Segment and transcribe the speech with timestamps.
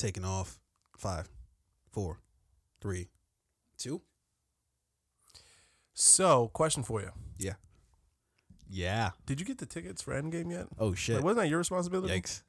[0.00, 0.58] taking off.
[0.96, 1.28] Five,
[1.92, 2.20] four,
[2.80, 3.08] three,
[3.78, 4.02] two.
[5.94, 7.54] So, question for you: Yeah.
[8.72, 9.10] Yeah.
[9.26, 10.66] Did you get the tickets for Endgame yet?
[10.78, 11.16] Oh shit.
[11.16, 12.14] Like, wasn't that your responsibility?
[12.20, 12.42] Yikes.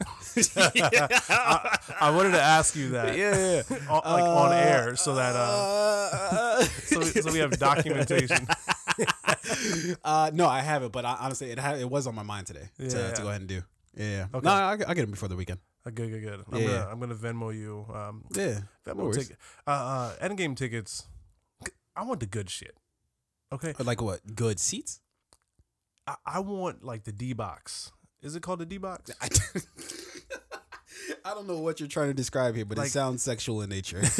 [1.29, 3.17] I, I wanted to ask you that.
[3.17, 3.63] yeah.
[3.89, 8.47] on, like on air, so that uh, uh, so, we, so we have documentation.
[10.03, 12.69] uh, no, I haven't, but I, honestly, it ha- it was on my mind today
[12.77, 13.11] to, Yeah.
[13.13, 13.63] to go ahead and do.
[13.95, 14.25] Yeah, yeah.
[14.33, 14.45] Okay.
[14.45, 15.59] No, I, I get them before the weekend.
[15.85, 16.43] Uh, good, good, good.
[16.51, 16.67] I'm Yeah.
[16.67, 17.85] gonna I'm gonna Venmo you.
[17.93, 19.17] Um, Yeah, no Venmo worries.
[19.27, 19.37] ticket.
[19.65, 21.07] Uh, uh, Endgame tickets.
[21.95, 22.75] I want the good shit.
[23.51, 24.21] Okay, like what?
[24.35, 25.01] Good seats?
[26.07, 27.91] I, I want like the D box.
[28.21, 29.11] Is it called the D box?
[29.19, 29.27] I,
[31.25, 33.69] I don't know what you're trying to describe here, but Like- it sounds sexual in
[33.69, 34.01] nature.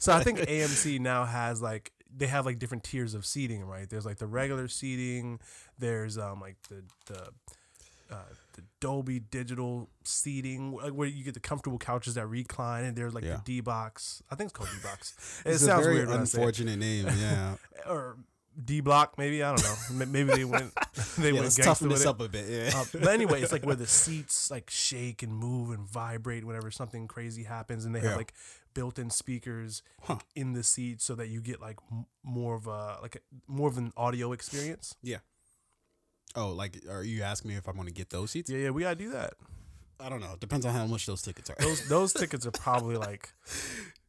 [0.00, 3.88] So I think AMC now has like they have like different tiers of seating, right?
[3.88, 5.40] There's like the regular seating.
[5.78, 7.28] There's um like the the
[8.10, 8.16] uh,
[8.54, 13.14] the Dolby digital seating, like where you get the comfortable couches that recline, and there's
[13.14, 13.36] like Yeah.
[13.36, 14.22] the D box.
[14.30, 15.14] I think it's called D box.
[15.46, 16.40] It sounds weird when I say it.
[16.42, 17.06] unfortunate name.
[17.06, 17.54] Yeah,
[17.88, 18.16] or
[18.62, 20.06] D block, maybe I don't know.
[20.06, 20.72] Maybe they went
[21.18, 22.46] they yeah went toughen this up a bit.
[22.48, 26.44] Yeah, Uh, but anyway, it's like where the seats like shake and move and vibrate
[26.44, 28.32] whenever something crazy happens, and they have like
[28.74, 30.18] built-in speakers Huh.
[30.36, 33.68] in the seat so that you get like m- more of a like a, more
[33.68, 34.96] of an audio experience.
[36.36, 38.50] Oh, like, are you asking me if I'm going to get those seats?
[38.50, 39.34] Yeah, yeah, we gotta do that.
[39.98, 40.34] I don't know.
[40.38, 41.56] Depends on how much those tickets are.
[41.58, 43.32] Those those tickets are probably like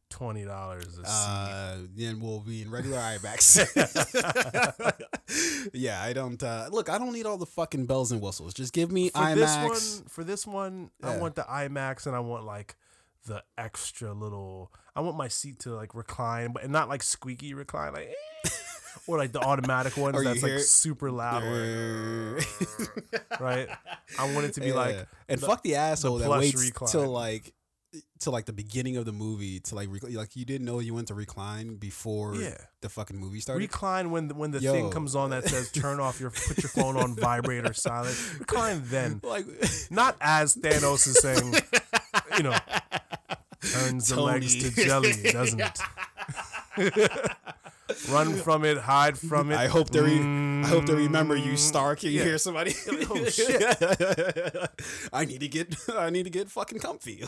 [0.08, 1.06] twenty dollars a seat.
[1.06, 3.66] Uh, then we'll be in regular IMAX.
[5.74, 6.88] yeah, I don't uh, look.
[6.88, 8.54] I don't need all the fucking bells and whistles.
[8.54, 9.34] Just give me for IMAX.
[9.34, 12.76] this one, for this one, I want the IMAX and I want like
[13.26, 14.72] the extra little.
[14.94, 18.08] I want my seat to like recline, but not like squeaky recline, like
[18.44, 18.48] eh,
[19.06, 21.42] or like the automatic ones you that's like super loud,
[23.40, 23.68] right?
[24.18, 24.74] I want it to be Yeah.
[24.74, 26.90] like and the- fuck the asshole that plush waits recline.
[26.90, 27.52] till like
[28.20, 30.94] till like the beginning of the movie to like rec- like you didn't know you
[30.94, 32.56] went to recline before yeah.
[32.80, 33.60] the fucking movie started.
[33.60, 34.72] Recline when the, when the Yo.
[34.72, 38.16] thing comes on that says turn off your put your phone on vibrate or silent.
[38.38, 39.44] Recline then, like
[39.90, 41.54] not as Thanos is saying,
[42.38, 42.56] you know,
[43.60, 45.78] turns the legs to jelly, doesn't it?
[48.10, 49.56] Run from it, hide from it.
[49.56, 51.96] I hope they re- I hope they remember you, Mm, Star.
[51.96, 52.24] Can you yeah.
[52.24, 52.74] hear somebody?
[53.10, 53.62] Oh, shit.
[55.12, 57.24] I need to get I need to get fucking comfy.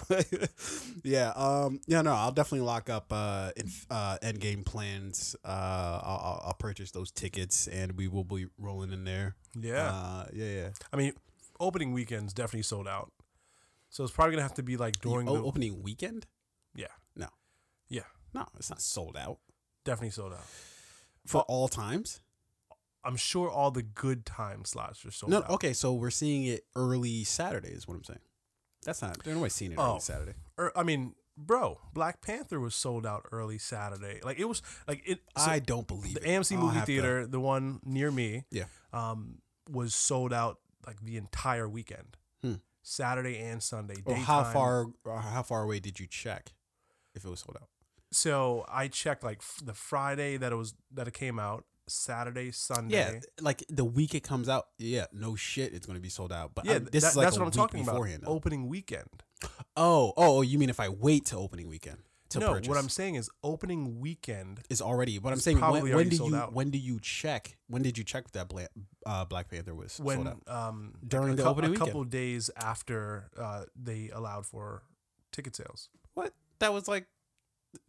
[1.02, 5.36] yeah, um, yeah, no, I'll definitely lock up uh, in, uh end game plans.
[5.44, 5.48] Uh,
[6.02, 9.34] I'll, I'll, purchase those tickets and we will be rolling in there.
[9.58, 9.90] Yeah.
[9.92, 10.68] uh, yeah, yeah.
[10.92, 11.12] I mean,
[11.60, 13.12] opening weekend's definitely sold out.
[13.90, 16.26] So it's probably gonna have to be like during O- the opening weekend?
[16.74, 16.86] yeah,
[17.16, 17.28] No.
[17.88, 18.02] Yeah.
[18.32, 19.38] no, it's not sold out
[19.84, 20.44] definitely sold out.
[21.26, 22.20] for all times.
[23.06, 25.50] I'm sure all the good time slots are sold No, out.
[25.50, 28.20] okay, so we're seeing it early Saturday is what I'm saying.
[28.82, 29.22] That's not.
[29.22, 29.92] They're nobody seeing it Oh.
[29.92, 30.34] early Saturday.
[30.58, 34.20] Or, I mean, bro, Black Panther was sold out early Saturday.
[34.22, 35.20] Like it was like it.
[35.36, 36.28] so I don't believe the it.
[36.28, 38.64] AMC I'll movie have to- theater, the one near me, Yeah.
[38.92, 42.54] um, was sold out like the entire weekend, Hmm.
[42.82, 44.02] Saturday and Sunday.
[44.06, 44.86] Or how far?
[45.06, 46.52] How far away did you check
[47.14, 47.68] if it was sold out?
[48.14, 52.52] So I checked like f- the Friday that it was that it came out, Saturday,
[52.52, 52.96] Sunday.
[52.96, 54.68] Yeah, like the week it comes out.
[54.78, 56.54] Yeah, no shit, it's gonna be sold out.
[56.54, 58.22] But Yeah, I- this that- is like that's what I'm talking beforehand.
[58.22, 58.30] about.
[58.30, 58.36] though.
[58.36, 59.22] Opening weekend.
[59.76, 61.98] Oh, oh, oh, you mean if I wait to opening weekend
[62.30, 62.68] to no, purchase?
[62.68, 64.60] what I'm saying is opening weekend.
[64.70, 65.18] is already.
[65.18, 66.52] What I'm saying, when, when do you out.
[66.52, 67.58] when do you check?
[67.66, 68.70] When did you check that Black,
[69.04, 70.40] uh, Black Panther was sold when out?
[70.48, 71.88] um During a the cou- opening a weekend.
[71.88, 74.84] couple days after uh, they allowed for
[75.32, 75.88] ticket sales.
[76.14, 76.32] What?
[76.60, 77.06] That was like,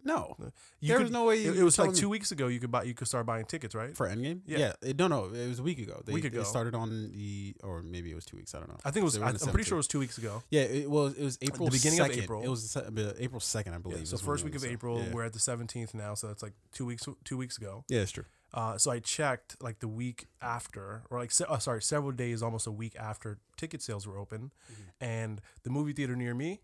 [0.04, 0.36] no,
[0.80, 1.38] You there could- was no way.
[1.40, 2.48] It, you it was like two weeks ago.
[2.48, 2.84] You could buy.
[2.84, 3.96] You could start buying tickets, right?
[3.96, 4.42] for Endgame.
[4.46, 4.74] Yeah.
[4.82, 6.02] it- no, no, it was a week ago.
[6.06, 6.44] They, Week ago.
[6.44, 8.54] started on the, or maybe it was two weeks.
[8.56, 8.78] I don't know.
[8.86, 9.18] I think it was.
[9.20, 10.44] I, I'm pretty sure it was two weeks ago.
[10.50, 11.14] Yeah, it was.
[11.16, 11.68] It was April.
[11.68, 12.42] The beginning of April.
[12.44, 12.78] It was
[13.20, 14.00] April second, I believe.
[14.00, 15.00] Yeah, so first week of was, uh, April.
[15.00, 15.12] Yeah.
[15.14, 17.08] We're at the 17th now, so that's like two weeks.
[17.24, 17.84] Two weeks ago.
[17.90, 18.26] yeah, it's true.
[18.54, 22.42] Uh, so I checked like the week after, or like se- oh, sorry, several days,
[22.42, 24.76] almost a week after ticket sales were open, Mhm.
[25.02, 26.62] and the movie theater near me,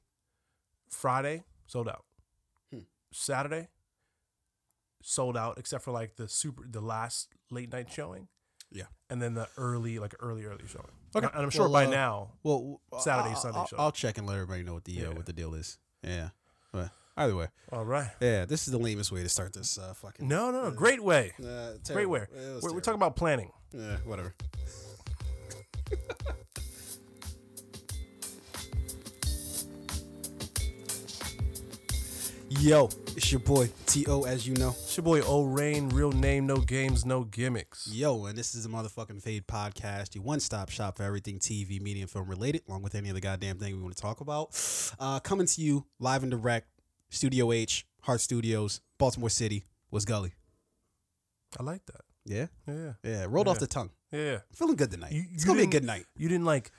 [0.90, 2.06] Friday sold out.
[3.12, 3.68] Saturday
[5.04, 8.28] sold out, except for like the super, the last late night showing.
[8.74, 8.86] Yeah.
[9.10, 10.88] and then the early, like early, early showing.
[11.14, 11.28] Okay.
[11.34, 12.32] and I'm sure Well, by uh, now.
[12.44, 13.76] Well, Saturday, Sunday I'll, show.
[13.78, 15.78] I'll check and let everybody know what the uh, what the deal is.
[16.04, 16.30] Yeah,
[16.72, 18.10] but either way, All right.
[18.22, 20.26] yeah, this is the lamest way to start this uh, fucking.
[20.26, 20.68] No, no, no.
[20.68, 21.34] Uh, Great way.
[21.44, 22.26] Uh, Great way.
[22.62, 23.52] We're, we're talking about planning.
[23.74, 24.34] Yeah, whatever.
[32.60, 34.24] Yo, it's your boy T.O.
[34.24, 34.70] as you know.
[34.70, 37.88] It's your boy O Rain, real name, no games, no gimmicks.
[37.90, 41.82] Yo, and this is the motherfucking Fade Podcast, your one stop shop for everything TV,
[41.82, 44.50] media, and film related, along with any other goddamn thing we want to talk about.
[45.00, 46.68] Uh, coming to you live and direct,
[47.10, 50.34] Studio H, Heart Studios, Baltimore City, was Gully.
[51.58, 52.02] I like that.
[52.26, 52.48] Yeah?
[52.68, 53.92] Yeah, Yeah, rolled off the tongue.
[54.12, 54.40] yeah.
[54.54, 55.14] Feeling good tonight.
[55.14, 56.06] You- it's you gonna be a good night.
[56.18, 56.72] You didn't like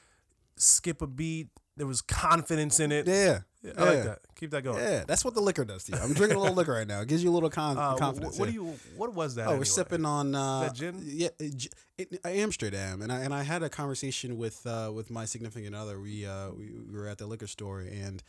[0.56, 1.48] skip a beat.
[1.78, 3.06] There was confidence in it.
[3.06, 3.40] Yeah.
[3.62, 4.18] Yeah, I like that.
[4.34, 4.78] Keep that going.
[4.82, 5.98] Yeah, that's what the liquor does to you.
[6.02, 7.00] I'm drinking a little liquor right now.
[7.00, 8.36] It gives you a little con- Uh, wh- confidence.
[8.38, 8.54] what yeah.
[8.58, 8.78] do you?
[8.96, 9.46] What was that?
[9.48, 11.00] Oh, we're sipping on uh, that gin?
[11.04, 11.44] Yeah, uh,
[11.96, 16.00] it, Amsterdam, and I and I had a conversation with uh, with my significant other.
[16.00, 18.20] We uh we, we were at the liquor store, and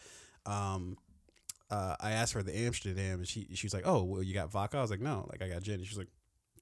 [0.45, 0.97] um,
[1.71, 4.51] uh, I asked her the Amsterdam, and she she was like, "Oh, well, you got
[4.51, 6.09] vodka?" I was like, "No, like I got gin." And she was like,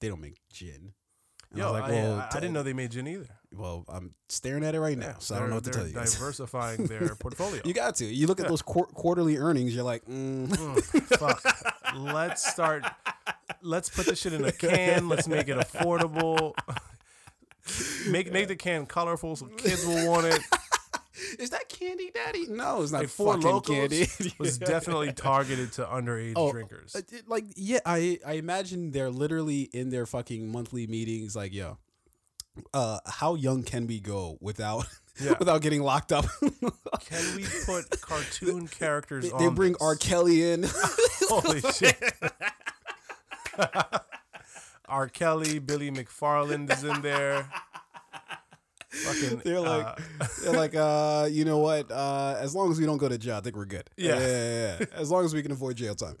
[0.00, 0.94] "They don't make gin."
[1.50, 3.28] And Yo, I I, was like, "Well, I, I didn't know they made gin either.
[3.54, 5.92] Well, I'm staring at it right now, so I don't know what to tell you.
[5.94, 7.62] Diversifying their portfolio.
[7.64, 8.04] you got to.
[8.06, 10.48] You look at those quar- quarterly earnings, you're like, mm.
[10.48, 11.42] Mm, fuck.
[11.96, 12.84] Let's start.
[13.60, 15.08] Let's put this shit in a can.
[15.08, 16.54] Let's make it affordable.
[18.08, 20.40] Make make the can colorful so kids will want it.
[21.38, 24.08] Is that candy, Daddy?" No, it's not Like Four fucking candy.
[24.38, 26.96] was definitely targeted to underage Oh, drinkers.
[26.96, 31.78] Uh, like yeah i i imagine they're literally in their fucking monthly meetings like yo
[32.74, 34.86] uh how young can we go without
[35.22, 35.34] Yeah.
[35.38, 36.24] without getting locked up
[37.00, 39.38] Can we put cartoon characters they, on?
[39.44, 39.82] they bring this?
[39.82, 40.64] r kelly in
[41.28, 41.96] Holy shit.
[44.88, 45.08] R.
[45.08, 47.50] Kelly, Billy McFarland is in there.
[48.90, 52.84] Fucking, they're like uh, they're like uh you know what uh as long as we
[52.84, 54.18] don't go to jail i think we're good Yeah.
[54.18, 54.86] yeah, yeah, yeah.
[54.94, 56.16] as long as we can avoid jail time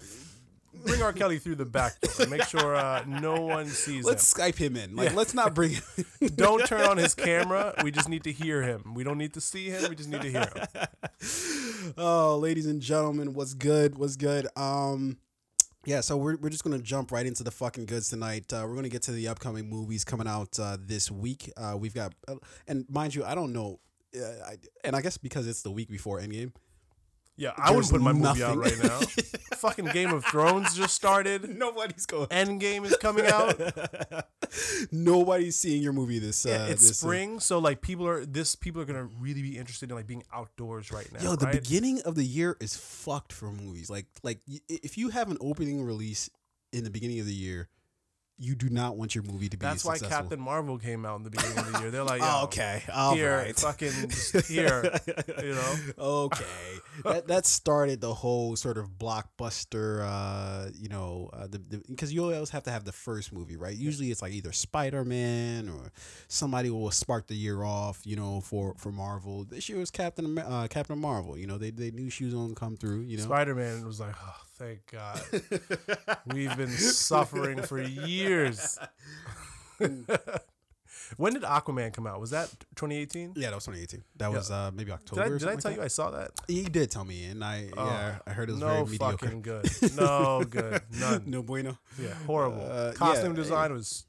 [0.84, 1.12] bring R.
[1.12, 2.26] Kelly through the back door.
[2.26, 5.16] Make sure uh, no one sees let's skype him in like Yeah.
[5.16, 5.82] let's not bring him
[6.20, 6.28] him.
[6.34, 7.74] Don't turn on his camera.
[7.82, 8.94] We just need to hear him.
[8.94, 9.88] We don't need to see him.
[9.88, 11.92] We just need to hear him.
[11.98, 13.96] oh, ladies and gentlemen, what's good?
[13.98, 14.46] What's good?
[14.56, 15.18] Um,
[15.84, 18.52] yeah, so we're, we're just gonna jump right into the fucking goods tonight.
[18.52, 21.50] Uh, we're gonna get to the upcoming movies coming out uh, this week.
[21.56, 22.36] Uh, we've got, uh,
[22.68, 23.80] and mind you, I don't know,
[24.16, 26.52] uh, I, and I guess because it's the week before Endgame,
[27.36, 28.78] Yeah, I wouldn't put my movie out nothing.
[28.78, 29.00] right now.
[29.56, 31.48] Fucking Game of Thrones just started.
[31.48, 32.26] nobody's going.
[32.28, 33.58] Endgame is coming out.
[34.92, 36.44] Nobody's seeing your movie this.
[36.44, 39.40] Yeah, uh, it's this, uh, spring, so like people are this people are gonna really
[39.40, 41.22] be interested in like being outdoors right now.
[41.22, 41.54] Yo, the right?
[41.54, 43.88] beginning of the year is fucked for movies.
[43.88, 46.28] Like, like if you have an opening release
[46.72, 47.68] in the beginning of the year,
[48.42, 49.64] you do not want your movie to be.
[49.64, 50.22] That's why successful.
[50.22, 51.90] Captain Marvel came out in the beginning of the year.
[51.92, 52.82] They're like, Oh, okay.
[52.92, 53.56] All here, right.
[53.56, 53.92] fucking
[54.48, 54.92] here,
[55.42, 55.74] you know.
[55.98, 56.44] okay.
[57.04, 60.02] that that started the whole sort of blockbuster.
[60.04, 61.58] Uh, you know, uh, the
[61.88, 63.76] because you always have to have the first movie, right?
[63.76, 65.92] Usually it's like either Spider Man or
[66.28, 68.00] somebody will spark the year off.
[68.04, 69.44] You know, for for Marvel.
[69.44, 71.38] This year was Captain uh, Captain Marvel.
[71.38, 73.02] You know, they they knew she was gonna come through.
[73.02, 73.24] You know.
[73.24, 75.20] Spider Man was like, oh, thank God.
[76.32, 78.78] We've been suffering for years.
[81.16, 82.20] when did Aquaman come out?
[82.20, 83.32] Was that 2018?
[83.36, 84.04] Yeah, that was 2018.
[84.16, 84.36] That Yeah.
[84.36, 85.22] was uh, maybe Did October.
[85.22, 86.36] I, or did I tell like you I saw that?
[86.36, 86.44] that.
[86.52, 89.18] He did tell me, and I Oh, yeah, I heard it was no very mediocre.
[89.26, 89.68] fucking good.
[89.96, 90.82] No good.
[90.98, 91.24] None.
[91.26, 91.78] no bueno.
[91.98, 92.62] Yeah, horrible.
[92.70, 94.06] Uh, Costume yeah, design was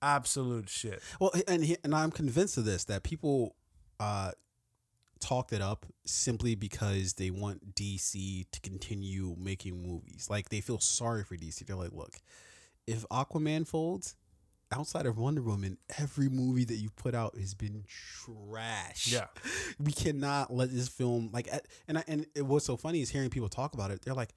[0.00, 1.02] absolute shit.
[1.20, 3.56] Well, and he, and I'm convinced of this that people
[4.00, 4.32] uh,
[5.20, 10.28] talked it up simply because they want DC to continue making movies.
[10.30, 11.66] Like they feel sorry for DC.
[11.66, 12.16] They're like, look,
[12.86, 14.14] if Aquaman folds,
[14.72, 19.08] outside of Wonder Woman, every movie that you put out has been trash.
[19.12, 19.26] Yeah.
[19.78, 21.48] we cannot let this film like.
[21.86, 24.02] And I, and it, what's so funny is hearing people talk about it.
[24.02, 24.30] They're like,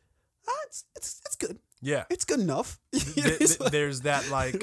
[0.47, 1.59] ah, it's it's it's good.
[1.81, 2.03] Yeah.
[2.09, 2.79] It's good enough.
[2.93, 4.55] Th- It's th- there's that like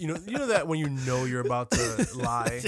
[0.00, 2.62] you know you know that when you know you're about to lie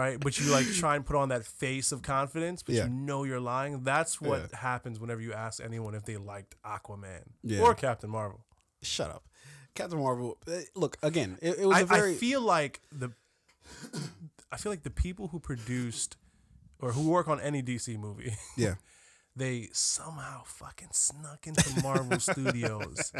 [0.00, 2.84] right but you like try and put on that face of confidence but Yeah.
[2.84, 4.58] you know you're lying that's what Yeah.
[4.70, 7.60] happens whenever you ask anyone if they liked aquaman Yeah.
[7.64, 8.40] or captain marvel
[8.82, 9.24] Shut up.
[9.74, 10.38] Captain Marvel.
[10.48, 11.36] uh, Look again.
[11.42, 13.10] It, it was I, a very I feel like the
[14.50, 16.16] i feel like the people who produced
[16.80, 18.74] or who work on any dc movie yeah.
[19.40, 23.12] they somehow fucking snuck into Marvel Studios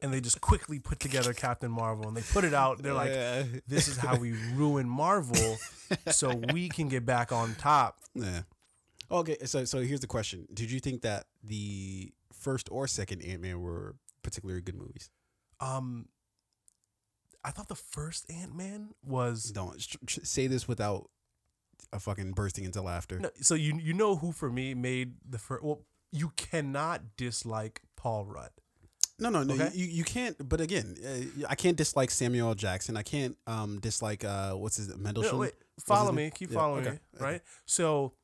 [0.00, 2.82] and they just quickly put together Captain Marvel and they put it out.
[2.82, 3.44] They're like, Yeah.
[3.66, 5.56] this is how we ruin Marvel
[6.10, 7.98] so we can get back on top.
[8.14, 8.42] Yeah.
[9.10, 13.42] Okay, so so here's the question: Did you think that the first or second Ant
[13.42, 15.10] Man were particularly good movies?
[15.60, 16.06] Um,
[17.44, 21.10] I thought the first Ant Man was Don't say this without
[21.92, 23.18] a fucking bursting into laughter.
[23.20, 25.62] no, so you you know who for me made the first.
[25.64, 28.50] Well, you cannot dislike Paul Rudd.
[29.18, 29.54] No, no, no.
[29.54, 29.70] Okay.
[29.74, 30.36] You, you can't.
[30.48, 32.54] But again, uh, I can't dislike Samuel L.
[32.54, 32.96] Jackson.
[32.96, 35.34] I can't um dislike uh what's his Mendelsohn.
[35.34, 36.22] No, wait, follow me.
[36.24, 36.30] name?
[36.32, 36.98] Keep Yeah, following okay, me.
[37.16, 37.24] okay.
[37.24, 37.40] Right.
[37.66, 38.14] So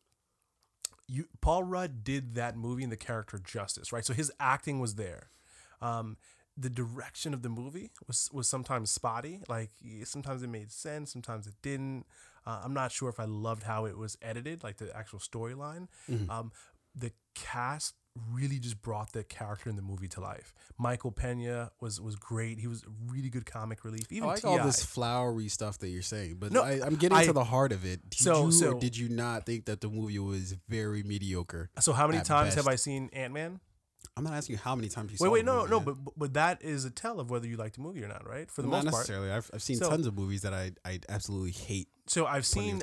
[1.07, 4.05] you Paul Rudd did that movie and the character justice, right?
[4.05, 5.31] So his acting was there.
[5.81, 6.17] Um,
[6.57, 9.41] the direction of the movie was was sometimes spotty.
[9.49, 9.71] Like
[10.05, 12.07] sometimes it made sense, sometimes it didn't.
[12.49, 15.89] Uh, I'm not sure if I loved how it was edited, like the actual storyline.
[16.31, 16.51] Um,
[16.95, 17.95] the cast
[18.33, 20.53] really just brought the character in the movie to life.
[20.79, 22.59] Michael Pena was was great.
[22.59, 24.07] He was a really good comic relief.
[24.11, 27.19] I Even like all this flowery stuff that you're saying, but No, I, I'm getting
[27.19, 28.09] I- to the heart of it.
[28.11, 31.71] Did So- you so- or did you not think that the movie was very mediocre?
[31.81, 32.67] So how many times have.
[32.67, 33.61] I seen Ant Man?
[34.19, 35.97] I'm not asking you how many times you Wait, wait, no, movie, no, man.
[36.05, 38.51] but but- that is a tell of whether you like the movie or not, right?
[38.51, 39.01] For the not most part.
[39.09, 39.31] necessarily.
[39.31, 41.89] I've, I've seen So- tons of movies that I I absolutely hate.
[42.07, 42.83] So I've seen.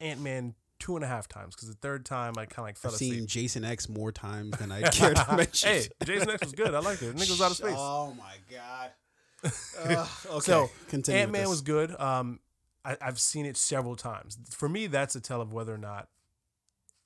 [0.00, 2.78] Ant Man two and a half times because the third time I kind of like
[2.78, 3.12] fell I've asleep.
[3.12, 5.68] seen Jason X more times than I care to mention.
[5.68, 6.74] hey, Jason X was good.
[6.74, 7.14] I liked it.
[7.14, 7.74] Nigga was out of space.
[7.76, 8.90] Oh my god.
[9.82, 10.40] Uh, okay.
[10.40, 10.70] So.
[11.12, 11.98] Ant Man was good.
[11.98, 12.40] Um,
[12.84, 14.36] I, I've seen it several times.
[14.50, 16.08] For me, that's a tell of whether or not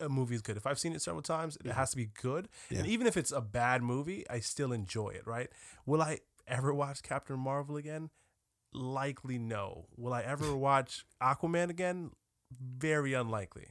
[0.05, 0.57] a movie is good.
[0.57, 2.49] If I've seen it several times, it has to be good.
[2.71, 5.27] And even if it's a bad movie, I still enjoy it.
[5.27, 5.49] Right?
[5.87, 8.11] Will I ever watch Captain Marvel again?
[8.73, 9.87] Likely no.
[9.97, 12.11] Will I ever watch Aquaman again?
[12.61, 13.69] Very unlikely.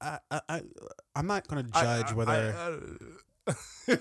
[0.00, 0.62] I, I, I
[1.16, 2.80] I'm not gonna I- judge I- whether.
[3.48, 3.54] I-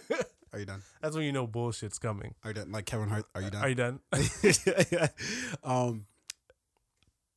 [0.53, 0.81] are you done?
[1.01, 2.33] that's when you know bullshit's coming.
[2.43, 2.71] Are you done?
[2.71, 3.25] Like Kevin Hart.
[3.35, 3.61] Are you done?
[3.63, 3.99] Are you done?
[5.63, 6.05] um,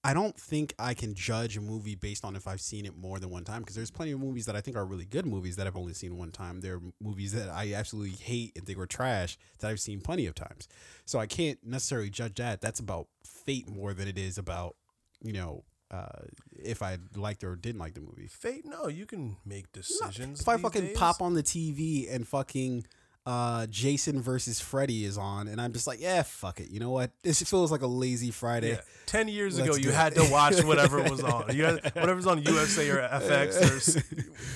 [0.07, 3.19] I don't think I can judge a movie based on if I've seen it more
[3.19, 5.57] than one time because there's plenty of movies that I think are really good movies
[5.57, 6.61] that I've only seen one time.
[6.61, 10.27] There are movies that I absolutely hate and think are trash that I've seen plenty
[10.27, 10.69] of times.
[11.07, 12.61] So I can't necessarily judge that.
[12.61, 14.77] That's about fate more than it is about
[15.25, 16.23] you know uh,
[16.53, 18.29] if I liked or didn't like the movie.
[18.29, 18.65] Fate?
[18.65, 20.41] No, you can make decisions.
[20.41, 20.97] If I fucking days.
[20.97, 22.87] pop on the TV and fucking
[23.27, 26.71] uh, Jason versus Freddy is on, and I'm just like, yeah, fuck it.
[26.71, 27.11] You know what?
[27.23, 28.71] This feels like a lazy Friday.
[28.71, 28.81] Yeah.
[29.07, 29.95] Ten years Let's ago, you it.
[29.95, 31.55] had to watch whatever was on.
[31.55, 34.01] You had, whatever's on USA or FX or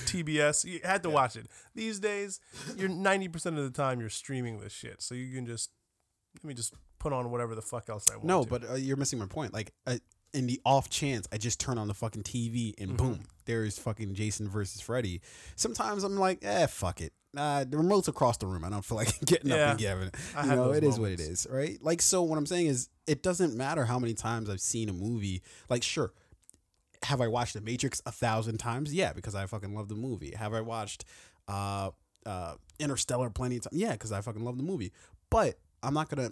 [0.05, 0.63] TBS.
[0.63, 1.47] You had to watch it.
[1.75, 2.39] These days,
[2.77, 5.69] you're ninety percent of the time you're streaming this shit, so you can just
[6.35, 8.25] let me just put on whatever the fuck else I want.
[8.25, 8.49] No, to.
[8.49, 9.53] but uh, you're missing my point.
[9.53, 9.97] Like, uh,
[10.33, 14.13] in the off chance, I just turn on the fucking TV and boom, there's fucking
[14.15, 15.21] Jason versus Freddy.
[15.55, 17.13] Sometimes I'm like, eh, fuck it.
[17.33, 18.63] Nah, the remote's across the room.
[18.65, 20.15] I don't feel like getting up and giving it.
[20.43, 21.45] You know, it is what it moments.
[21.45, 21.77] is, right?
[21.81, 24.93] Like, so what I'm saying is, it doesn't matter how many times I've seen a
[24.93, 25.41] movie.
[25.69, 26.13] Like, sure,
[27.03, 28.93] have I watched The Matrix a thousand times?
[28.93, 30.33] Yeah, because I fucking love the movie.
[30.37, 31.05] Have I watched
[31.47, 31.91] uh,
[32.25, 33.81] uh, Interstellar plenty of times?
[33.81, 34.91] Yeah, because I fucking love the movie.
[35.29, 36.31] But I'm not gonna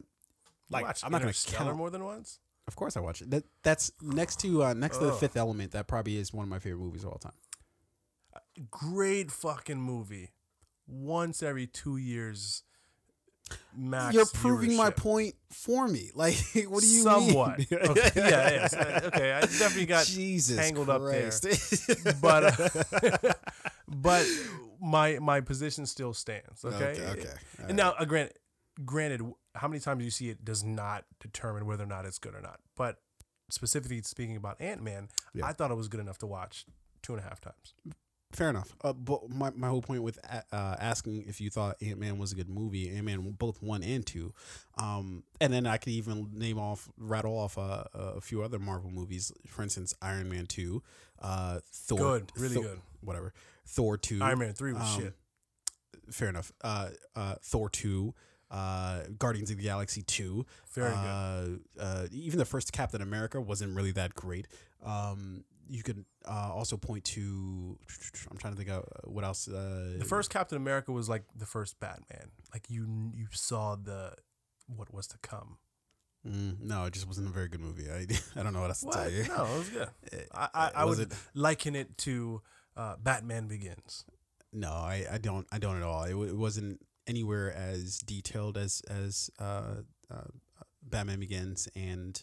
[0.70, 0.86] like.
[1.04, 1.78] I'm not gonna Interstellar count.
[1.78, 2.40] more than once.
[2.70, 3.32] Of course, I watch it.
[3.32, 5.20] That that's next to uh, next to the Ugh.
[5.20, 5.72] Fifth Element.
[5.72, 7.34] That probably is one of my favorite movies of all time.
[8.70, 10.30] Great fucking movie.
[10.88, 12.62] Once every two years,
[13.76, 14.14] max.
[14.14, 14.98] You're proving my viewership.
[14.98, 16.12] point for me.
[16.16, 16.36] Like,
[16.68, 17.58] what do you Somewhat.
[17.58, 17.68] mean?
[17.72, 18.12] Okay.
[18.16, 18.50] Yeah.
[18.52, 18.74] Yes.
[18.76, 19.32] Uh, Okay.
[19.34, 21.32] I definitely got Jesus tangled up there.
[22.22, 23.34] But uh,
[23.88, 24.28] but
[24.80, 26.64] my my position still stands.
[26.64, 26.92] Okay.
[26.92, 27.34] Okay, okay,
[27.68, 28.34] And now, uh, granted,
[28.86, 29.22] granted,
[29.60, 32.42] how many times you see it does not determine whether or not it's good or
[32.42, 32.60] not.
[32.76, 32.98] But
[33.50, 35.46] specifically speaking about Ant Man, Yeah.
[35.46, 36.66] I thought it was good enough to watch
[37.02, 37.74] two and a half times.
[38.32, 38.76] Fair enough.
[38.84, 42.20] Uh, but my, my whole point with a- uh, asking if you thought Ant Man
[42.20, 44.34] was a good movie, Ant Man both one and two,
[44.78, 48.92] um, and then I could even name off, rattle off uh, a few other Marvel
[48.92, 49.32] movies.
[49.48, 50.84] For instance, Iron Man two,
[51.24, 52.82] uh, Thor, Good, really Thor- good.
[53.02, 53.34] whatever,
[53.66, 55.14] Thor two, Iron Man three was um, shit.
[56.12, 56.52] Fair enough.
[56.62, 58.14] Uh, uh, Thor two,
[58.52, 60.98] uh, Guardians of the Galaxy two, Very good.
[60.98, 64.48] uh, uh, even the first Captain America wasn't really that great.
[64.84, 67.78] Um, you could uh, also point to.
[68.32, 69.48] I'm trying to think of what else.
[69.48, 72.32] Uh, The first Captain America was like the first Batman.
[72.54, 74.14] Like you you saw the
[74.68, 75.58] what was to come.
[76.28, 77.86] Mm, no, it just wasn't a very good movie.
[77.90, 78.06] I,
[78.40, 79.24] I don't know what else to tell you.
[79.28, 79.90] No, it was good.
[80.12, 82.42] It- I I, it I would wasn't- liken it to
[82.76, 84.06] uh, Batman Begins.
[84.52, 85.46] No, I, I don't.
[85.52, 86.04] I don't at all.
[86.06, 90.22] It, it wasn't anywhere as detailed as as uh, uh,
[90.84, 92.22] Batman Begins, and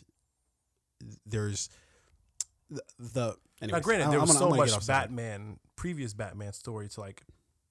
[1.26, 1.68] there's
[2.70, 2.82] the.
[2.98, 4.88] the Now, granted, I'm- there I'm was gonna- so gonna much off subject.
[5.10, 7.22] Batman, previous Batman story to like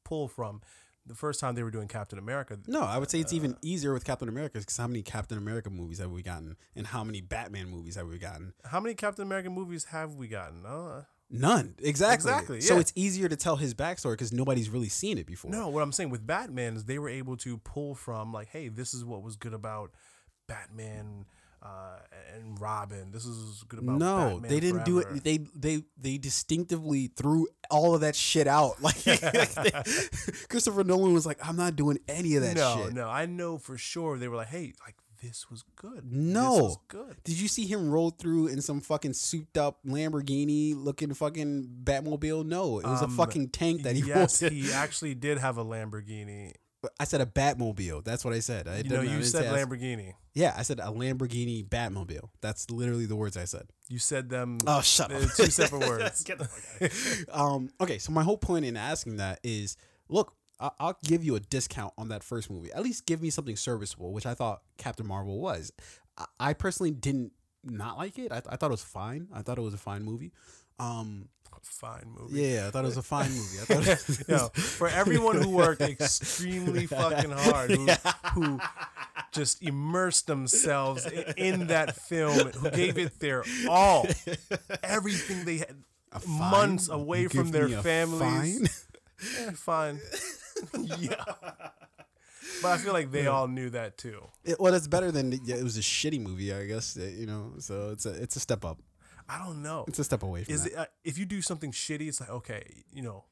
[0.03, 0.61] pull from.
[1.07, 3.57] The first time they were doing Captain America, No, I would say it's Uh, even
[3.61, 7.03] easier with Captain America because how many Captain America movies have we gotten, and how
[7.03, 8.53] many Batman movies have we gotten?
[8.65, 10.65] how many Captain America movies have we gotten?
[10.65, 11.75] Uh, None.
[11.79, 12.31] Exactly.
[12.31, 12.79] Exactly, So yeah.
[12.81, 15.51] it's easier to tell his backstory because nobody's really seen it before.
[15.51, 18.67] no, what I'm saying with Batman is they were able to pull from like, hey,
[18.69, 19.91] this is what was good about
[20.47, 21.25] Batman
[21.63, 21.97] uh,
[22.35, 23.09] and Robin.
[23.11, 25.23] This is good about No, Batman they didn't do it.
[25.23, 28.75] They they they distinctively threw all of that shit out.
[28.81, 28.95] Like
[30.49, 32.93] Christopher Nolan was like, I'm not doing any of that no, shit.
[32.93, 34.95] no, I know for sure they were like, hey, like
[35.27, 36.03] this was good.
[36.11, 36.51] No.
[36.53, 37.15] this was good.
[37.23, 42.45] Did you see him roll through in some fucking souped up Lamborghini looking fucking Batmobile?
[42.45, 44.53] No, it was Um, a fucking tank that he yes, rolled.
[44.53, 46.53] he actually did have a Lamborghini.
[46.99, 48.03] I said a Batmobile.
[48.03, 48.67] That's what I said.
[48.67, 50.13] I You know, you said Lamborghini.
[50.35, 52.29] Yeah, I said a Lamborghini Batmobile.
[52.41, 53.63] That's literally the words I said.
[53.89, 54.59] You said them.
[54.67, 55.29] Oh, shut they're up.
[55.35, 56.23] two separate words.
[56.23, 57.25] Get the fuck out of here.
[57.31, 59.77] um, okay, so my whole point in asking that is,
[60.09, 62.71] look, I'll give you a discount on that first movie.
[62.71, 65.71] At least give me something serviceable, which I thought Captain Marvel was.
[66.39, 67.33] I, personally didn't
[67.63, 68.31] not like it.
[68.31, 69.27] I, I thought it was fine.
[69.33, 70.31] I thought it was a fine movie.
[70.79, 71.29] Um,
[71.63, 72.41] Fine movie.
[72.41, 73.57] yeah, I thought it was a fine movie.
[73.59, 77.87] I thought it Yo, for everyone who worked extremely fucking hard, who,
[78.33, 78.59] who
[79.31, 84.05] just immersed themselves i- in that film, who gave it their all,
[84.83, 85.75] everything they had,
[86.27, 88.85] months away You from their families.
[89.39, 89.99] Eh, fine.
[90.99, 91.23] yeah.
[92.61, 94.21] But I feel like they all knew that too.
[94.43, 96.95] It- well, that's better than yeah, it was a shitty movie, I guess.
[96.97, 98.79] uh, You know, so it's a it's a step up.
[99.27, 99.83] I don't know.
[99.87, 100.71] It's a step away from Is that.
[100.71, 103.25] it uh, if you do something shitty, it's like okay, you know,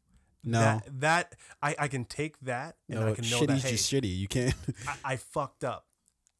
[0.44, 3.70] no, that that I, I can take that and no, I can know shitty's that
[3.70, 4.18] hey, just shitty.
[4.18, 4.56] You can't.
[4.88, 5.86] I, I fucked up.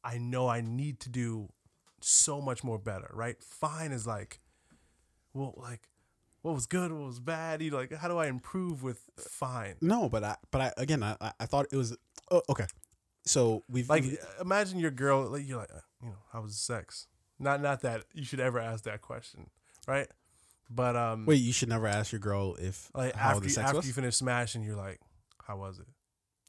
[0.02, 1.48] I know I need to do
[2.02, 3.36] so much more better, right?
[3.42, 4.40] Fine is like,
[5.32, 5.88] well, like,
[6.44, 7.62] what was good, what was bad?
[7.62, 9.76] You know, like, how do I improve with fine?
[9.80, 11.96] No, but I, but I again, I, I- thought it was
[12.30, 12.66] oh, okay.
[13.24, 16.54] So we've Like, we- imagine your girl, like, you're like, uh, you know, how was
[16.58, 17.06] sex?
[17.38, 19.48] Not, not that you should ever ask that question,
[19.88, 20.06] right?
[20.68, 23.52] But um, wait, you should never ask your girl if like how after the you,
[23.54, 23.86] sex after was.
[23.86, 25.00] you finish smashing, you're like,
[25.42, 25.86] how was it?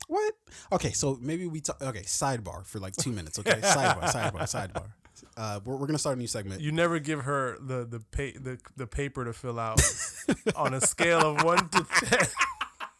[0.07, 0.33] what?
[0.73, 1.81] Okay, so maybe we talk.
[1.81, 3.39] Okay, sidebar for like two minutes.
[3.39, 4.91] Okay, sidebar, sidebar, sidebar.
[5.37, 6.61] Uh, we're, we're gonna start a new segment.
[6.61, 9.81] You never give her the the pa- the the paper to fill out
[10.55, 12.27] on a scale of one to ten.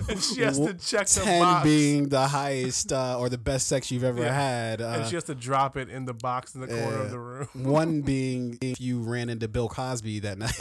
[0.08, 1.64] and she has to check the Ten box.
[1.64, 4.32] being the highest uh, or the best sex you've ever Yeah.
[4.32, 4.80] had.
[4.80, 7.18] and Uh, she has to drop it in the box in the corner of the
[7.18, 7.48] room.
[7.52, 10.56] one being if you ran into Bill Cosby that night.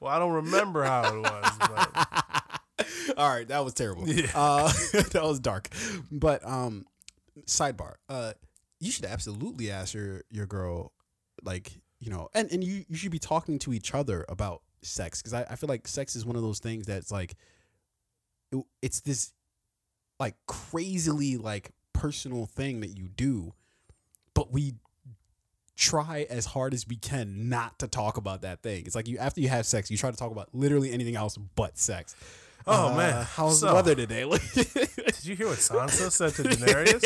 [0.00, 4.08] Well, I don't remember how it was, but All right, that was terrible.
[4.08, 4.30] Yeah.
[4.34, 4.72] Uh,
[5.12, 5.68] that was dark.
[6.10, 6.84] But um,
[7.46, 7.94] sidebar.
[8.08, 8.32] Uh,
[8.80, 10.92] you should absolutely ask your your girl,
[11.42, 15.22] like you know, and and you you should be talking to each other about sex
[15.22, 17.34] because I, I feel like sex is one of those things that's like,
[18.52, 19.32] it- it's this
[20.20, 23.52] like crazily like personal thing that you do,
[24.34, 24.74] but we
[25.76, 28.84] try as hard as we can not to talk about that thing.
[28.86, 31.36] It's like you after you have sex, you try to talk about literally anything else
[31.56, 32.14] but sex.
[32.66, 33.24] Oh, Uh, man.
[33.36, 34.22] how's the weather today?
[34.54, 37.04] did you hear what Sansa said to Daenerys?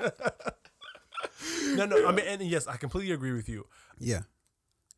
[1.76, 2.06] no, no.
[2.06, 3.66] I mean, and yes, I completely agree with you.
[3.98, 4.22] yeah,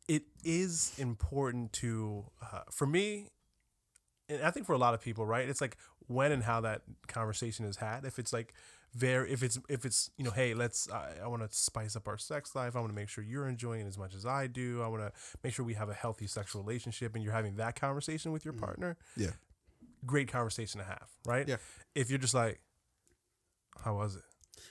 [0.07, 3.29] it is important to uh, for me
[4.27, 6.81] and i think for a lot of people right it's like when and how that
[7.07, 8.53] conversation is had if it's like
[8.95, 12.07] very if it's if it's you know hey let's i, I want to spice up
[12.07, 12.75] our sex life.
[12.75, 14.81] I want to make sure you're enjoying it as much as i do.
[14.83, 15.11] I want to
[15.43, 18.53] make sure we have a healthy sexual relationship and you're having that conversation with your
[18.53, 18.97] partner.
[19.17, 19.31] Yeah.
[20.05, 21.47] great conversation to have right?
[21.47, 21.57] Yeah.
[21.95, 22.59] if you're just like
[23.83, 24.21] how was it?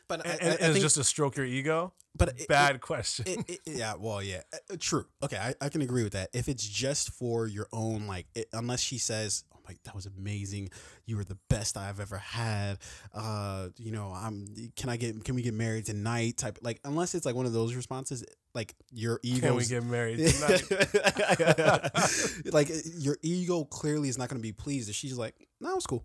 [0.08, 1.92] But and, and it's just to stroke your ego?
[2.16, 3.24] But it- bad question.
[3.26, 5.06] It, it, yeah, well, yeah, uh, true.
[5.22, 6.28] Okay, I, I can agree with that.
[6.32, 10.06] If it's just for your own, like, it, unless she says, "Oh my, that was
[10.06, 10.70] amazing.
[11.06, 12.78] You were the best I've ever had."
[13.14, 14.46] Uh, you know, I'm.
[14.76, 15.24] Can I get?
[15.24, 16.36] Can we get married tonight?
[16.38, 19.48] Type like, unless it's like one of those responses, like your ego.
[19.48, 20.62] can we get married tonight
[22.52, 25.86] like your ego clearly is not going to be pleased if she's like, "No, it's
[25.86, 26.04] cool.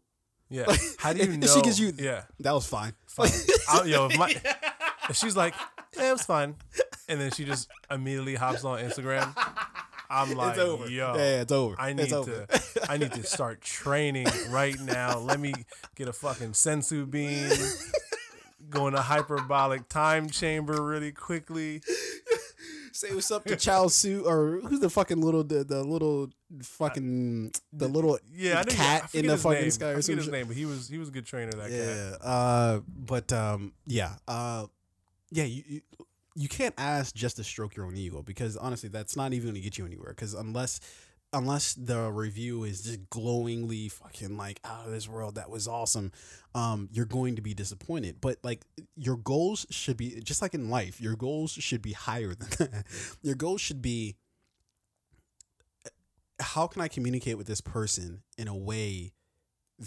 [0.49, 0.65] yeah
[0.99, 3.31] how do you If know she gives you- yeah That was fine." fine.
[3.85, 4.29] Yo, if, my,
[5.09, 5.53] if she's like,
[5.97, 6.55] yeah, it was fine,
[7.09, 9.33] and then she just immediately hops on Instagram,
[10.09, 10.89] I'm like, it's over.
[10.89, 11.75] yo, yeah, it's over.
[11.79, 12.45] I It's need over.
[12.45, 15.19] to, I need to start training right now.
[15.19, 15.53] Let me
[15.95, 17.49] get a fucking senzu bean,
[18.69, 21.81] go in a hyperbolic time chamber really quickly.
[22.93, 26.29] Say what's up to Chow Su or who's the fucking little the, the little
[26.63, 29.71] fucking the little Yeah, cat in the fucking name.
[29.71, 31.51] sky I or forget his name, but he was he was a good trainer.
[31.51, 31.71] That cat.
[31.71, 32.27] Yeah.
[32.27, 34.13] Uh but um yeah.
[34.27, 34.65] Uh
[35.29, 35.81] yeah, you, you
[36.37, 39.59] you can't ask just to stroke your own ego because honestly that's not even gonna
[39.59, 40.13] get you anywhere.
[40.13, 40.79] Cause unless
[41.33, 46.11] unless the review is just glowingly fucking like out of this world, that was awesome,
[46.53, 48.21] um, you're going to be disappointed.
[48.21, 48.61] But like
[48.95, 52.85] your goals should be just like in life, your goals should be higher than that.
[53.23, 54.15] Your goals should be
[56.39, 59.13] how can I communicate with this person in a way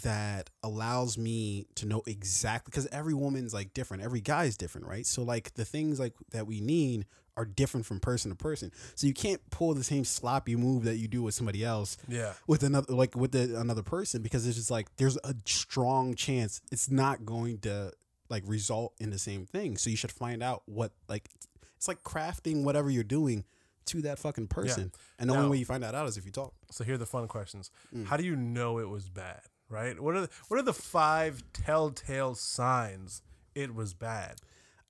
[0.04, 4.86] that allows me to know exactly because every woman's like different, every guy is different,
[4.86, 5.04] right?
[5.06, 8.70] So like the things like that we need are different from person to person.
[8.94, 12.34] So you can't pull the same sloppy move that you do with somebody else Yeah.
[12.46, 16.60] with another like with the, another person because it's just like there's a strong chance
[16.70, 17.92] it's not going to
[18.28, 19.76] like result in the same thing.
[19.76, 21.28] So you should find out what like
[21.76, 23.44] it's like crafting whatever you're doing
[23.86, 24.92] to that fucking person.
[25.18, 26.52] And the Now- only way you find that out is if you talk.
[26.70, 27.70] So here are the fun questions.
[27.92, 28.06] Mm.
[28.06, 29.40] How do you know it was bad?
[29.70, 29.98] Right?
[30.00, 33.22] What are the, what are the five telltale signs
[33.54, 34.36] it was bad?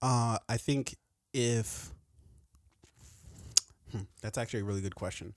[0.03, 0.97] Uh, I think
[1.35, 1.93] if
[3.93, 5.35] Hmm, that's actually a really good question.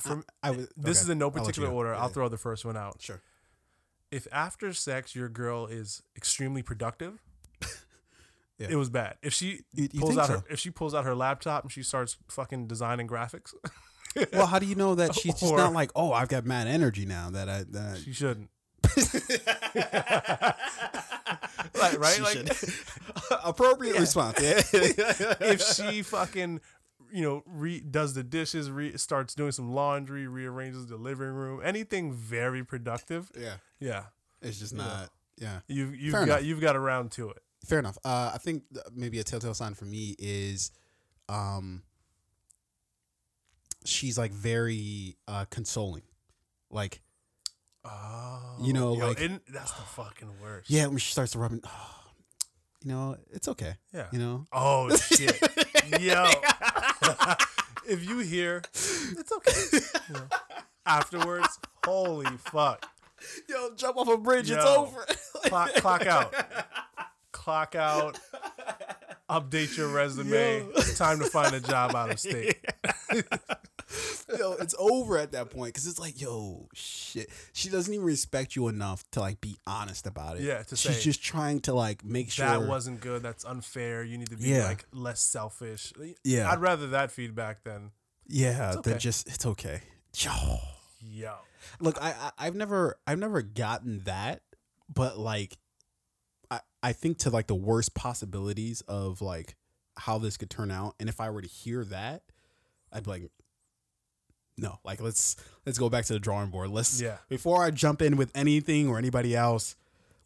[0.00, 1.94] From- I, I was, This okay, is in no I'll particular order.
[1.94, 2.96] I'll throw the first one out.
[3.00, 3.20] Sure.
[4.10, 7.22] If after sex your girl is extremely productive,
[8.58, 8.68] Yeah.
[8.70, 9.16] it was bad.
[9.22, 11.82] If she You- you pulls out her if she pulls out her laptop and she
[11.82, 13.52] starts fucking designing graphics,
[14.32, 16.66] Well, how do you know that she's just Or- not like, oh, I've got mad
[16.66, 18.48] energy now that I that she shouldn't.
[21.74, 22.14] Like right?
[22.14, 22.52] She like
[23.44, 24.40] appropriate response.
[24.40, 24.60] Yeah.
[24.72, 26.60] if she fucking
[27.12, 31.60] you know re does the dishes re starts doing some laundry rearranges the living room
[31.62, 34.04] anything very productive yeah, yeah
[34.42, 35.10] it's just not.
[35.36, 36.44] Yeah, you you've Fair got enough.
[36.44, 37.98] you've got around to it fair enough.
[38.04, 38.62] Uh, I think
[38.94, 40.70] maybe a telltale sign for me is,
[41.28, 41.82] um,
[43.84, 46.02] she's like very uh consoling,
[46.70, 47.00] like
[47.84, 51.34] oh You know, oh, yo, like- and that's the fucking worst yeah when she starts
[51.36, 51.90] rubbing, oh,
[52.84, 53.74] you know, it's okay.
[53.92, 55.38] yeah You know, oh shit
[56.00, 56.24] yo
[57.88, 60.26] if you hear it's okay you know,
[60.86, 62.86] afterwards holy fuck
[63.48, 65.06] yo, jump off a bridge, it's over.
[65.46, 66.34] clock, clock out.
[67.32, 68.18] Clock out.
[69.30, 70.58] Update your resume.
[70.60, 70.70] Yo.
[70.76, 72.58] It's time to find a job out of state.
[74.38, 77.28] yo, it's over at that point because it's like, yo, shit.
[77.52, 80.42] She doesn't even respect you enough to like be honest about it.
[80.42, 83.22] Yeah, to she's say, just trying to like make sure That wasn't good.
[83.22, 84.04] That's unfair.
[84.04, 84.64] You need to be Yeah.
[84.66, 85.92] like less selfish.
[86.22, 86.50] Yeah.
[86.50, 87.92] I'd rather that feedback than
[88.26, 88.68] yeah.
[88.68, 88.90] It's okay.
[88.90, 89.80] Then just it's okay.
[90.16, 90.58] Yo,
[91.00, 91.34] yo.
[91.80, 94.42] look, I, I I've never I've never gotten that,
[94.92, 95.56] but like,
[96.84, 99.56] I think to like the worst possibilities of like
[99.96, 102.22] how this could turn out, and if I were to hear that,
[102.92, 103.22] I'd be like.
[104.56, 105.34] No, like let's
[105.66, 106.70] let's go back to the drawing board.
[106.70, 107.16] Let's Yeah.
[107.28, 109.74] before I jump in with anything or anybody else.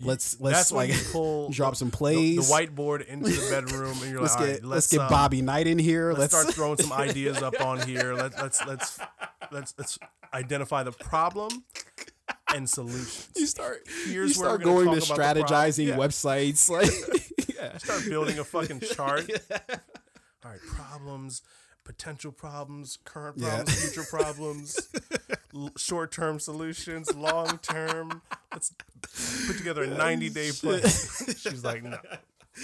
[0.01, 2.37] Let's let's That's like pull drop some plays.
[2.37, 5.09] the whiteboard into the bedroom, and you're let's like, get right, let's, let's, get um,
[5.09, 6.13] Bobby Knight in here.
[6.13, 8.13] Let's, Let's, start throwing some ideas up on here.
[8.13, 9.01] Let's let's let's
[9.51, 9.99] let's let's
[10.35, 11.65] identify the problem
[12.55, 13.29] and solutions.
[13.37, 15.69] you start Here's you where start going to talk about the problem.
[15.71, 15.97] strategizing Yeah.
[15.97, 17.77] websites like yeah.
[17.79, 19.29] start building a fucking chart.
[20.45, 21.43] All right, problems,
[21.85, 23.49] potential problems, current Yeah.
[23.49, 24.89] problems, future problems,
[25.55, 28.23] l- short-term solutions, long-term.
[28.53, 28.73] Let's
[29.47, 30.83] put together a 90-day plan.
[31.37, 31.99] She's like, no.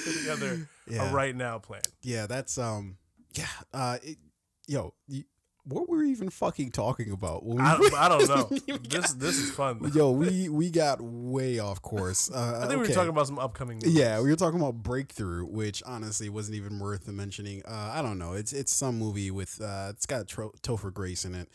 [0.05, 1.11] Put together Yeah.
[1.11, 1.83] a right now plan.
[2.03, 2.97] yeah, that's um
[3.33, 4.19] yeah, uh it,
[4.67, 5.25] yo, you,
[5.67, 7.45] what were we even fucking talking about?
[7.45, 8.51] We, I, don't- I don't know.
[8.89, 9.91] This this is fun.
[9.95, 12.31] yo, we we got way off course.
[12.31, 13.77] Uh, I think we were talking about some upcoming.
[13.79, 13.95] Movies.
[13.95, 17.63] Yeah, we were talking about Breakthrough, which honestly wasn't even worth mentioning.
[17.67, 18.35] Uh, I don't know.
[18.35, 21.49] It's it's some movie with uh, it's got Tro- Topher Grace in it.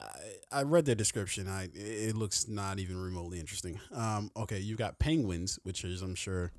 [0.00, 1.48] I, I read the description.
[1.48, 3.78] I it looks not even remotely interesting.
[3.92, 6.52] Um, okay, you got Penguins, which is I'm sure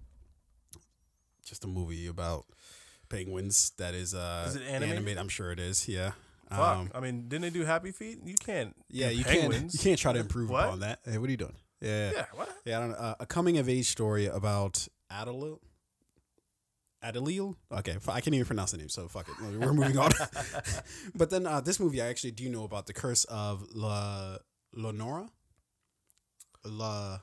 [1.46, 2.46] just a movie about
[3.10, 5.17] penguins that is uh Is it animated?
[5.17, 5.88] I'm sure it is.
[5.89, 6.12] Yeah.
[6.56, 6.78] Fuck.
[6.78, 8.20] Um, I mean, didn't they do Happy Feet?
[8.24, 8.76] You can't.
[8.89, 10.66] yeah, you can't you can't try to improve What?
[10.66, 11.00] upon that.
[11.06, 11.56] Hey, what are you doing?
[11.82, 12.12] Yeah.
[12.13, 12.26] Yeah.
[12.34, 12.50] What?
[12.66, 12.96] Yeah, I don't know.
[12.98, 15.60] Uh, a coming of age story about Adelil.
[17.04, 17.56] Adelil?
[17.72, 19.36] Okay, I can't even pronounce the name, so fuck it.
[19.60, 20.12] We're moving on.
[21.16, 24.38] but then uh, this movie, I actually do know about the curse of La
[24.74, 25.28] Lenora.
[26.66, 27.20] La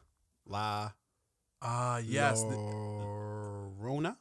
[0.47, 0.91] La
[1.63, 2.43] Ah, yes.
[2.43, 4.17] the- Llorona.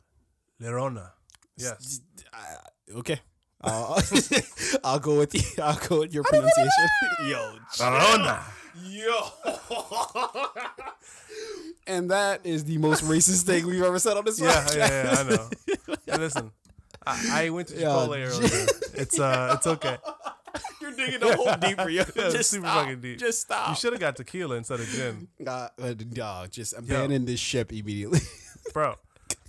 [0.62, 1.12] Lerona.
[1.58, 2.02] Yes.
[2.34, 3.20] Uh, okay.
[3.62, 4.02] Uh,
[4.84, 6.88] I'll go with the, I'll go with your pronunciation.
[7.28, 8.42] Yo, Lerona.
[8.82, 9.16] Yo.
[11.88, 14.78] and that is the most racist thing we've ever said on this Yeah, podcast.
[14.78, 15.50] yeah, yeah, I know.
[16.06, 16.52] Hey, listen,
[17.06, 18.68] I, I went to Yeah, Chipotle j- earlier.
[18.96, 19.98] It's uh, it's okay.
[20.82, 22.04] You're digging a hole deeper, yo.
[22.16, 22.86] Yeah, just super stop.
[22.86, 23.20] fucking deep.
[23.20, 23.70] Just stop.
[23.70, 27.72] You should have got tequila instead of gin, Uh, uh, dog, just abandon this ship
[27.74, 28.20] immediately.
[28.74, 28.96] bro.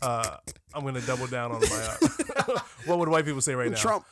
[0.02, 0.36] Uh,
[0.74, 1.96] I'm gonna double down on my.
[2.36, 3.76] Uh, what would white people say right now?
[3.76, 4.04] Trump.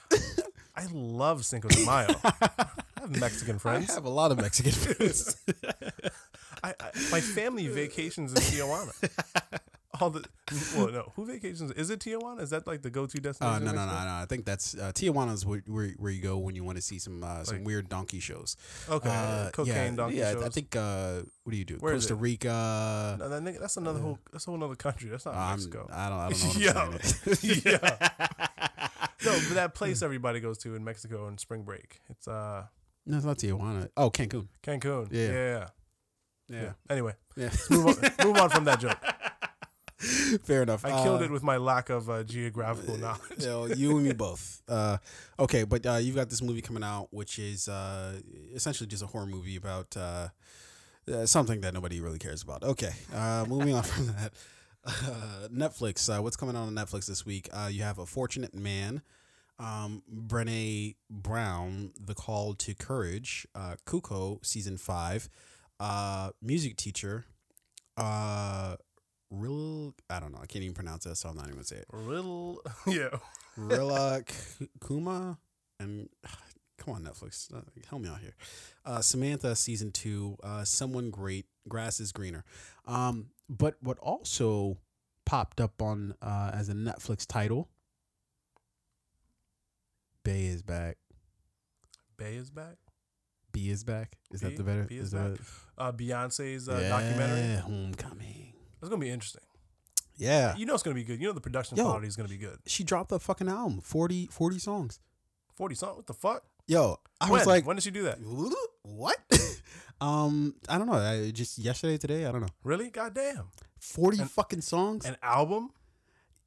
[0.76, 2.14] I love Cinco de Mayo.
[2.24, 2.68] I
[3.00, 3.90] have Mexican friends.
[3.90, 5.36] I have a lot of Mexican friends.
[6.62, 8.92] I, I, my family vacations in Tijuana.
[10.00, 10.24] All the
[10.76, 11.70] well, no, who vacations?
[11.72, 12.40] Is it Tijuana?
[12.40, 13.64] Is that like the go-to Uh, destination?
[13.64, 13.98] no, in no, no, no.
[14.22, 16.98] I think that's uh, Tijuana's where, where where you go when you want to see
[16.98, 18.56] some uh, some Like- weird donkey shows.
[18.88, 20.44] Okay, Uh, cocaine yeah, donkey yeah, shows.
[20.44, 20.74] I think.
[20.76, 21.76] Uh, what do you do?
[21.80, 22.14] Where is Costa?
[22.14, 23.16] Rica.
[23.18, 24.18] no, that, nigga- that's another whole.
[24.32, 25.08] That's a whole other country.
[25.10, 25.88] That's not I'm, Mexico.
[25.92, 26.18] I don't.
[26.18, 27.38] I don't know.
[27.38, 27.70] What Yo.
[27.72, 28.08] Yeah.
[29.24, 31.98] No, but that place everybody goes to in Mexico in spring break.
[32.08, 32.64] It's uh
[33.04, 33.88] no, it's not Tijuana.
[33.96, 34.46] Oh, Cancun.
[34.62, 35.08] Cancun.
[35.10, 35.22] Yeah.
[35.22, 35.32] Yeah.
[35.32, 35.66] Yeah.
[36.50, 36.62] Yeah.
[36.62, 36.72] yeah.
[36.88, 37.44] Anyway, Yeah.
[37.46, 38.96] let's move on, move on from that joke.
[40.44, 40.84] Fair enough.
[40.84, 43.20] I killed Uh, it with my lack of uh, geographical knowledge.
[43.40, 44.62] you, know, you and me both.
[44.68, 44.98] Uh,
[45.38, 48.20] okay, but uh, you've got this movie coming out, which is uh,
[48.54, 50.28] essentially just a horror movie about uh,
[51.12, 52.62] uh, something that nobody really cares about.
[52.62, 54.32] Okay, uh, moving on from that.
[54.86, 56.08] Uh, Netflix.
[56.08, 57.48] Uh, what's coming out on Netflix this week?
[57.52, 59.02] Uh, you have A Fortunate Man,
[59.58, 65.28] um, Brene Brown, The Call to Courage, uh, Cuckoo, season five,
[65.80, 67.26] uh, Music Teacher,
[69.30, 69.94] real.
[70.10, 70.38] I don't know.
[70.42, 71.86] I can't even pronounce that, so I'm not even gonna say it.
[71.92, 72.62] Riddle.
[72.86, 73.08] Yeah.
[73.56, 75.36] Rilla K- Kuma
[75.80, 76.08] and
[76.78, 77.60] come on Netflix, uh,
[77.90, 78.34] help me out here.
[78.84, 82.44] Uh, Samantha season two, uh, someone great, grass is greener.
[82.86, 84.78] Um, but what also
[85.26, 87.68] popped up on uh, as a Netflix title,
[90.24, 90.98] Bay is back.
[92.16, 92.76] Bay is back.
[93.52, 94.16] B is back.
[94.30, 94.84] Is B- that the better?
[94.84, 95.38] B is that-
[95.76, 97.56] Uh, Beyonce's uh, yeah, documentary.
[97.62, 98.47] Homecoming.
[98.80, 99.42] It's gonna be interesting.
[100.16, 101.20] Yeah, You know it's gonna be good.
[101.20, 101.84] You know the production Yo.
[101.84, 102.58] quality is gonna be good.
[102.66, 104.98] she dropped a fucking album, 40, 40 songs.
[105.54, 105.96] Forty something.
[105.96, 106.42] What the fuck?
[106.68, 107.38] Yo, I when?
[107.38, 108.18] was like, when did she do that?
[108.82, 109.16] what?
[110.00, 110.92] um, I don't know.
[110.92, 112.48] I, just yesterday, today, I don't know.
[112.62, 112.90] Really?
[112.90, 113.46] Goddamn.
[113.80, 115.04] Forty And- fucking songs.
[115.04, 115.70] An album?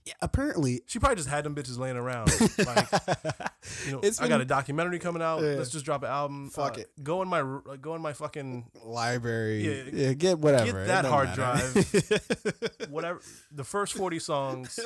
[0.06, 2.32] Yeah, apparently, She probably just had them bitches laying around.
[2.58, 2.88] Like,
[3.86, 5.42] you know, It's I got a documentary coming out.
[5.42, 5.50] Yeah.
[5.54, 6.50] Let's just drop an album.
[6.50, 6.92] Fuck Uh, it.
[7.04, 9.62] Go in my r- go in my fucking library.
[9.68, 10.86] Yeah, Yeah, get whatever.
[10.86, 12.88] get that hard matter.
[12.90, 13.22] whatever.
[13.52, 14.80] The first forty songs.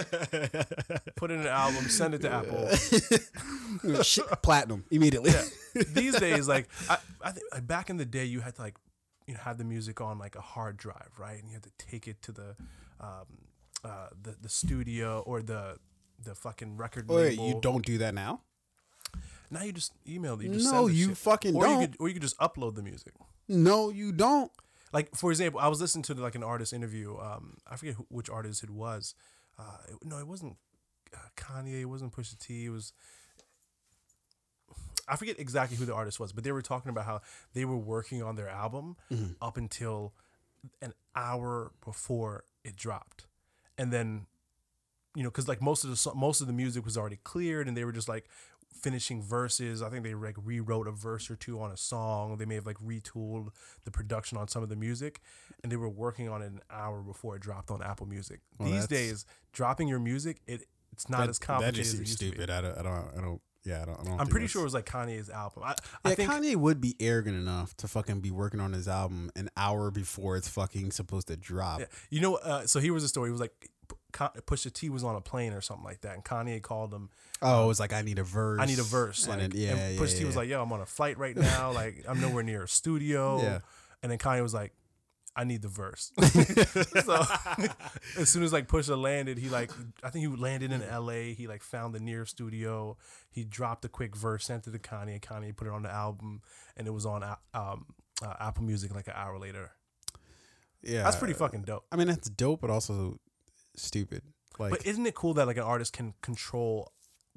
[1.16, 1.86] Put in an album.
[1.90, 2.70] Send it to Apple.
[4.04, 5.32] Shit, platinum immediately.
[5.32, 5.84] Yeah.
[5.94, 8.76] These days, like I, I think like back in the day, you had to like
[9.28, 11.40] you know have the music on like a hard drive, right?
[11.40, 12.56] And you had to take it to the
[13.00, 13.26] um,
[13.86, 15.78] uh, the the studio or the
[16.24, 17.48] the fucking record Wait, label.
[17.48, 18.42] you don't do that now?
[19.52, 20.42] Now you just email.
[20.42, 21.18] You just No, you shit.
[21.18, 21.82] fucking or don't.
[21.82, 23.14] You could, or you could just upload the music.
[23.48, 24.52] No, you don't.
[24.92, 27.16] Like for example, I was listening to like an artist interview.
[27.20, 29.14] Um, I forget who, which artist it was.
[29.60, 30.58] Uh, it, no, it wasn't
[31.14, 31.82] uh, Kanye.
[31.82, 32.66] It wasn't Pusha T.
[32.66, 32.92] It was.
[35.08, 37.22] I forget exactly who the artist was, but they were talking about how
[37.54, 39.36] they were working on their album Mhm.
[39.40, 40.14] up until
[40.82, 43.25] an hour before it dropped,
[43.78, 44.26] and then,
[45.16, 47.76] you know, because like most of the most of the music was already cleared, and
[47.76, 48.26] they were just like
[48.82, 49.82] finishing verses.
[49.82, 52.38] I think they like rewrote a verse or two on a song.
[52.38, 53.50] They may have like retooled
[53.86, 55.22] the production on some of the music,
[55.64, 58.42] and they were working on it an hour before it dropped on Apple Music.
[58.60, 61.94] Well, These days, dropping your music, it it's not That- as complicated That just as
[61.94, 62.32] it seems used to be.
[62.32, 62.50] stupid.
[62.50, 62.78] I don't.
[62.78, 63.18] I don't.
[63.18, 63.42] I don't.
[63.66, 64.00] Yeah, I don't.
[64.00, 65.64] I don't I'm think pretty sure it was like Kanye's album.
[65.64, 65.76] I, Yeah,
[66.06, 69.50] I think Kanye would be arrogant enough to fucking be working on his album an
[69.58, 71.80] hour before it's fucking supposed to drop.
[71.80, 71.86] Yeah.
[72.10, 73.30] You know, uh, so here was a story.
[73.30, 76.14] It was like P- Ka- Pusha T was on a plane or something like that,
[76.16, 77.10] and Kanye called him.
[77.42, 78.60] Oh, it was like I need a verse.
[78.62, 79.26] I need a verse.
[79.28, 81.18] And Like, then- yeah, and yeah, Pusha T was like, "Yo, I'm on a flight
[81.18, 81.72] right now.
[81.72, 83.60] Like, I'm nowhere near a studio." Yeah.
[84.04, 84.72] And then Kanye was like,
[85.36, 86.12] "I need the verse."
[87.04, 87.24] so
[88.18, 89.72] as soon as like Pusha landed, he like
[90.04, 91.34] I think he landed in L.A.
[91.34, 92.98] He like found the nearest studio.
[93.30, 95.20] He dropped a quick verse, sent it to Kanye.
[95.20, 96.42] Kanye put it on the album,
[96.78, 97.86] and it was on uh, um,
[98.24, 99.72] uh, Apple Music like an hour later.
[100.82, 101.86] yeah, That's pretty fucking dope.
[101.92, 103.20] I mean, that's dope, but also
[103.76, 104.22] stupid.
[104.58, 106.94] Like, But isn't it cool that like an artist can control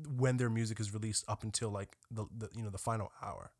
[0.06, 3.50] when their music is released up until like the, the you know the final hour?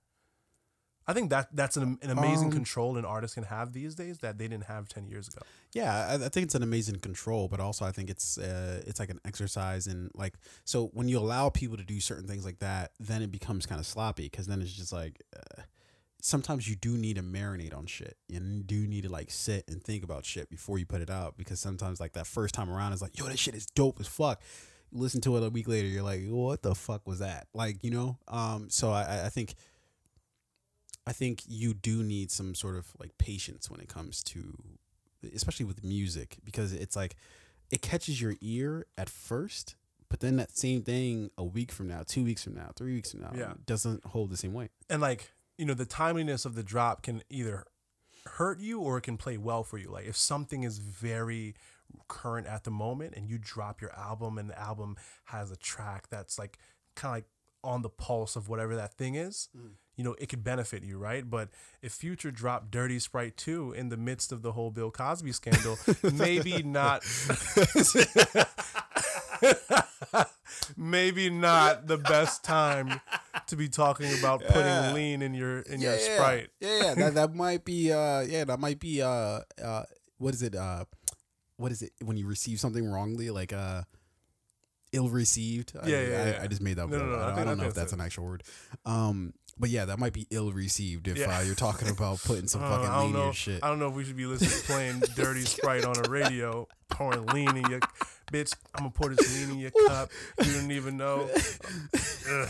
[1.09, 4.18] I think that that's an, an amazing Um, control an artist can have these days
[4.18, 5.40] that they didn't have ten years ago.
[5.73, 9.01] yeah, I, I think it's an amazing control, but also I think it's uh, it's
[9.01, 12.59] like an exercise in like so when you allow people to do certain things like
[12.59, 15.23] that, then it becomes kind of sloppy because then it's just like.
[15.35, 15.62] Uh,
[16.21, 18.16] Sometimes you do need to marinate on shit.
[18.29, 21.37] You do need to like sit and think about shit before you put it out
[21.37, 24.09] because sometimes like that first time around is like, yo, that shit is dope as
[24.09, 24.42] fuck.
[24.90, 27.47] You listen to it a week later, you're like, what the fuck was that?
[27.55, 28.18] Like, you know?
[28.27, 29.55] Um, so I- I think
[31.09, 34.59] I think you do need some sort of like patience when it comes to
[35.35, 37.16] especially with music because it's like
[37.71, 39.75] it catches your ear at first,
[40.09, 43.11] but then that same thing a week from now, two weeks from now, three weeks
[43.12, 43.55] from now, Yeah.
[43.66, 44.71] doesn't hold the same weight.
[44.88, 47.64] And like you know the timeliness of the drop can either
[48.37, 49.90] hurt you or it can play well for you.
[49.90, 51.55] Like if something is very
[52.07, 56.09] current at the moment and you drop your album and the album has a track
[56.11, 56.59] that's like
[56.94, 57.25] kind of like
[57.64, 59.71] on the pulse of whatever that thing is, Mm.
[59.97, 61.29] you know, it could benefit you, right?
[61.29, 61.49] But
[61.83, 65.79] if Future dropped Dirty Sprite 2 in the midst of the whole Bill Cosby scandal,
[66.12, 67.03] maybe not
[70.77, 73.01] maybe not the best time
[73.47, 74.92] to be talking about putting Yeah.
[74.92, 76.14] lean in your in yeah, your yeah.
[76.16, 76.49] Sprite.
[76.61, 79.85] Yeah, yeah, that that might be uh yeah, that might be uh uh
[80.18, 80.85] what is it uh
[81.57, 83.83] what is it when you receive something wrongly like uh
[84.92, 85.72] ill received?
[85.81, 86.38] I, Yeah, yeah, I, yeah.
[86.42, 87.74] I just made that No, no, no, I I, don't- think- I don't know if
[87.74, 88.42] that's an actual word.
[88.85, 91.37] Um but yeah, that might be ill received if Yeah.
[91.37, 93.24] uh, you're talking about putting some Uh, fucking lean know.
[93.24, 93.64] your shit.
[93.64, 97.27] I don't know if we should be listening playing Dirty Sprite on a radio, pouring
[97.27, 97.81] lean in your
[98.33, 98.55] bitch.
[98.77, 100.11] I'm gonna pour this lean in your cup.
[100.44, 101.29] You don't even know.
[102.31, 102.48] Ugh,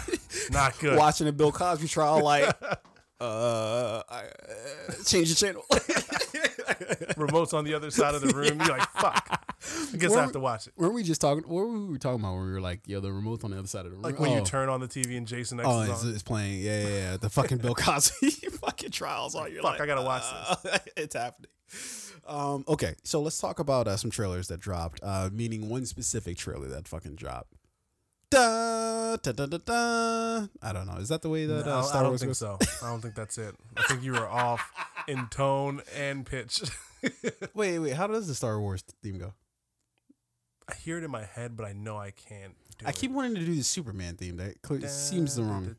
[0.51, 0.99] not good.
[0.99, 2.45] Watching a Bill Cosby trial like
[3.21, 5.65] uh, I, uh change the channel.
[7.17, 8.59] Remote's on the other side of the room.
[8.61, 9.27] You're like, fuck.
[9.93, 10.73] I guess I Where- have to watch it.
[10.77, 11.43] Weren't we just talking?
[11.45, 12.35] What were we talking about?
[12.37, 14.19] When we were like, "Yo, the remote's on the other side of the room." Like
[14.21, 14.45] when you Oh.
[14.45, 16.61] turn on the TV and Jason X Oh, is it's, playing.
[16.61, 17.17] Yeah, yeah, yeah.
[17.17, 19.53] The fucking Bill Cosby fucking trials on.
[19.53, 21.51] You're Fuck, like, I gotta watch uh, it's happening.
[22.27, 25.01] Um, okay, so let's talk about uh, some trailers that dropped.
[25.03, 27.55] Uh, meaning one specific trailer that fucking dropped.
[28.43, 30.47] Da, da, da, da, da.
[30.63, 30.97] I don't know.
[30.99, 32.39] Is that the way that No, uh, Star I don't Wars think goes?
[32.39, 32.59] so.
[32.83, 33.55] I don't think that's it.
[33.77, 34.71] I think you were off
[35.09, 36.63] in tone and pitch.
[37.55, 37.93] Wait, wait.
[37.95, 39.33] How does the Star Wars theme go?
[40.69, 42.97] I hear it in my head, but I know I can't do I it.
[42.97, 44.37] keep wanting to do the Superman theme.
[44.37, 45.75] That cl- seems the wrong.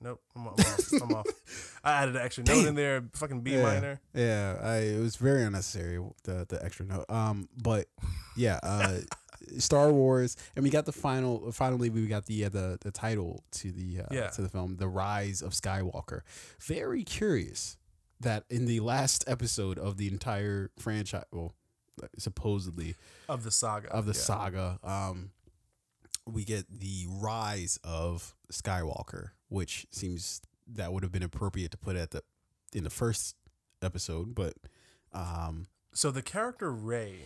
[0.00, 0.92] Nope, I'm, I'm off.
[1.02, 1.26] I'm off.
[1.84, 3.62] I added an extra note in there, fucking B Yeah.
[3.62, 4.00] minor.
[4.14, 7.06] Yeah, I, it was very unnecessary the the extra note.
[7.08, 7.86] Um, but
[8.36, 8.98] yeah, uh,
[9.58, 11.50] Star Wars, and we got the final.
[11.52, 14.28] Finally, we got the uh, the the title to the uh, Yeah.
[14.30, 16.20] to the film, The Rise of Skywalker.
[16.60, 17.76] Very curious
[18.20, 21.54] that in the last episode of the entire franchise, well,
[22.18, 22.94] supposedly
[23.28, 23.88] Of the saga.
[23.90, 24.20] of the yeah.
[24.20, 25.30] saga, um,
[26.26, 31.94] we get the rise of Skywalker, which seems that would have been appropriate to put
[31.96, 32.22] at the
[32.72, 33.36] in the first
[33.82, 34.54] episode, but
[35.12, 37.20] um, So the character Rey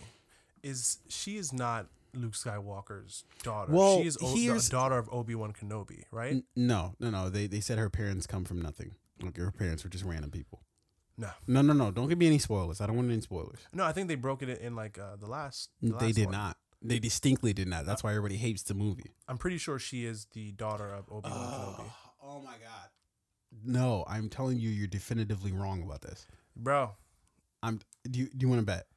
[0.63, 3.71] is she is not Luke Skywalker's daughter.
[3.71, 6.33] Well, she is o- here's- the daughter of Obi Wan Kenobi, right?
[6.33, 7.29] n- no, no, no.
[7.29, 8.95] They they said her parents come from nothing.
[9.21, 10.63] Like her parents were just random people.
[11.17, 11.91] No, No, no, no.
[11.91, 12.81] Don't give me any spoilers.
[12.81, 13.59] I don't want any spoilers.
[13.73, 13.83] no.
[13.83, 15.69] I think they broke it in, like uh, the last.
[15.81, 16.31] the they did one.
[16.33, 16.57] not.
[16.81, 17.85] They distinctly did not.
[17.85, 19.11] That's why everybody hates the movie.
[19.27, 21.39] I'm pretty sure she is the daughter of Obi Wan
[21.77, 21.91] Kenobi.
[22.23, 22.89] oh my god.
[23.63, 26.25] No, I'm telling you, you're definitively wrong about this.
[26.55, 26.91] Bro,
[27.61, 27.79] I'm.
[28.09, 28.87] Do you do you want to bet?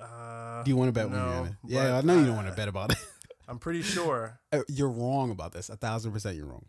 [0.00, 1.52] Uh, Do you want to bet no, it?
[1.66, 2.98] Yeah, I know you don't want uh, to bet about it.
[3.48, 4.40] I'm pretty sure.
[4.52, 5.68] Uh, You're wrong about this.
[5.68, 6.64] A thousand percent, you're wrong.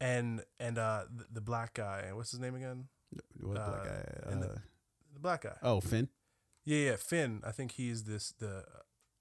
[0.00, 2.88] And and uh, the, the black guy, what's his name again?
[3.40, 4.32] What Uh, black guy?
[4.32, 4.58] in the- Uh,
[5.14, 5.56] The black guy.
[5.62, 6.08] oh, Finn.
[6.64, 7.42] Yeah, yeah, Finn.
[7.46, 8.64] I think he's this the,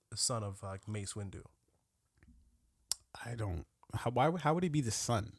[0.09, 1.43] the son of like Mace Windu.
[3.25, 3.65] I don't.
[3.93, 4.09] How?
[4.11, 4.31] Why?
[4.37, 5.33] How would he be the son?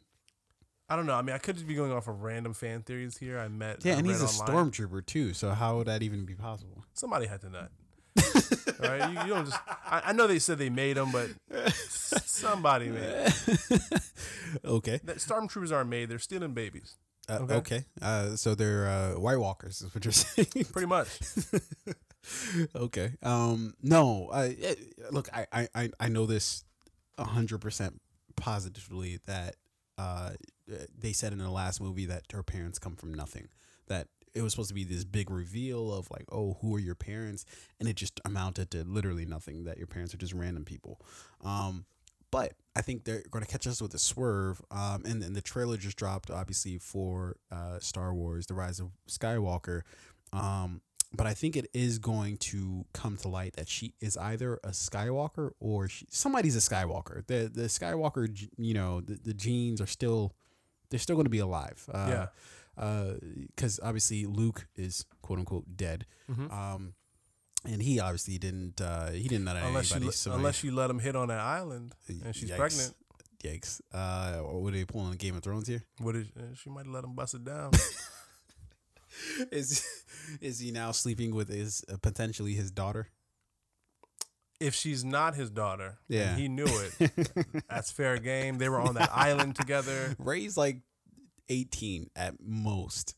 [0.92, 1.14] I don't know.
[1.14, 3.38] I mean, I could just be going off of random fan theories here.
[3.38, 3.82] I met.
[3.82, 4.70] Yeah, I and he's a online.
[4.70, 5.32] stormtrooper too.
[5.32, 6.84] So how would that even be possible?
[6.92, 7.70] Somebody had to nut.
[8.78, 9.10] right?
[9.10, 9.58] You, you don't just.
[9.66, 11.30] I, I know they said they made them, but
[11.78, 13.00] somebody made.
[13.30, 13.80] Him.
[14.66, 15.00] okay.
[15.04, 16.10] That stormtroopers aren't made.
[16.10, 16.96] They're stealing babies.
[17.26, 17.54] Uh, Okay.
[17.54, 17.84] okay.
[18.02, 20.66] Uh, so they're uh, White Walkers, is what you're saying.
[20.72, 21.08] Pretty much.
[22.76, 23.12] okay.
[23.22, 23.72] Um.
[23.82, 24.28] No.
[24.30, 24.74] I eh,
[25.10, 25.30] look.
[25.32, 25.46] I.
[25.50, 25.68] I.
[25.74, 26.64] I- I know this
[27.18, 27.98] hundred percent
[28.36, 29.54] positively that
[29.98, 30.30] uh
[30.98, 33.48] they said in the last movie that her parents come from nothing.
[33.88, 36.94] That it was supposed to be this big reveal of like, oh, who are your
[36.94, 37.44] parents,
[37.78, 39.64] and it just amounted to literally nothing.
[39.64, 41.00] That your parents are just random people.
[41.42, 41.86] Um.
[42.30, 44.62] But I think they're going to catch us with a swerve.
[44.70, 48.88] Um, and, and the trailer just dropped, obviously, for uh, Star Wars: The Rise of
[49.06, 49.82] Skywalker.
[50.32, 50.80] Um,
[51.12, 54.70] but I think it is going to come to light that she is either a
[54.70, 57.26] Skywalker or she, somebody's a Skywalker.
[57.26, 60.34] The the Skywalker, you know, the, the genes are still
[60.92, 61.84] they're still going to be alive.
[61.92, 62.26] Uh, Yeah.
[63.56, 66.06] Because obviously Luke is quote unquote dead.
[66.30, 66.52] Mhm.
[66.52, 66.94] Um,
[67.64, 68.80] and he obviously didn't.
[68.80, 70.06] Uh, he didn't know unless you anybody.
[70.06, 72.56] let- so unless you let him hit on that island and she's Yikes.
[72.56, 72.96] pregnant.
[73.44, 73.80] Yikes!
[73.92, 75.82] Uh, or were they pulling Game of Thrones here?
[75.98, 77.72] What is uh, she might let him bust it down.
[79.50, 79.84] Is
[80.40, 83.08] is he now sleeping with his uh, potentially his daughter?
[84.62, 86.30] If she's not his daughter, Yeah.
[86.30, 87.30] and he knew it.
[87.68, 88.58] That's fair game.
[88.58, 90.14] They were on that island together.
[90.18, 90.78] Rey's like
[91.48, 93.16] eighteen at most.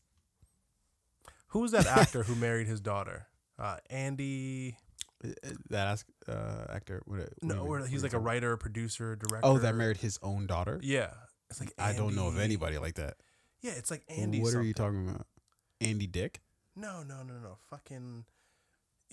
[1.49, 3.27] Who's that actor who married his daughter?
[3.57, 4.75] Uh, Andy.
[5.23, 5.29] Uh,
[5.69, 7.01] That ask, uh, actor.
[7.05, 9.39] What, what No, he's like a writer, producer, director.
[9.47, 10.79] Oh, that married his own daughter.
[10.83, 11.11] Yeah,
[11.49, 13.15] it's like I don't know of anybody like that.
[13.61, 14.41] Yeah, it's like Andy.
[14.41, 15.25] what are you talking about?
[15.81, 16.41] Andy Dick?
[16.75, 17.57] No, no, no, no.
[17.69, 18.25] Fucking.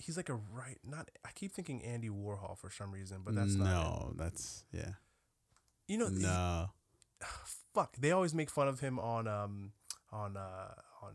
[0.03, 0.77] He's like a right.
[0.83, 1.09] Not.
[1.25, 3.65] I keep thinking Andy Warhol for some reason, but that's not.
[3.65, 4.13] no.
[4.17, 4.91] That's yeah.
[5.87, 6.69] You know, no.
[7.73, 7.95] fuck.
[7.97, 9.71] They always make fun of him on um
[10.11, 11.13] on uh on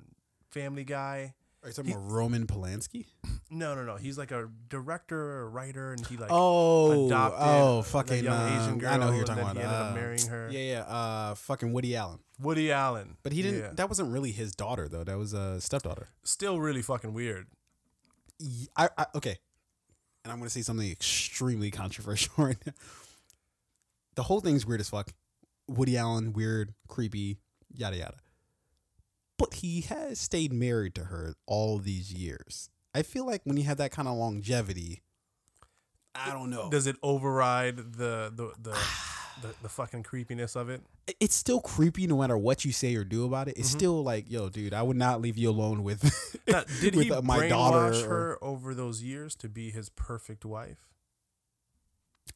[0.50, 1.34] Family Guy.
[1.62, 3.06] Are you talking about Roman Polanski?
[3.50, 3.96] No, no, no.
[3.96, 8.40] He's like a director or writer, and he like oh, adopted oh, a fucking young
[8.40, 8.90] um, Asian girl.
[8.90, 9.56] I know who you're and talking then about.
[9.56, 10.48] He ended up uh, marrying her.
[10.52, 10.80] Yeah, yeah.
[10.82, 12.20] Uh, fucking Woody Allen.
[12.40, 13.16] Woody Allen.
[13.22, 13.60] But he didn't.
[13.60, 13.70] Yeah.
[13.74, 15.02] That wasn't really his daughter though.
[15.02, 16.08] That was a stepdaughter.
[16.22, 17.46] Still really fucking weird.
[18.76, 19.38] I, I okay.
[20.24, 22.72] And I'm gonna say something extremely controversial right now.
[24.14, 25.12] The whole thing's weird as fuck.
[25.68, 27.38] Woody Allen, weird, creepy,
[27.72, 28.16] yada yada.
[29.38, 32.70] But he has stayed married to her all these years.
[32.94, 35.02] I feel like when you have that kind of longevity,
[36.14, 36.68] I don't know.
[36.70, 38.70] Does it override the the the,
[39.42, 40.82] the, the fucking creepiness of it?
[41.20, 43.56] It's still creepy no matter what you say or do about it.
[43.58, 43.78] It's Mhm.
[43.78, 46.02] still like, yo, dude, I would not leave you alone with
[46.46, 47.92] Now, did with he uh, my daughter.
[48.08, 50.86] her over those years to be his perfect wife?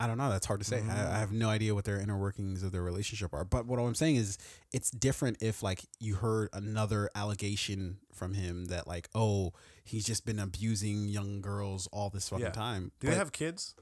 [0.01, 0.31] I don't know.
[0.31, 0.79] That's hard to say.
[0.79, 1.13] I, Mm.
[1.13, 3.45] I have no idea what their inner workings of their relationship are.
[3.45, 4.39] But what I'm saying is,
[4.73, 9.53] it's different if like you heard another allegation from him that like, oh,
[9.85, 12.51] he's just been abusing young girls all this fucking Yeah.
[12.53, 12.93] time.
[13.01, 13.75] Do But they have kids?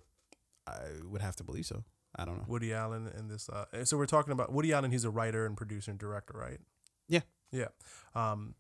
[0.67, 1.85] I would have to believe so.
[2.17, 2.45] I don't know.
[2.49, 3.49] Woody Allen and this.
[3.49, 4.91] Uh, and so we're talking about Woody Allen.
[4.91, 6.59] He's a writer and producer and director, right?
[7.09, 7.21] Yeah.
[7.53, 7.69] Yeah.
[8.15, 8.55] Um,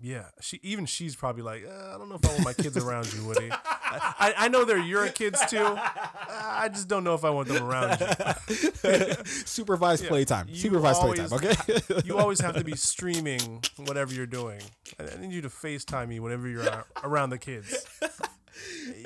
[0.00, 0.26] yeah.
[0.40, 3.12] She even she's probably like, uh, I don't know if I want my kids around
[3.12, 3.50] you, Woody.
[3.50, 5.64] I, I, know they're your kids too.
[5.66, 9.14] I just don't know if I want them around you.
[9.24, 10.08] Supervised Yeah.
[10.10, 10.54] playtime.
[10.54, 11.32] Supervised playtime.
[11.32, 11.54] Okay.
[12.04, 14.60] You always have to be streaming whatever you're doing.
[15.00, 17.86] I I need you to FaceTime me whenever you're around the kids.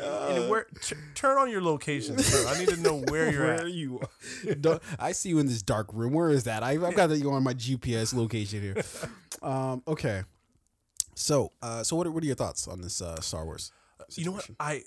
[0.02, 2.46] And where, t- turn on your location, sir.
[2.48, 3.60] I need to know where you're Where at.
[3.64, 4.00] are you?
[4.98, 6.12] I see you in this dark room.
[6.12, 6.62] Where is that?
[6.62, 8.76] I, I've got you on my GPS location here.
[9.42, 10.22] Um, okay.
[11.16, 13.72] So, uh, so what are, what are your thoughts on this uh, Star Wars?
[14.14, 14.48] You know what?
[14.60, 14.84] I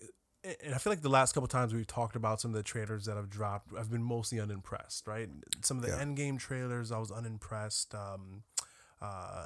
[0.64, 3.04] and I feel like the last couple times we've talked about some of the trailers
[3.06, 5.08] that have dropped, I've been mostly unimpressed.
[5.08, 5.28] Right?
[5.62, 6.04] Some of the Yeah.
[6.06, 7.94] Endgame trailers, I was unimpressed.
[7.96, 8.44] Um,
[9.02, 9.46] uh,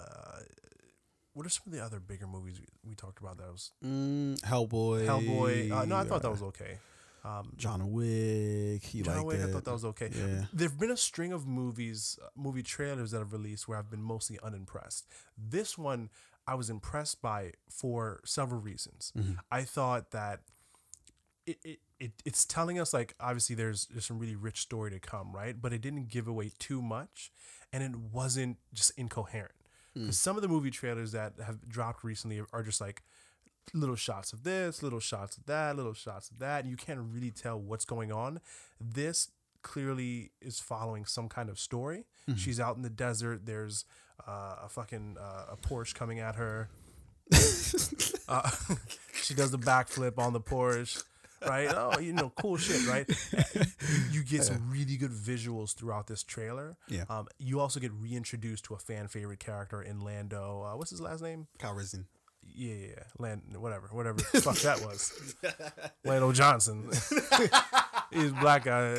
[1.33, 3.37] what are some of the other bigger movies we, we talked about?
[3.37, 5.05] That was Mm, Hellboy.
[5.05, 5.71] Hellboy.
[5.71, 6.77] Uh, no, I thought that was okay.
[7.23, 8.83] Um, John Wick.
[8.83, 9.49] He John Wick, it.
[9.49, 10.09] I thought that was okay.
[10.13, 10.45] Yeah.
[10.53, 14.01] There've been a string of movies, uh, movie trailers that have released where I've been
[14.01, 15.05] mostly unimpressed.
[15.37, 16.09] This one
[16.47, 19.11] I was impressed by for several reasons.
[19.17, 19.37] Mhm.
[19.51, 20.39] I thought that
[21.45, 24.99] it, it, it it's telling us like obviously there's there's some really rich story to
[24.99, 25.61] come, right?
[25.61, 27.31] But it didn't give away too much,
[27.73, 29.51] and it wasn't just incoherent.
[29.99, 30.05] Mm.
[30.05, 33.03] 'Cause some of the movie trailers that have dropped recently are just like
[33.73, 36.99] little shots of this, little shots of that, little shots of that, and you can't
[37.13, 38.39] really tell what's going on.
[38.79, 39.29] This
[39.61, 42.05] clearly is following some kind of story.
[42.27, 42.37] Mhm.
[42.37, 43.45] She's out in the desert.
[43.45, 43.85] There's
[44.27, 46.69] uh, a fucking uh, a Porsche coming at her.
[48.27, 48.47] Uh,
[49.23, 51.03] she does the backflip on the Porsche,
[51.47, 51.69] right?
[51.75, 53.07] Oh, you know, cool shit, right?
[54.11, 56.77] You, get some really good visuals throughout this trailer.
[56.87, 57.05] Yeah.
[57.09, 60.61] Um, you also get reintroduced to a fan favorite character in Lando.
[60.63, 61.47] Uh, what's his last name?
[61.57, 62.05] Calrissian.
[62.43, 63.03] Yeah, yeah, yeah.
[63.17, 64.17] Land, whatever, whatever.
[64.31, 65.35] the fuck that was.
[66.05, 66.89] Lando Johnson.
[68.11, 68.95] He's a black guy.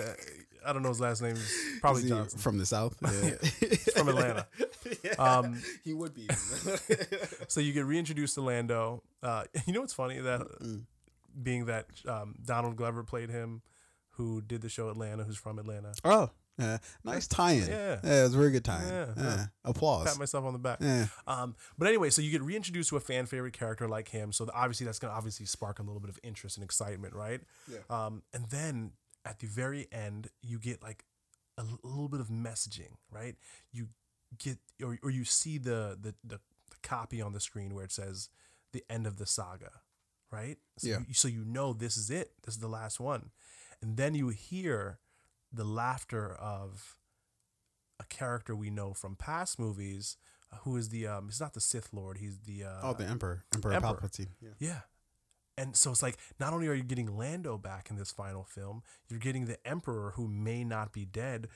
[0.67, 1.33] I don't know his last name.
[1.33, 2.39] It's probably Johnson.
[2.39, 2.97] from the south.
[3.95, 4.47] from Atlanta.
[5.19, 6.29] Um, he would be.
[7.49, 9.03] so you get reintroduced to Lando.
[9.23, 10.83] Uh, you know what's funny that Mm.
[11.43, 13.63] Being that um, Donald Glover played him,
[14.11, 15.93] who did the show Atlanta, who's from Atlanta.
[16.05, 16.77] oh, yeah.
[17.05, 17.67] nice tie-in.
[17.69, 18.01] Yeah.
[18.05, 18.89] yeah, it was a very good tie-in.
[18.89, 19.47] Yeah, Yeah, yeah.
[19.65, 20.07] applause.
[20.09, 20.79] Pat myself on the back.
[20.81, 21.07] yeah.
[21.27, 24.31] Um, but anyway, so you get reintroduced to a fan favorite character like him.
[24.33, 27.41] So obviously that's gonna obviously spark a little bit of interest and excitement, right?
[27.71, 27.79] Yeah.
[27.89, 28.93] Um, and then
[29.25, 31.05] at the very end, you get like
[31.57, 33.37] a l- little bit of messaging, right?
[33.73, 33.89] You
[34.39, 37.93] get or, or you see the, the the the copy on the screen where it
[37.93, 38.29] says
[38.73, 39.71] the end of the saga,
[40.31, 40.59] right?
[40.79, 40.99] So Yeah.
[41.07, 42.33] You, so you know this is it.
[42.45, 43.31] This is the last one,
[43.83, 44.99] and then you hear
[45.53, 46.97] the laughter of
[47.99, 50.17] a character we know from past movies,
[50.53, 53.05] uh, who is the um, he's not the Sith Lord, he's the uh, Oh, the
[53.05, 54.01] Emperor, Emperor, Emperor.
[54.01, 54.29] Palpatine.
[54.41, 54.51] Yeah.
[54.59, 54.81] yeah.
[55.59, 58.83] And so it's like not only are you getting Lando back in this final film,
[59.09, 61.49] you're getting the Emperor who may not be dead.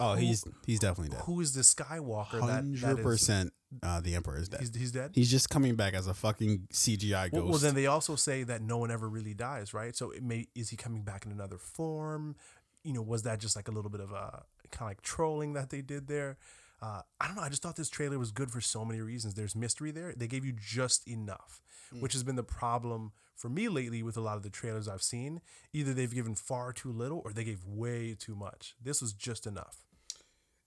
[0.00, 1.22] Oh, Who- he's he's definitely dead.
[1.24, 3.52] who is the Skywalker Hundred percent.
[3.82, 4.60] Uh, the Emperor is dead.
[4.60, 5.10] he's, he's dead?
[5.14, 7.32] He's just coming back as a fucking CGI ghost.
[7.32, 9.94] Well, well, then they also say that no one ever really dies, right?
[9.96, 12.36] So it may is he coming back in another form?
[12.84, 15.54] You know, was that just like a little bit of a kind of like trolling
[15.54, 16.36] that they did there?
[16.80, 17.42] Uh, I don't know.
[17.42, 19.34] I just thought this trailer was good for so many reasons.
[19.34, 20.12] There's mystery there.
[20.16, 21.60] They gave you just enough,
[21.94, 22.02] Mm.
[22.02, 25.02] which has been the problem for me lately with a lot of the trailers I've
[25.02, 25.40] seen.
[25.72, 28.74] Either they've given far too little or they gave way too much.
[28.82, 29.86] This was just enough.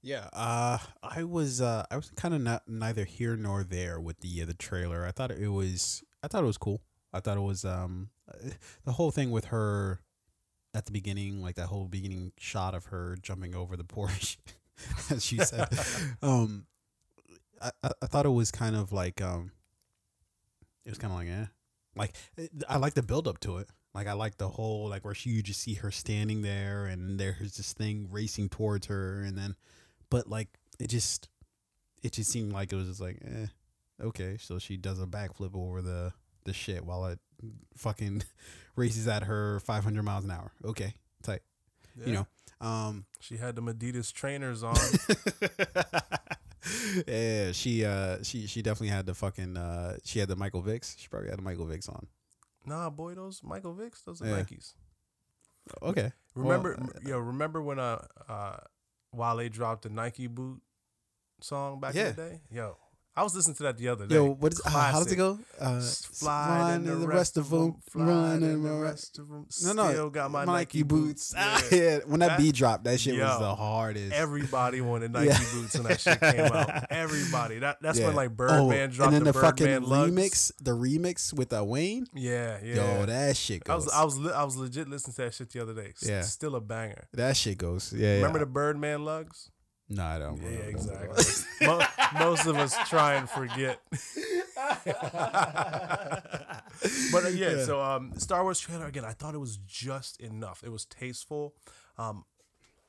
[0.01, 4.21] Yeah, uh, I was uh, I was kind of not neither here nor there with
[4.21, 5.05] the uh, the trailer.
[5.05, 6.81] I thought it was I thought it was cool.
[7.11, 8.51] I thought it was um uh,
[8.85, 9.99] the whole thing with her
[10.73, 14.37] at the beginning, like that whole beginning shot of her jumping over the porch,
[15.09, 15.67] as she said.
[16.21, 16.65] um,
[17.61, 19.51] I, I I thought it was kind of like um,
[20.85, 21.45] it was kind of like eh,
[21.95, 22.15] like
[22.67, 23.69] I like the build up to it.
[23.93, 27.19] Like I like the whole like where she you just see her standing there and
[27.19, 29.55] there's this thing racing towards her and then,
[30.09, 31.27] but like it just,
[32.03, 33.47] it just seemed like it was just like eh,
[34.01, 34.37] okay.
[34.39, 36.13] So she does a backflip over the
[36.45, 37.19] the shit while it
[37.75, 38.23] fucking
[38.75, 40.51] races at her 500 miles an hour.
[40.63, 41.41] Okay, tight.
[42.05, 42.27] You know,
[42.61, 44.75] um, she had the Adidas trainers on.
[47.07, 50.95] yeah, she uh she she definitely had the fucking uh she had the Michael Vicks.
[50.97, 52.07] She probably had the Michael Vicks on.
[52.65, 54.41] nah, boy, those Michael Vicks, those are Yeah.
[54.43, 54.73] Nikes.
[55.83, 56.11] Okay.
[56.35, 58.57] Remember, Well, yo, remember when uh, uh,
[59.13, 60.61] Wale dropped the Nike boot
[61.41, 62.09] song back Yeah.
[62.09, 62.41] in the day?
[62.51, 62.77] Yo,
[63.19, 64.15] I was listening to that the other day.
[64.15, 65.39] Yo, what is uh, how does it go?
[65.59, 69.45] Uh S- Fly and the, rest of them, fly run and the rest of them.
[69.65, 71.33] No, no, Still got my Nike, Nike, boots.
[71.37, 71.77] Ah, Yeah.
[71.77, 74.13] yeah, when that, That- beat dropped, that shit was the hardest.
[74.13, 75.39] Everybody wanted Nike Yeah.
[75.53, 76.85] boots when that shit came out.
[76.89, 77.59] Everybody.
[77.59, 78.07] That that's Yeah.
[78.07, 80.11] when like Oh, Birdman dropped and then the, the, fucking Birdman lugs.
[80.13, 82.05] remix, the remix with uh, Wayne.
[82.13, 82.75] Yeah, yeah.
[82.99, 83.89] Yo, that shit goes.
[83.89, 85.91] I was I was I was legit listening to that shit the other day.
[86.01, 86.21] S- Yeah.
[86.21, 87.07] Still a banger.
[87.13, 87.91] that shit goes.
[87.91, 88.15] Yeah.
[88.15, 89.51] Remember the Birdman lugs?
[89.89, 90.37] No, I don't.
[90.41, 91.25] Yeah, I don't- exactly.
[91.67, 91.81] Mo-
[92.19, 93.79] most of us try and forget.
[97.11, 99.03] But uh, yeah, so um, Star Wars trailer again.
[99.03, 100.63] I thought it was just enough.
[100.63, 101.55] It was tasteful.
[101.97, 102.23] Um,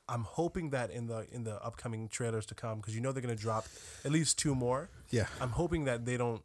[0.07, 3.21] I'm hoping that in the in the upcoming trailers to come, because you know they're
[3.21, 3.65] gonna drop
[4.05, 4.89] at least two more.
[5.09, 6.43] yeah, I'm hoping that they don't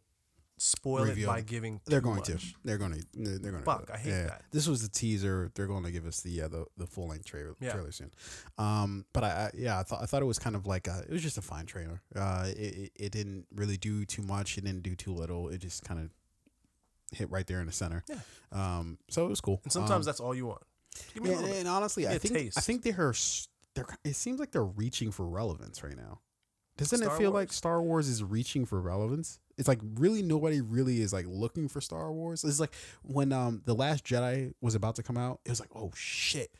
[0.59, 1.80] spoil Reveal it by giving.
[1.86, 2.38] they're going to.
[2.64, 3.04] They're going to.
[3.14, 3.70] They're, going to.
[3.70, 4.42] Fuck, I hate that.
[4.52, 5.50] This was the teaser.
[5.54, 7.72] They're going to give us the uh, the the full length trailer Yeah.
[7.72, 8.11] trailer soon.
[8.59, 11.02] Um, but I, I yeah, I thought I thought it was kind of like a,
[11.07, 12.00] it was just a fine trailer.
[12.14, 14.57] Uh, it, it didn't really do too much.
[14.59, 15.48] It didn't do too little.
[15.48, 16.11] It just kind of
[17.16, 18.02] hit right there in the center.
[18.09, 18.16] Yeah.
[18.52, 19.61] Um, so it was cool.
[19.64, 20.62] And sometimes Um, that's all you want.
[21.14, 23.14] Give me yeah, a little and honestly, I Yeah, think I think they're
[23.74, 23.86] they're.
[24.04, 26.20] It seems like they're reaching for relevance right now.
[26.78, 29.38] Doesn't Star it feel like Star Wars is reaching for relevance?
[29.59, 32.44] It's like really nobody really is like looking for Star Wars.
[32.44, 35.70] It's like when um the Last Jedi was about to come out, it was like
[35.74, 36.50] oh shit,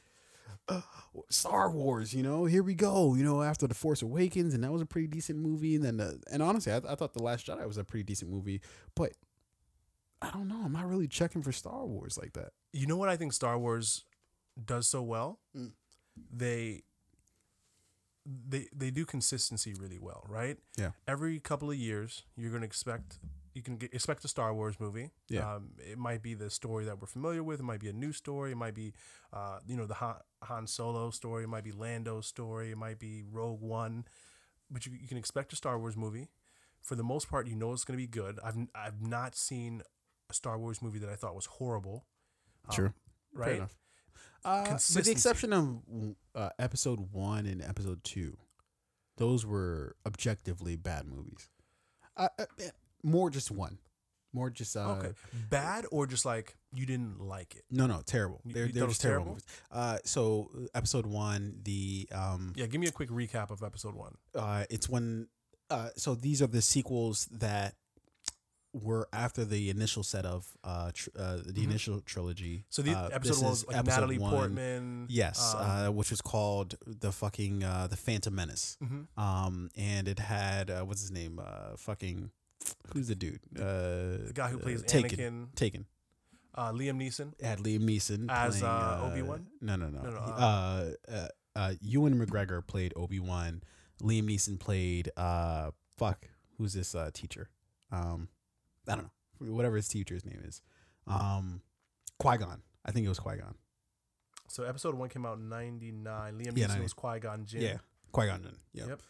[0.69, 0.81] uh,
[1.31, 2.15] Star Wars.
[2.15, 3.15] You know, here we go.
[3.15, 5.75] You know, after the Force Awakens, and that was a pretty decent movie.
[5.75, 8.31] And then the, and honestly, I, I thought the Last Jedi was a pretty decent
[8.31, 8.61] movie,
[8.95, 9.13] but
[10.23, 10.63] I don't know.
[10.65, 12.53] I'm not really checking for Star Wars like that.
[12.73, 14.05] You know what I think Star Wars
[14.63, 15.39] does so well?
[15.57, 15.73] Mm.
[16.33, 16.83] They
[18.27, 20.59] they they do consistency really well, right?
[20.77, 20.91] Yeah.
[21.07, 23.19] Every couple of years, you're going to expect
[23.55, 25.13] you can get, expect a Star Wars movie.
[25.29, 25.55] Yeah.
[25.55, 27.61] Um, it might be the story that we're familiar with.
[27.61, 28.53] It might be a new story.
[28.53, 28.93] It might be,
[29.33, 31.45] uh, you know, the Han, Han Solo story.
[31.45, 32.71] It might be Lando's story.
[32.71, 34.05] It might be Rogue One.
[34.71, 36.29] But you, you can expect a Star Wars movie.
[36.83, 38.39] For the most part, you know it's going to be good.
[38.45, 39.83] I've I've not seen
[40.29, 42.05] a Star Wars movie that I thought was horrible.
[42.69, 42.95] Um, Fair
[43.33, 43.63] right?
[44.47, 45.81] Uh, with the exception of
[46.35, 48.37] uh, episode one and episode two,
[49.17, 51.49] those were objectively bad movies.
[52.17, 52.71] Uh, uh, eh,
[53.03, 53.79] more just one,
[54.33, 55.13] more just uh, Okay,
[55.51, 57.65] bad or just like you didn't like it?
[57.71, 58.41] no, no, terrible.
[58.45, 59.25] They're they're just terrible.
[59.25, 59.33] terrible?
[59.33, 59.47] Movies.
[59.71, 63.95] Uh, so uh, episode one, the um, Yeah, give me a quick recap of episode
[63.95, 64.15] one.
[64.35, 65.29] uh, it's when
[65.71, 67.75] uh, so these are the sequels that
[68.83, 71.65] were after the initial set of uh, tr- uh the Mhm.
[71.65, 72.65] initial trilogy.
[72.69, 74.31] So the Uh, episode this one is was like episode Natalie one.
[74.33, 75.07] Portman.
[75.09, 78.77] Yes, um, uh, which was called the fucking uh, the Phantom Menace.
[78.83, 79.07] mhm.
[79.17, 81.39] Um, and it had uh, what's his name?
[81.39, 82.31] Uh, fucking
[82.93, 83.41] who's the dude?
[83.57, 85.19] Uh, the guy who uh, plays Taken.
[85.19, 85.87] Anakin, Taken.
[86.55, 87.33] uh, Liam Neeson.
[87.39, 89.47] It had Liam Neeson As, playing, uh, Obi-Wan?
[89.61, 90.03] No, no, no.
[90.03, 93.63] No, no, uh, uh, uh, Ewan McGregor played Obi Wan.
[94.03, 96.29] Liam Neeson played uh, fuck.
[96.59, 97.51] Who's this uh, teacher?
[97.93, 98.29] Um,
[98.89, 99.55] I don't know.
[99.55, 100.63] Whatever his teacher's name is.
[101.07, 101.61] Um,
[102.19, 102.63] Qui Gon.
[102.85, 103.55] I think it was Qui Gon.
[104.49, 106.39] So episode one came out in '99.
[106.39, 106.83] Liam Neeson 90.
[106.83, 107.63] was Qui Gon Jinn.
[107.63, 107.79] Yeah,
[108.13, 108.47] Qui Gon.
[108.75, 108.89] Yep.
[108.89, 109.01] Yep.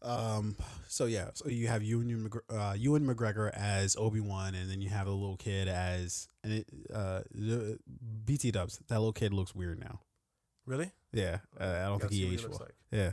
[0.00, 0.56] Um.
[0.86, 1.30] So yeah.
[1.34, 5.10] So you have Ewan uh, Ewan McGregor as Obi Wan, and then you have a
[5.12, 7.78] little kid as and it uh the
[8.24, 8.78] BT Dubs.
[8.88, 10.00] That little kid looks weird now.
[10.66, 10.92] Really?
[11.12, 11.38] Yeah.
[11.58, 12.60] Uh, I don't think he aged well.
[12.60, 12.74] like.
[12.92, 13.12] Yeah.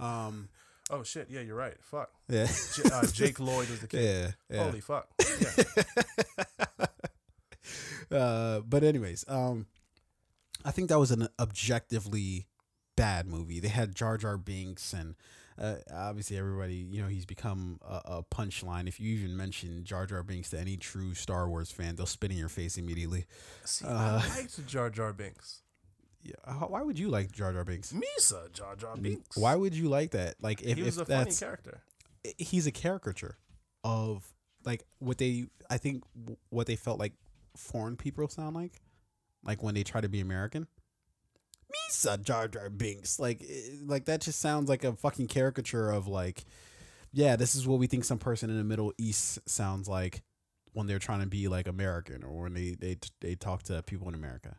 [0.00, 0.48] Um.
[0.90, 1.28] Oh shit!
[1.30, 1.74] Yeah, you're right.
[1.82, 2.10] Fuck.
[2.28, 2.46] Yeah.
[2.74, 4.02] J- uh, Jake Lloyd was the kid.
[4.50, 4.56] yeah.
[4.56, 4.64] Yeah.
[4.64, 5.08] Holy fuck.
[8.10, 8.18] Yeah.
[8.18, 9.66] uh, but anyways, um,
[10.64, 12.46] I think that was an objectively
[12.96, 13.58] bad movie.
[13.60, 15.16] They had Jar Jar Binks, and
[15.60, 18.86] uh, obviously everybody, you know, he's become a, a punchline.
[18.86, 22.30] If you even mention Jar Jar Binks to any true Star Wars fan, they'll spit
[22.30, 23.26] in your face immediately.
[23.64, 25.62] See, Uh, I liked Jar Jar Binks.
[26.28, 27.92] Yeah, how- why would you like Jar Jar Binks?
[27.92, 29.36] Misa Jar Jar Binks.
[29.36, 30.34] Why would you like that?
[30.42, 31.82] Like, if, he was if a funny that's character.
[32.38, 33.36] he's a caricature
[33.84, 34.26] of
[34.64, 36.02] like what they I think
[36.50, 37.12] what they felt like
[37.56, 38.80] foreign people sound like,
[39.44, 40.66] like when they try to be American.
[41.72, 43.18] Misa Jar Jar Binks.
[43.20, 43.44] Like,
[43.84, 46.44] like that just sounds like a fucking caricature of like,
[47.12, 50.22] yeah, this is what we think some person in the Middle East sounds like
[50.72, 54.08] when they're trying to be like American or when they they they talk to people
[54.08, 54.56] in America.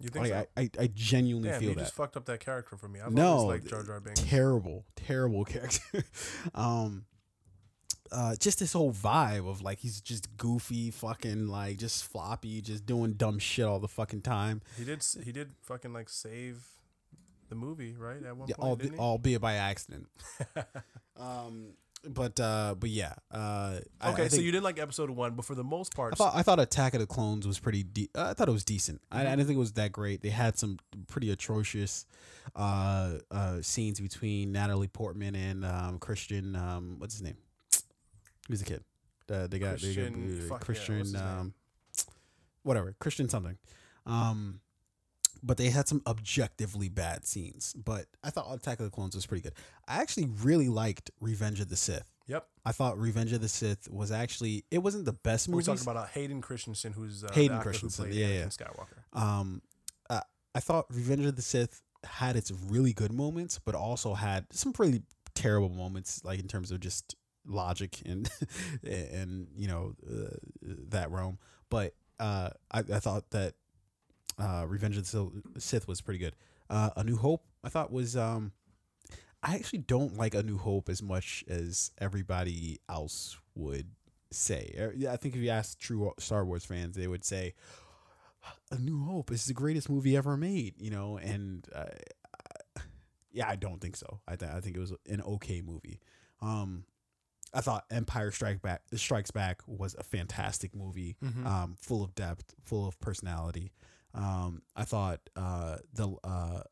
[0.00, 0.46] You think Like, so?
[0.56, 3.00] I, I I genuinely Damn, feel you that just fucked up that character for me.
[3.00, 4.20] I've No, liked Jar Jar Binks.
[4.20, 6.04] terrible, terrible character.
[6.54, 7.04] um,
[8.12, 12.86] uh, just this whole vibe of like he's just goofy, fucking like just floppy, just
[12.86, 14.62] doing dumb shit all the fucking time.
[14.76, 15.04] He did.
[15.22, 16.66] He did fucking like save
[17.50, 18.24] the movie, right?
[18.24, 18.98] At one Yeah, point, he?
[18.98, 20.08] albeit by accident.
[21.16, 21.74] um,
[22.08, 23.14] but uh, but yeah.
[23.30, 26.12] Uh, I- okay, I so you didn't like episode one, but for the most part,
[26.14, 27.82] I thought I thought Attack of the Clones was pretty.
[27.82, 29.00] De- uh, I thought it was decent.
[29.12, 29.30] I, I Mhm.
[29.30, 30.22] didn't think it was that great.
[30.22, 30.78] They had some
[31.08, 32.06] pretty atrocious
[32.56, 36.56] uh, uh, scenes between Natalie Portman and um, Christian.
[36.56, 37.36] Um, what's his name?
[38.48, 38.82] Who's the kid?
[39.26, 39.74] The the guy.
[39.74, 39.78] the guy-
[40.10, 41.12] Christian- uh, fuck yeah, Christian.
[41.12, 41.22] name?
[41.22, 41.54] um,
[42.62, 42.94] whatever.
[42.98, 43.58] Christian something.
[44.06, 44.60] Um,
[45.42, 47.74] but they had some objectively bad scenes.
[47.74, 49.54] But I thought Attack of the Clones was pretty good.
[49.88, 52.10] I actually really liked Revenge of the Sith.
[52.26, 52.46] Yep.
[52.64, 55.56] I thought Revenge of the Sith was actually it wasn't the best movie.
[55.56, 55.78] we movie.
[55.78, 58.44] talking about uh, Hayden Christensen, who's uh, Hayden Christensen, yeah, yeah.
[58.44, 59.20] Skywalker.
[59.20, 59.62] um
[60.08, 60.20] uh,
[60.54, 64.72] I thought Revenge of the Sith had its really good moments, but also had some
[64.72, 65.02] pretty
[65.34, 67.14] terrible moments, like in terms of just
[67.46, 68.30] logic and
[68.84, 70.36] and you know uh,
[70.88, 71.38] that realm.
[71.68, 73.54] But uh, I, I thought that
[74.38, 76.34] uh, Revenge of the Sith was pretty good.
[76.68, 78.52] Uh, A New Hope, I thought was um,
[79.42, 83.88] I actually don't like A New Hope as much as everybody else would
[84.30, 84.92] say.
[84.96, 87.54] Yeah, I think if you ask true Star Wars fans, they would say
[88.70, 90.74] A New Hope is the greatest movie ever made.
[90.78, 91.86] You know, and uh,
[93.32, 94.20] yeah, I don't think so.
[94.26, 96.00] I th- I think it was an okay movie.
[96.42, 96.84] Um,
[97.52, 101.44] I thought Empire Strike Back Strikes Back was a fantastic movie, Mhm.
[101.46, 103.72] um, full of depth, full of personality.
[104.14, 106.62] Um, I thought uh, the uh,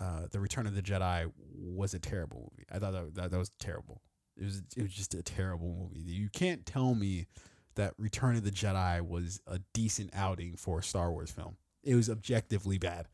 [0.00, 2.66] uh, the Return of the Jedi was a terrible movie.
[2.70, 4.02] I thought that, that that was terrible.
[4.36, 6.00] It was it was just a terrible movie.
[6.00, 7.26] You can't tell me
[7.74, 11.56] that Return of the Jedi was a decent outing for a Star Wars film.
[11.82, 13.06] It was objectively bad.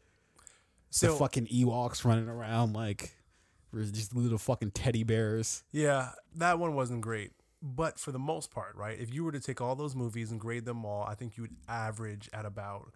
[0.90, 3.12] So the fucking Ewoks running around like
[3.74, 5.64] just little fucking teddy bears.
[5.72, 7.32] yeah, that one wasn't great.
[7.64, 8.98] But for the most part, right?
[8.98, 11.44] If you were to take all those movies and grade them all, I think you
[11.44, 12.92] would average at about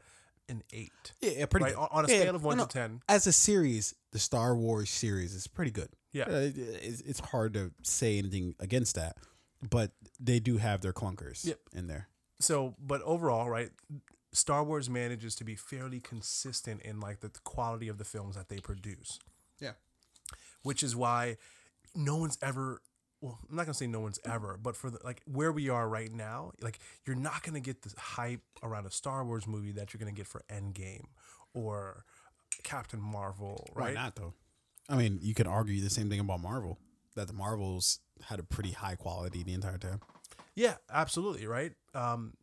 [0.49, 1.13] an eight.
[1.21, 1.75] Yeah, yeah pretty right?
[1.75, 1.89] good.
[1.91, 2.65] On, a Yeah, scale of one no.
[2.65, 3.03] to ten.
[3.09, 5.89] As a series, the Star Wars series is pretty good.
[6.13, 6.25] Yeah.
[6.25, 9.17] Uh, it's, it's hard to say anything against that,
[9.69, 11.61] but they do have their clunkers Yep.
[11.75, 12.09] in there.
[12.41, 13.71] So, but overall, right?
[14.33, 18.49] Star Wars manages to be fairly consistent in like the quality of the films that
[18.49, 19.19] they produce.
[19.61, 19.73] Yeah.
[20.63, 21.37] Which is why
[21.95, 22.83] no one's ever
[23.27, 25.89] well, I'm not gonna say no one's ever, but for the, like where we are
[25.89, 29.93] right now, like you're not gonna get the hype around a Star Wars movie that
[29.93, 31.07] you're gonna get for Endgame
[31.53, 32.05] or
[32.63, 33.95] Captain Marvel, Why right?
[33.95, 34.35] not though?
[34.89, 36.79] I mean, you could argue the same thing about Marvel.
[37.17, 37.99] That the Marvels
[38.29, 40.01] had a pretty high quality the entire time.
[40.55, 41.73] Yeah, absolutely, right?
[41.95, 42.35] Um,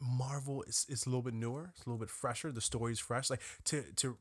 [0.00, 2.50] Marvel is, is a little bit newer, it's a little bit fresher.
[2.50, 3.30] The story's fresh.
[3.30, 4.16] Like to to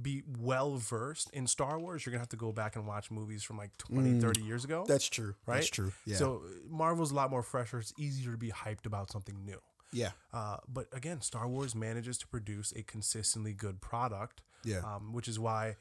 [0.00, 3.42] be well versed in Star Wars, you're gonna have to go back and watch movies
[3.42, 4.20] from like 20, Mm.
[4.22, 4.84] 30 years ago.
[4.88, 5.34] That's true.
[5.46, 5.56] Right?
[5.56, 5.92] That's true.
[6.06, 6.16] Yeah.
[6.16, 7.78] So Marvel's a lot more fresher.
[7.78, 9.60] It's easier to be hyped about something new.
[9.92, 10.12] yeah.
[10.32, 14.78] Uh, but again, Star Wars manages to produce a consistently good product, Yeah.
[14.78, 15.76] um, which is why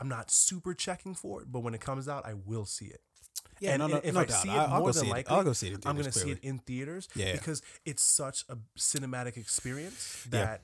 [0.00, 1.52] I'm not super checking for it.
[1.52, 3.00] But when it comes out, I will see it.
[3.60, 3.72] yeah.
[3.74, 4.42] and- no, no, if no I doubt.
[4.42, 5.10] see it I'll more than it.
[5.10, 5.74] likely, I'll go see it.
[5.74, 7.32] In I'm going to see it in theaters Yeah, yeah.
[7.34, 10.62] because it's such a cinematic experience that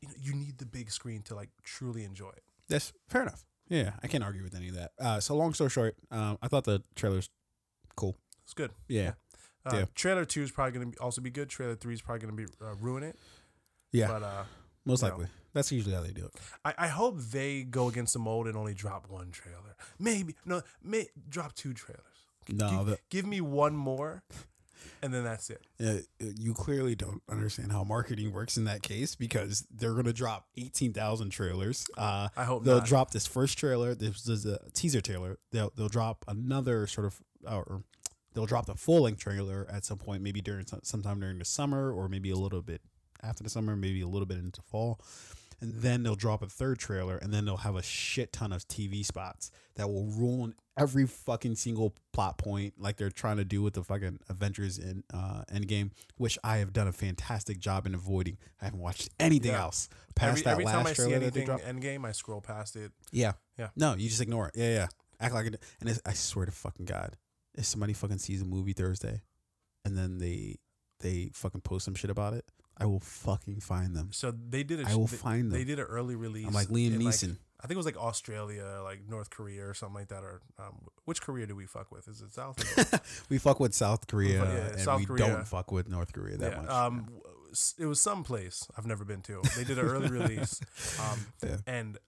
[0.00, 2.42] you, know, you need the big screen to like truly enjoy it.
[2.68, 3.44] That's fair enough.
[3.68, 4.90] Yeah, I can't argue with any of that.
[4.98, 7.30] Uh, so long story short, um, I thought the trailers
[7.96, 8.16] cool.
[8.44, 8.72] It's good.
[8.88, 9.12] Yeah,
[9.64, 9.84] Uh, Yeah.
[9.94, 11.48] Trailer two is probably going to also be good.
[11.48, 13.16] Trailer three is probably going to be uh, ruin it.
[13.92, 14.44] yeah, But uh,
[14.84, 15.26] most likely.
[15.52, 16.32] That's usually how they do it.
[16.64, 19.76] I, I hope they go against the mold and only drop one trailer.
[19.98, 22.04] Maybe no, may drop two trailers.
[22.48, 24.22] No, the, Give me one more,
[25.02, 25.62] and then that's it.
[25.84, 25.94] uh,
[26.38, 30.92] you clearly don't understand how marketing works in that case because they're gonna drop eighteen
[30.92, 31.86] thousand trailers.
[31.96, 32.86] Uh, I hope they'll not.
[32.86, 33.94] drop this first trailer.
[33.94, 35.38] This is a teaser trailer.
[35.52, 37.82] They'll they'll drop another sort of or
[38.34, 41.44] they'll drop the full length trailer at some point, maybe during some- sometime during the
[41.44, 42.80] summer or maybe a little bit
[43.22, 45.00] after the summer, maybe a little bit into fall.
[45.60, 48.66] And then they'll drop a third trailer, and then they'll have a shit ton of
[48.66, 53.60] TV spots that will ruin every fucking single plot point, like they're trying to do
[53.60, 57.94] with the fucking Avengers in uh, Endgame, which I have done a fantastic job in
[57.94, 58.38] avoiding.
[58.62, 59.60] I haven't watched anything Yeah.
[59.60, 61.64] else past every that every last time I see trailer that they anything dropped.
[61.64, 62.92] Endgame, I scroll past it.
[63.12, 63.32] Yeah.
[63.58, 63.68] Yeah.
[63.76, 64.54] No, you just ignore it.
[64.56, 64.86] Yeah, yeah.
[65.20, 65.62] Act like it.
[65.80, 67.16] And it's, I swear to fucking God,
[67.54, 69.20] if somebody fucking sees a movie Thursday
[69.84, 70.56] and then they
[71.00, 72.46] they fucking post some shit about it,
[72.80, 74.08] I will fucking find them.
[74.12, 74.80] So they did.
[74.80, 75.58] A, I will they, find them.
[75.58, 76.46] They did an early release.
[76.46, 77.36] I'm like Liam Neeson.
[77.62, 80.22] I think it was like Australia, like North Korea or something like that.
[80.24, 82.08] Or um, which Korea do we fuck with?
[82.08, 82.56] Is it South?
[82.94, 85.26] Or We fuck with South Korea, yeah, and South we Korea.
[85.26, 86.70] don't fuck with North Korea that yeah, much.
[86.70, 87.08] um,
[87.52, 89.42] s- it was some place I've never been to.
[89.56, 90.60] They did an early release,
[91.00, 91.56] um, Yeah.
[91.66, 91.98] and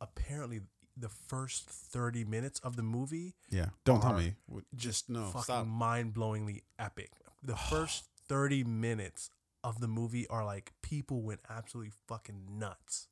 [0.00, 0.60] apparently
[0.96, 4.34] the first thirty minutes of the movie yeah, don't tell me.
[4.76, 5.66] Just no, fucking stop.
[5.66, 7.10] mind-blowingly epic.
[7.42, 9.30] The first 30 minutes
[9.64, 13.08] of the movie are like people went absolutely fucking nuts.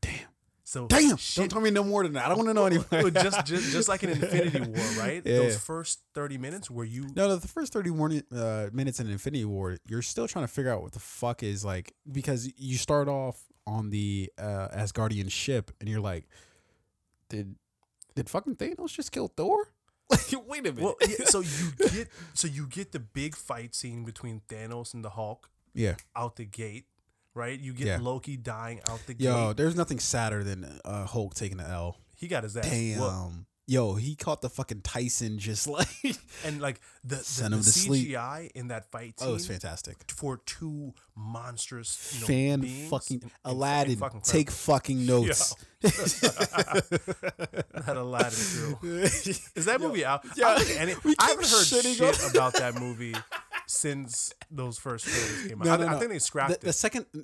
[0.00, 0.12] Damn.
[0.64, 1.16] So Damn!
[1.16, 2.24] shit, Don't tell me no more than that.
[2.24, 3.10] I don't want to know anymore.
[3.10, 5.22] just, just just like an Infinity War, right?
[5.24, 5.36] Yeah.
[5.38, 9.08] Those first 30 minutes where you No, no, the first 30 morning, uh, minutes in
[9.08, 12.76] Infinity War, you're still trying to figure out what the fuck is like because you
[12.78, 16.24] start off on the uh, Asgardian ship and you're like,
[17.28, 17.54] did
[18.16, 19.68] did fucking Thanos just kill Thor?
[20.10, 20.82] Like, wait a minute.
[20.84, 25.04] well, yeah, so you get so you get the big fight scene between Thanos and
[25.04, 26.86] the Hulk yeah, out the gate,
[27.34, 27.58] right?
[27.58, 27.98] You get Yeah.
[28.00, 29.24] Loki dying out the gate.
[29.24, 29.56] yo, gate.
[29.58, 31.98] there's nothing sadder than uh, Hulk taking the L.
[32.16, 32.68] He got his ass.
[32.68, 33.00] Damn.
[33.00, 33.34] whooped.
[33.68, 35.88] Yo, he caught the fucking Tyson just like.
[36.44, 38.10] And like the, the, Send the him to sleep.
[38.10, 39.96] CGI in that fight scene oh, it's fantastic.
[40.08, 45.04] for two monstrous you know, Fan beings fucking in- in- in Aladdin, fucking take fucking
[45.06, 45.56] notes.
[45.82, 49.00] that Aladdin crew.
[49.02, 50.24] Is that movie out?
[50.36, 53.14] Yeah, I, don't think any, we I haven't heard shit about that movie
[53.66, 55.66] since those first trailers came out.
[55.66, 57.06] No, I, no, I think they scrapped the, the second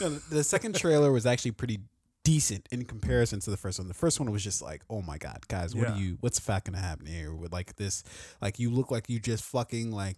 [0.00, 1.80] No, the second trailer was actually pretty
[2.22, 3.88] decent in comparison to the first one.
[3.88, 5.94] The first one was just like, oh my god, guys, what Yeah.
[5.96, 6.16] do you?
[6.20, 8.04] What's the fact gonna happen here with like this?
[8.40, 10.16] Like you look like you just fucking like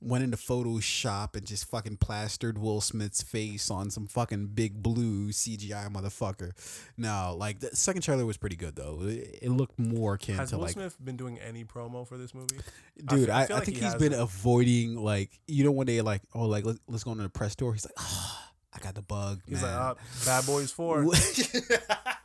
[0.00, 5.28] went into Photoshop and just fucking plastered Will Smith's face on some fucking big blue
[5.28, 6.52] CGI motherfucker.
[6.96, 9.00] No, like the second trailer was pretty good though.
[9.02, 10.40] It, it looked more akin to like.
[10.40, 12.58] Has to Will like Smith been doing any promo for this movie?
[13.06, 15.86] dude I i, I, feel like think he he's been avoiding like you know when
[15.86, 18.38] they like oh like let's, let's go into the press tour he's like oh,
[18.74, 19.72] i got the bug He's man.
[19.72, 19.94] like, uh,
[20.24, 21.04] Bad Boys 4.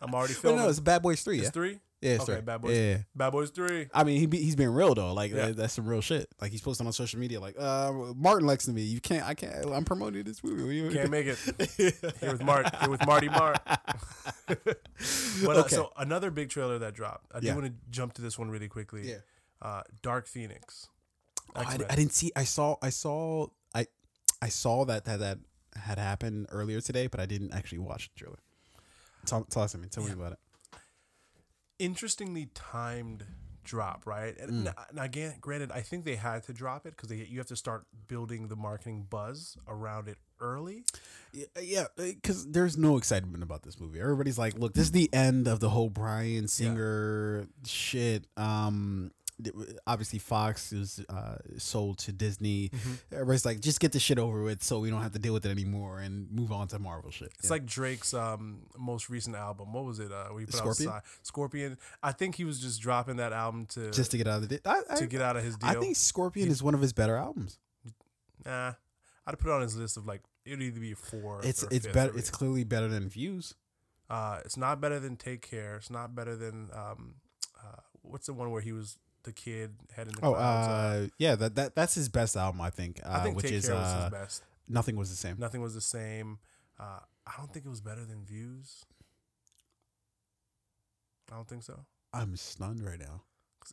[0.00, 0.62] I'm already filming.
[0.62, 1.78] no it's bad boys 3 It's yeah three?
[2.00, 2.40] yeah it's Okay, three.
[2.42, 2.76] Bad Boys.
[2.78, 3.88] yeah Bad Boys 3.
[3.92, 5.12] I mean, he be, he's been real though.
[5.12, 5.46] Like Yeah.
[5.46, 6.28] that- that's some real shit.
[6.40, 8.82] Like he's posting on social media, like, uh, Martin likes to me.
[8.82, 9.66] You can't, I can't.
[9.66, 10.76] I'm promoting this movie.
[10.76, 11.38] You- Can't make it.
[12.20, 12.74] Here with Mart.
[12.76, 13.58] Here with Marty Mart.
[14.48, 14.58] but
[15.44, 15.76] uh, Okay.
[15.76, 17.30] so another big trailer that dropped.
[17.34, 17.52] I Yeah.
[17.54, 19.08] do want to jump to this one really quickly.
[19.08, 19.16] Yeah.
[19.62, 20.88] Uh, Dark Phoenix.
[21.54, 21.74] Oh, I.
[21.90, 22.32] I didn't see.
[22.34, 22.76] I saw.
[22.80, 23.48] I saw.
[23.74, 23.86] I
[24.40, 25.38] I saw that that that
[25.76, 28.38] had happened earlier today, but I didn't actually watch the trailer.
[29.30, 30.38] Tell, tell us, I mean, tell me about it.
[31.78, 33.24] Interestingly timed
[33.64, 34.36] drop, right?
[34.36, 34.42] Mm.
[34.42, 37.38] And, n- and again, granted, I think they had to drop it because they you
[37.38, 40.84] have to start building the marketing buzz around it early.
[41.60, 44.00] Yeah, because there's no excitement about this movie.
[44.00, 49.12] Everybody's like, "Look, this is the end of the whole Bryan Singer shit." Um,
[49.86, 52.70] obviously, Fox is uh, sold to Disney.
[53.12, 55.46] Everybody's like, "Just get the shit over with, so we don't have to deal with
[55.46, 59.72] it anymore, and move on to Marvel shit." It's like Drake's um, most recent album.
[59.72, 60.12] What was it?
[60.12, 60.90] Uh, we put Scorpion?
[60.90, 61.78] out Scorpion.
[62.02, 64.60] I think he was just dropping that album to just to get out of the.
[64.64, 65.70] I, I, to get out of his deal.
[65.70, 67.58] I think Scorpion is one of his better albums.
[68.44, 68.72] Nah,
[69.26, 71.40] I'd put it on his list of like it'd either be four.
[71.44, 72.16] It's or it's better.
[72.16, 73.54] It's clearly better than Views.
[74.08, 75.76] uh, it's not better than Take Care.
[75.76, 77.14] It's not better than um,
[77.62, 80.68] uh, what's the one where he was the kid head in the Oh, clouds.
[80.68, 83.00] Uh, uh, yeah, that, that that's his best album, I think.
[83.04, 84.42] Uh, I think which Take is Care was uh, his best.
[84.68, 85.36] nothing was the same.
[85.38, 86.38] Nothing was the same.
[86.78, 88.84] Uh, I don't think it was better than Views.
[91.30, 91.84] I don't think so.
[92.12, 93.22] I'm stunned right now.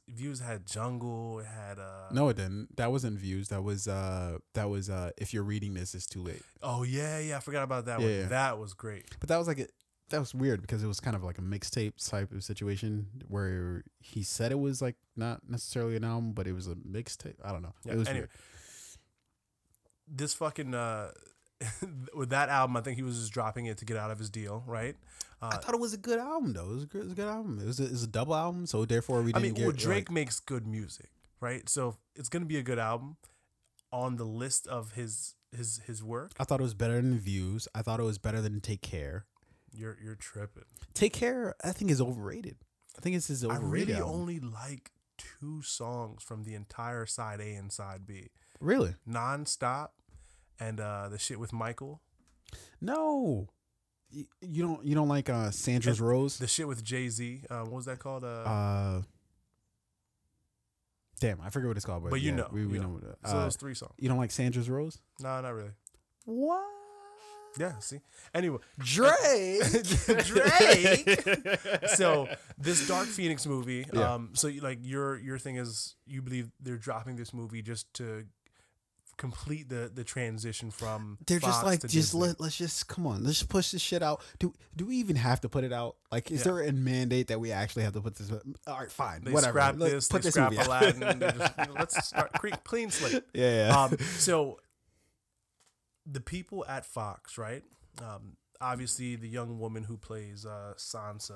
[0.09, 1.39] Views had Jungle.
[1.39, 2.09] It had uh.
[2.11, 2.75] No, it didn't.
[2.77, 3.47] That wasn't views.
[3.47, 6.41] That was uh that was uh if you're reading this it's too late.
[6.61, 7.37] Oh yeah, yeah.
[7.37, 8.15] I forgot about that Yeah, one.
[8.15, 8.25] yeah.
[8.27, 9.05] That was great.
[9.19, 9.67] But that was like a,
[10.09, 13.83] that was weird because it was kind of like a mixtape type of situation where
[13.99, 17.35] he said it was like not necessarily an album, but it was a mixtape.
[17.43, 17.73] I don't know.
[17.85, 18.21] Yeah, it was anyway.
[18.21, 18.29] weird.
[20.07, 21.11] this fucking uh
[22.15, 24.29] with that album, I think he was just dropping it to get out of his
[24.29, 24.95] deal, right?
[25.41, 26.69] Uh, I thought it was a good album though.
[26.69, 27.59] It was a good, it was a good album.
[27.59, 29.63] It was a, it was a double album, so therefore we I didn't mean, get
[29.65, 31.09] well, Drake like- makes good music,
[31.41, 31.67] right?
[31.67, 33.17] So it's gonna be a good album
[33.91, 36.31] on the list of his his his work.
[36.39, 37.67] I thought it was better than Views.
[37.73, 39.25] I thought it was better than Take Care.
[39.73, 40.63] You're you're tripping.
[40.93, 42.55] Take Care, I think is overrated.
[42.97, 43.65] I think it's his overrated.
[43.65, 44.09] I really album.
[44.21, 48.29] only like two songs from the entire side A and side B.
[48.59, 49.89] really Nonstop
[50.59, 52.01] and uh the shit with Michael.
[52.81, 53.49] no.
[54.09, 56.37] You, you don't you don't like uh Sandra's Rose?
[56.39, 57.43] The shit with Jay Z.
[57.49, 58.23] Uh, what was that called?
[58.23, 59.01] Uh, Uh,
[61.19, 62.81] damn, I forget what it's called, but, but you yeah, know, we, you know.
[62.83, 62.89] know.
[62.89, 63.93] what, so uh, those three songs.
[63.97, 64.99] you don't like Sandra's Rose?
[65.19, 65.71] No, not really.
[66.25, 66.63] What?
[67.59, 67.77] Yeah.
[67.79, 67.99] See.
[68.33, 69.61] Anyway, Drake.
[70.25, 71.19] Drake.
[71.95, 72.27] so
[72.57, 73.85] this Dark Phoenix movie.
[73.93, 74.13] Yeah.
[74.13, 74.29] Um.
[74.33, 78.25] So you, like your your thing is you believe they're dropping this movie just to
[79.17, 82.19] complete the the transition from They're just like, to just Disney.
[82.27, 84.21] let let's just come on, let's just push this shit out.
[84.37, 85.95] Do do we even have to put it out?
[86.11, 86.43] Like, is Yeah.
[86.53, 88.31] there a mandate that we actually have to put this?
[88.31, 89.53] All right, fine, they whatever.
[89.53, 90.67] scrap Let- this, put they this scrap movie out.
[90.67, 91.19] Aladdin.
[91.19, 92.31] just, you know, let's start
[92.63, 93.23] clean slate.
[93.33, 93.81] yeah, yeah.
[93.83, 94.59] um, so
[96.09, 97.63] the people at Fox, right?
[98.01, 101.33] Um, obviously, the young woman who plays uh, Sansa.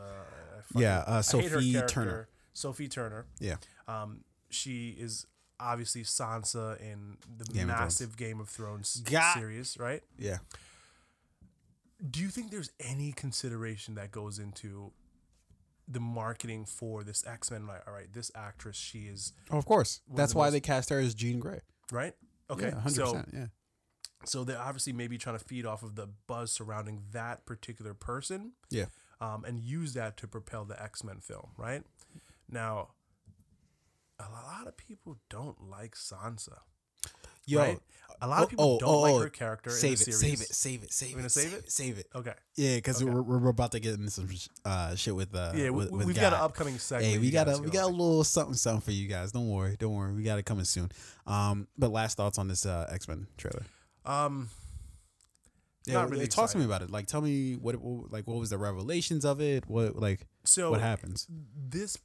[0.67, 0.99] Fucking- yeah.
[0.99, 2.27] Uh, I hate her Sophie Turner.
[2.53, 3.25] Sophie Turner.
[3.39, 3.55] Yeah.
[3.87, 5.25] Um, she is
[5.59, 9.01] obviously Sansa in the Game of massive Game of Thrones
[9.35, 10.01] series, right?
[10.17, 10.37] Yeah.
[12.09, 14.91] Do you think there's any consideration that goes into
[15.87, 17.67] the marketing for this X Men?
[17.67, 20.01] Like, all right, this actress, she is Oh, of course.
[20.09, 21.61] Of That's the why most- they cast her as Jean Grey.
[21.91, 22.13] right.
[22.49, 23.23] Okay, Yeah, hundred so.
[23.31, 23.45] Yeah.
[24.25, 28.51] So they're obviously maybe trying to feed off of the buzz surrounding that particular person
[28.69, 28.85] Yeah.
[29.19, 31.83] um, and use that to propel the x-men film right
[32.49, 32.89] now
[34.19, 36.59] a lot of people don't like sansa
[37.47, 37.79] Yo, right?
[38.21, 40.13] a lot of people oh, don't oh, like oh, her character in save the it,
[40.13, 41.57] series save it, save it, save You gonna it, save save it?
[41.65, 42.07] it, save it.
[42.13, 43.11] okay Yeah, because Okay.
[43.11, 44.29] we're, we're about to get into some
[44.63, 47.57] uh, shit with uh, yeah we, we've got an upcoming segment Hey, we got a
[47.59, 49.31] we got a little something something for you guys.
[49.31, 50.13] Don't worry, don't worry.
[50.13, 50.91] We got it coming soon.
[51.25, 53.63] Um, but last thoughts on this uh, X Men trailer.
[54.05, 54.49] Um
[55.85, 56.91] Yeah, Not really talk to me about it.
[56.91, 59.67] Like, tell me what, it, what like what was the revelations of it?
[59.67, 61.27] What like so what happens?
[61.29, 61.97] this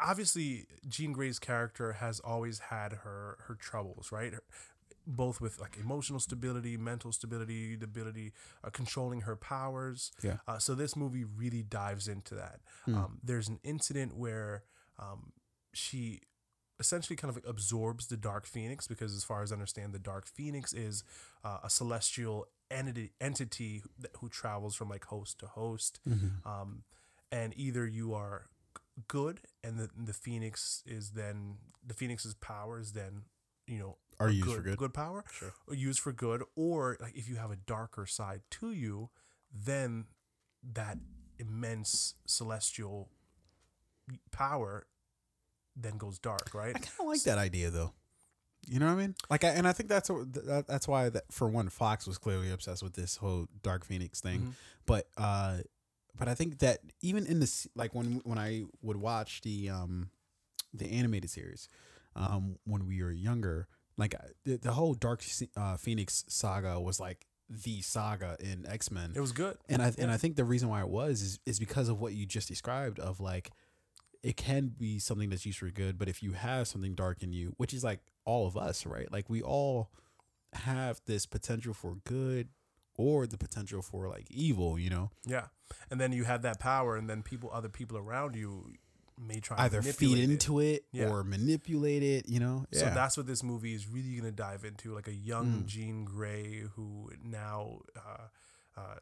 [0.00, 4.32] obviously Jean Grey's character has always had her her troubles, right?
[4.32, 4.42] Her-
[5.06, 8.32] both with like emotional stability, mental stability, the ability
[8.64, 10.10] uh, controlling her powers.
[10.20, 10.38] Yeah.
[10.48, 12.58] Uh, so this movie really dives into that.
[12.86, 12.94] Hmm.
[12.96, 14.64] Um, there's an incident where
[14.98, 15.32] um,
[15.72, 16.22] she
[16.78, 19.98] essentially kind of like absorbs the Dark Phoenix because, as far as I understand, the
[19.98, 21.04] Dark Phoenix is
[21.44, 23.82] uh, a celestial entity entity
[24.18, 26.44] who travels from like host to host Mhm.
[26.44, 26.82] um,
[27.30, 28.48] and either you are
[29.08, 33.22] good and the, the phoenix is then the phoenix's power is then
[33.68, 34.94] you know Are used for good.
[34.94, 35.52] power Sure.
[35.68, 39.10] or used for good or like if you have a darker side to you
[39.52, 40.06] then
[40.64, 40.98] that
[41.38, 43.10] immense celestial
[44.32, 44.86] power
[45.76, 47.92] then goes dark right I kind of like that idea though.
[48.68, 49.14] You know what I mean?
[49.30, 50.10] Like, I, and I think that's
[50.66, 54.40] that's why that for one, Fox was clearly obsessed with this whole Dark Phoenix thing.
[54.40, 54.52] Mhm.
[54.86, 55.58] But uh,
[56.18, 60.10] but I think that even in this, like when when I would watch the um
[60.74, 61.68] the animated series,
[62.16, 65.22] um when we were younger, like the, the whole Dark
[65.56, 69.12] uh, Phoenix saga was like the saga in X Men.
[69.14, 71.60] it was good And I and I think the reason why it was is is
[71.60, 73.52] because of what you just described of like
[74.22, 77.32] it can be something that's used for good, but if you have something dark in
[77.32, 79.10] you, which is like all of us, right?
[79.12, 79.90] Like we all
[80.52, 82.48] have this potential for good
[82.96, 85.10] or the potential for like evil, you know?
[85.26, 85.46] yeah
[85.90, 88.72] and then you have that power and then people other people around you
[89.18, 90.32] may try Either to feed manipulate it.
[90.32, 91.08] into it, Yeah.
[91.08, 92.66] or manipulate it, you know?
[92.72, 95.66] So that's what this movie is really going to dive into, like a young Mm.
[95.66, 98.28] Jean Grey who now uh,
[98.80, 98.96] uh,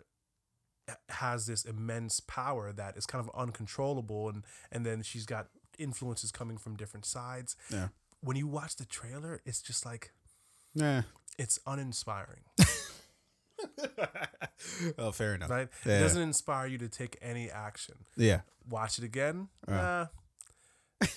[1.09, 6.31] has this immense power that is kind of uncontrollable, and and then she's got influences
[6.31, 7.57] coming from different sides.
[7.71, 7.89] Yeah.
[8.21, 10.13] When you watch the trailer, it's just like
[10.75, 11.03] yeah.
[11.39, 12.43] it's uninspiring,
[14.99, 15.51] oh, fair enough.
[15.51, 15.69] right?
[15.85, 15.99] Yeah.
[15.99, 17.97] It doesn't inspire you to take any action.
[18.17, 18.41] Yeah.
[18.69, 19.49] Watch it again.
[19.69, 19.75] Yeah.
[19.75, 20.07] Nah.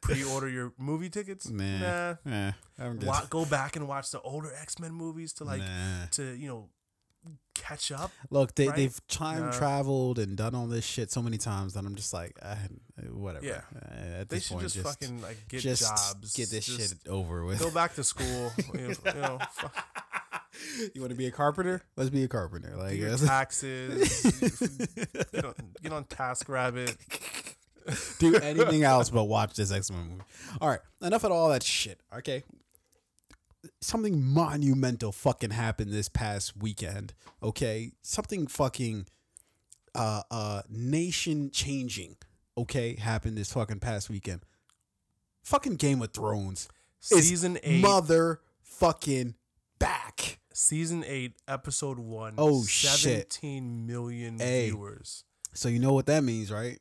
[0.00, 1.50] Pre-order your movie tickets.
[1.50, 1.64] Nah.
[1.64, 2.14] Nah.
[2.24, 2.52] Yeah.
[2.78, 3.08] I'm good.
[3.08, 6.06] Wa- go back and watch the older X Men movies to like Nah.
[6.12, 6.68] to you know
[7.66, 8.10] catch up.
[8.30, 8.76] Look, they, right?
[8.76, 9.52] they've time Nah.
[9.52, 12.54] traveled and done all this shit so many times that I'm just like, uh,
[13.12, 13.44] whatever.
[13.46, 13.60] Yeah.
[13.74, 16.32] Uh, at They this should point, just, just fucking like get just jobs.
[16.34, 17.58] get this shit over with.
[17.60, 18.52] Go back to school.
[18.74, 19.68] you know, you know fu-
[20.94, 21.82] you want to be a carpenter?
[21.96, 22.70] Let's be a carpenter.
[22.70, 24.22] do Like, that's- taxes.
[25.32, 26.96] get, on, get on Task Rabbit.
[28.18, 30.22] do anything else but watch this X Men movie.
[30.60, 32.00] All right, enough of all that shit.
[32.18, 32.42] Okay,
[33.80, 37.14] something monumental fucking happened this past weekend.
[37.42, 39.06] Okay, something fucking
[39.94, 42.16] uh uh nation changing.
[42.58, 44.40] Okay, happened this fucking past weekend.
[45.42, 46.68] Fucking Game of Thrones
[47.00, 47.84] Season eight.
[47.84, 49.34] motherfucking
[49.78, 50.38] back.
[50.52, 52.34] season eight, episode one.
[52.38, 52.98] Oh, shit.
[53.32, 54.70] Seventeen million Hey.
[54.70, 55.24] viewers.
[55.52, 56.78] So you know what that means, right?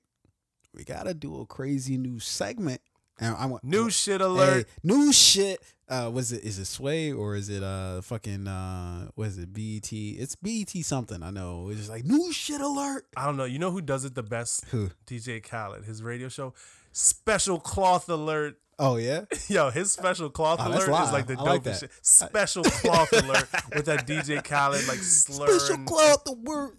[0.73, 2.81] We gotta do a crazy new segment.
[3.19, 4.67] And I want New shit Hey, alert.
[4.83, 5.61] new shit.
[5.87, 9.53] Uh, was it is it Sway or is it uh fucking uh what is it
[9.53, 9.91] BET?
[9.91, 11.21] It's BET something.
[11.21, 11.69] I know.
[11.69, 13.05] It's just like new shit alert.
[13.15, 13.43] I don't know.
[13.45, 14.65] You know who does it the best?
[14.71, 14.89] Who?
[15.05, 15.85] DJ Khaled.
[15.85, 16.53] His radio show.
[16.91, 18.57] Special cloth alert.
[18.79, 19.25] Oh yeah.
[19.47, 21.79] Yo, his special cloth Oh, alert is like the I like dopest that.
[21.81, 21.91] shit.
[22.01, 25.59] Special cloth alert with that DJ Khaled like slurring.
[25.59, 26.71] Special cloud the word.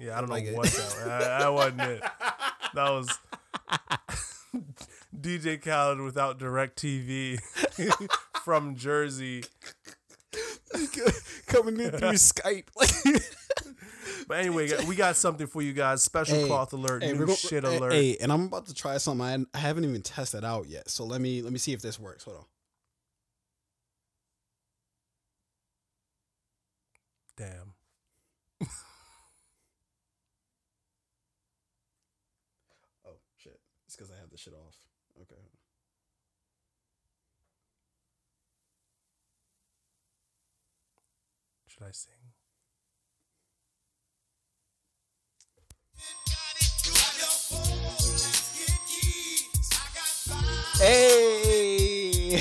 [0.00, 0.56] Yeah, I don't like know it.
[0.56, 0.78] what that.
[0.84, 1.04] Was.
[1.04, 2.02] That, that wasn't it.
[2.74, 3.18] That was
[5.20, 7.40] DJ Khaled without direct TV
[8.44, 9.44] from Jersey.
[11.46, 12.66] coming in through Skype.
[14.26, 16.02] But anyway, we got something for you guys.
[16.02, 17.92] Special Hey, cloth alert, hey, new go- shit alert.
[17.92, 20.88] Hey, and I'm about to try something I, I haven't even tested out yet.
[20.90, 22.24] So let me let me see if this works.
[22.24, 22.44] Hold on.
[27.36, 27.74] Damn.
[33.06, 33.58] Oh shit!
[33.86, 34.76] It's because I have the shit off.
[35.20, 35.40] Okay.
[41.84, 42.14] Should I sing?
[50.78, 52.38] Hey.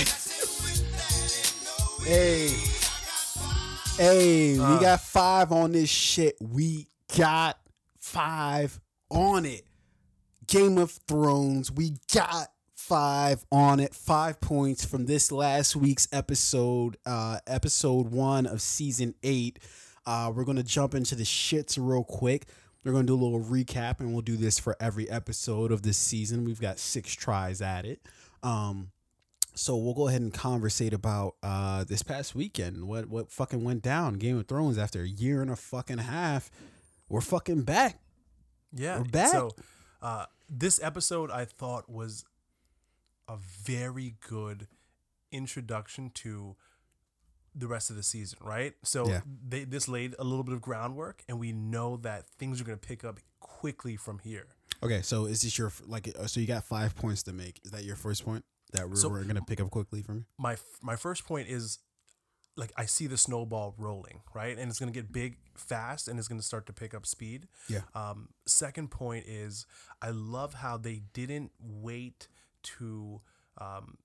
[2.05, 2.47] hey.
[3.97, 4.73] Hey, Uh.
[4.73, 6.35] we got five on this shit.
[6.41, 7.59] We got
[7.99, 8.79] five
[9.09, 9.65] on it.
[10.47, 12.47] Game of Thrones, we got
[12.93, 13.95] five on it.
[13.95, 19.57] Five points from this last week's episode, uh, episode one of season eight.
[20.05, 22.45] Uh, we're gonna jump into the shits real quick.
[22.83, 25.97] We're gonna do a little recap, and we'll do this for every episode of this
[25.97, 26.45] season.
[26.45, 27.99] We've got six tries at it.
[28.43, 28.91] Um,
[29.55, 32.87] so we'll go ahead and conversate about uh this past weekend.
[32.87, 34.19] What what fucking went down?
[34.19, 36.51] Game of Thrones after a year and a fucking half.
[37.09, 37.99] We're fucking back.
[38.71, 38.99] Yeah.
[38.99, 39.31] We're back.
[39.31, 39.49] So,
[39.99, 42.23] uh, this episode I thought was
[43.34, 44.67] a very good
[45.31, 46.55] introduction to
[47.55, 48.73] the rest of the season, right?
[48.84, 49.21] So Yeah.
[49.47, 52.77] they this laid a little bit of groundwork, and we know that things are going
[52.77, 54.47] to pick up quickly from here.
[54.81, 56.07] Okay, so is this your like?
[56.17, 57.59] uh, So you got five points to make.
[57.63, 60.25] Is that your first point that we're, So- we're gonna pick up quickly from you?
[60.38, 61.79] my my first point is
[62.55, 64.57] like I see the snowball rolling, right?
[64.59, 67.03] And it's going to get big fast and it's going to start to pick up
[67.07, 67.47] speed.
[67.67, 67.81] Yeah.
[67.95, 69.65] Um, second point is
[70.03, 72.27] I love how they didn't wait
[72.64, 73.22] to
[73.59, 73.97] um,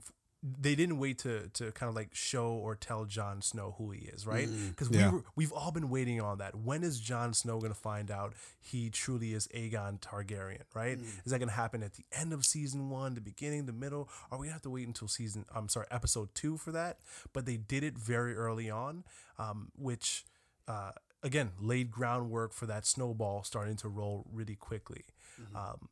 [0.00, 3.92] f- they didn't wait to to kind of like show or tell Jon Snow who
[3.92, 4.48] he is, right?
[4.48, 5.10] Mm, Because yeah.
[5.10, 6.56] we were, we've all been waiting on that.
[6.56, 10.98] When is Jon Snow going to find out he truly is Aegon Targaryen, right?
[10.98, 11.04] Mm.
[11.24, 14.08] Is that going to happen at the end of season one, the beginning, the middle?
[14.32, 16.98] Are we to have to wait until season, I'm sorry, episode two for that?
[17.32, 19.04] But they did it very early on,
[19.38, 20.24] um, which,
[20.66, 20.90] uh,
[21.22, 25.04] again, laid groundwork for that snowball starting to roll really quickly.
[25.40, 25.56] Mm-hmm.
[25.56, 25.88] Um,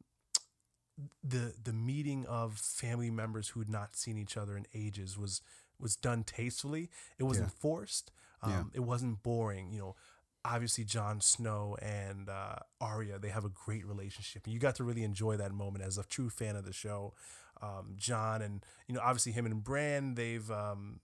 [1.23, 5.43] the the meeting of family members who had not seen each other in ages was
[5.79, 6.91] was done tastefully.
[7.19, 7.59] It wasn't Yeah.
[7.61, 8.13] forced.
[8.43, 8.65] Um, Yeah.
[8.75, 9.71] It wasn't boring.
[9.73, 9.97] You know,
[10.45, 15.05] obviously Jon Snow and uh, Arya they have a great relationship, you got to really
[15.05, 17.15] enjoy that moment as a true fan of the show.
[17.63, 21.01] Um, Jon and you know obviously him and Bran they've um,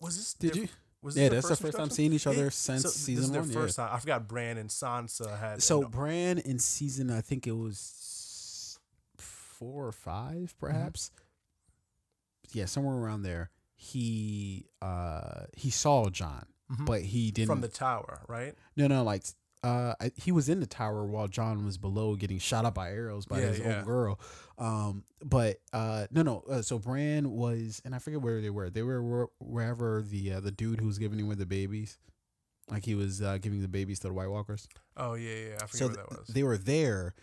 [0.00, 0.68] was this Did you?
[1.02, 3.30] was Yeah, that's the first time seeing each other Yeah, since so this season is
[3.30, 3.50] their one.
[3.50, 3.54] yeah.
[3.54, 3.90] First time.
[3.92, 7.78] I forgot Bran and Sansa had So Bran in season, I think it was
[9.58, 11.10] four or five, perhaps.
[12.52, 13.50] Yeah, somewhere around there.
[13.76, 16.86] He uh he saw Jon, Mhm.
[16.86, 17.48] but he didn't.
[17.48, 18.54] from the tower, right?
[18.76, 19.24] no, no, like
[19.62, 22.90] uh, I, he was in the tower while Jon was below, getting shot up by
[22.90, 23.78] arrows by Yeah, his yeah.
[23.78, 24.20] own girl.
[24.58, 26.44] Um, but uh, no, no.
[26.48, 28.68] Uh, so Bran was, and I forget where they were.
[28.68, 31.96] They were wherever the uh, the dude who was giving him with the babies,
[32.70, 34.68] like he was uh, giving the babies to the White Walkers.
[34.98, 35.54] Oh yeah, yeah.
[35.62, 36.28] I forget so th- that was.
[36.28, 37.14] they were there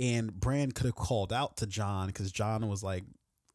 [0.00, 3.04] and Bran could have called out to Jon because Jon was like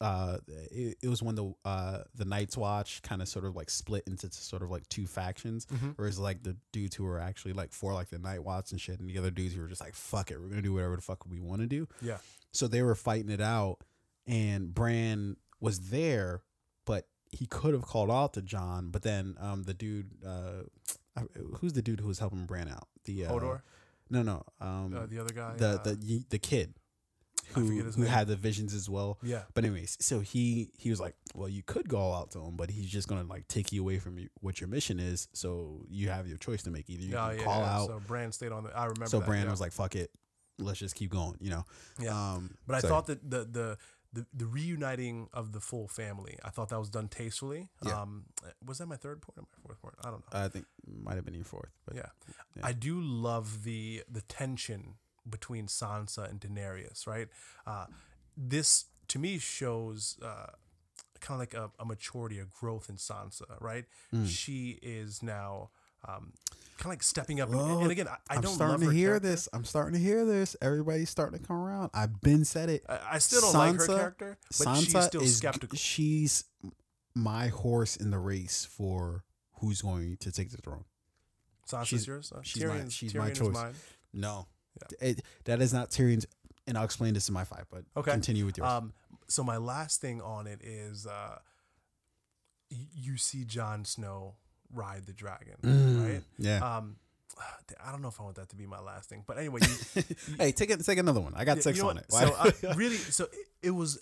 [0.00, 3.70] uh it, it was when the uh the Night's Watch kind of sort of like
[3.70, 5.94] split into sort of like two factions Mhm.
[5.96, 8.98] whereas like the dudes who were actually like for like the Night Watch and shit
[8.98, 11.02] and the other dudes who were just like fuck it we're gonna do whatever the
[11.02, 12.18] fuck we want to do Yeah.
[12.52, 13.78] so they were fighting it out
[14.26, 16.42] and Bran was there
[16.84, 20.64] but he could have called out to Jon but then um the dude uh
[21.60, 23.62] who's the dude who was helping Bran out the uh, Hodor,
[24.22, 24.42] no, no.
[24.60, 25.54] Um, uh, the other guy.
[25.56, 26.74] the uh, the the kid
[27.52, 28.06] who who name.
[28.06, 29.18] had the visions as well.
[29.22, 32.40] yeah, But anyways, so he he was like, well, you could go all out to
[32.40, 35.28] him, but he's just gonna like take you away from you, what your mission is.
[35.32, 36.88] So you have your choice to make.
[36.88, 37.44] Either you yeah, can yeah.
[37.44, 37.76] call yeah.
[37.76, 37.86] out.
[37.88, 38.70] So Bran stayed on the.
[38.76, 39.06] I remember.
[39.06, 39.50] So that, Bran yeah.
[39.50, 40.10] was like, fuck it,
[40.58, 41.36] let's just keep going.
[41.40, 41.64] You know.
[42.00, 42.10] Yeah.
[42.34, 43.78] Um, But I so- thought that the the.
[44.14, 47.68] The, the reuniting of the full family, I thought that was done tastefully.
[47.82, 48.00] Yeah.
[48.00, 48.24] Um,
[48.64, 49.94] was that my third point or my fourth point?
[50.04, 50.40] I don't know.
[50.44, 50.66] I think
[51.06, 52.10] might have been your fourth, but Yeah.
[52.56, 52.62] yeah.
[52.70, 54.94] I do love the the tension
[55.28, 57.28] between Sansa and Daenerys, right?
[57.66, 57.86] Uh,
[58.36, 60.50] this to me shows uh,
[61.20, 63.86] kind of like a, a maturity, a growth in Sansa, right?
[64.14, 64.26] Mm.
[64.28, 65.70] She is now
[66.06, 66.32] um,
[66.78, 67.50] kind of like stepping up.
[67.50, 68.46] And, and again, I, I don't.
[68.46, 69.28] I'm starting to hear character.
[69.28, 69.48] this.
[69.52, 70.56] I'm starting to hear this.
[70.60, 71.90] Everybody's starting to come around.
[71.94, 72.84] I've been said it.
[72.88, 75.76] I, I still don't like her character, but Sansa she's still is skeptical.
[75.78, 76.44] she's
[77.14, 79.24] my horse in the race for
[79.60, 80.84] who's going to take the throne.
[81.68, 82.32] Sansa's she's- yours.
[82.34, 83.54] Uh, she's my- Tyrion's- she's my Tyrion is choice.
[83.54, 83.74] mine.
[84.12, 84.46] No,
[84.80, 85.08] Yeah.
[85.08, 86.26] It- that is not Tyrion's.
[86.66, 87.66] And I'll explain this in my five.
[87.70, 88.10] But Okay.
[88.10, 88.68] continue with yours.
[88.70, 88.92] Um,
[89.28, 91.38] so my last thing on it is, uh,
[92.70, 94.36] y- you see Jon Snow
[94.74, 96.22] ride the dragon, Mm, right?
[96.38, 96.58] Yeah.
[96.76, 96.96] Um,
[97.84, 100.02] I don't know if I want that to be my last thing, but anyway, you,
[100.38, 100.84] hey, take it.
[100.84, 101.32] Take another one.
[101.34, 102.06] I got Yeah, six you know on it.
[102.08, 103.98] Why- So uh, really, so it, it was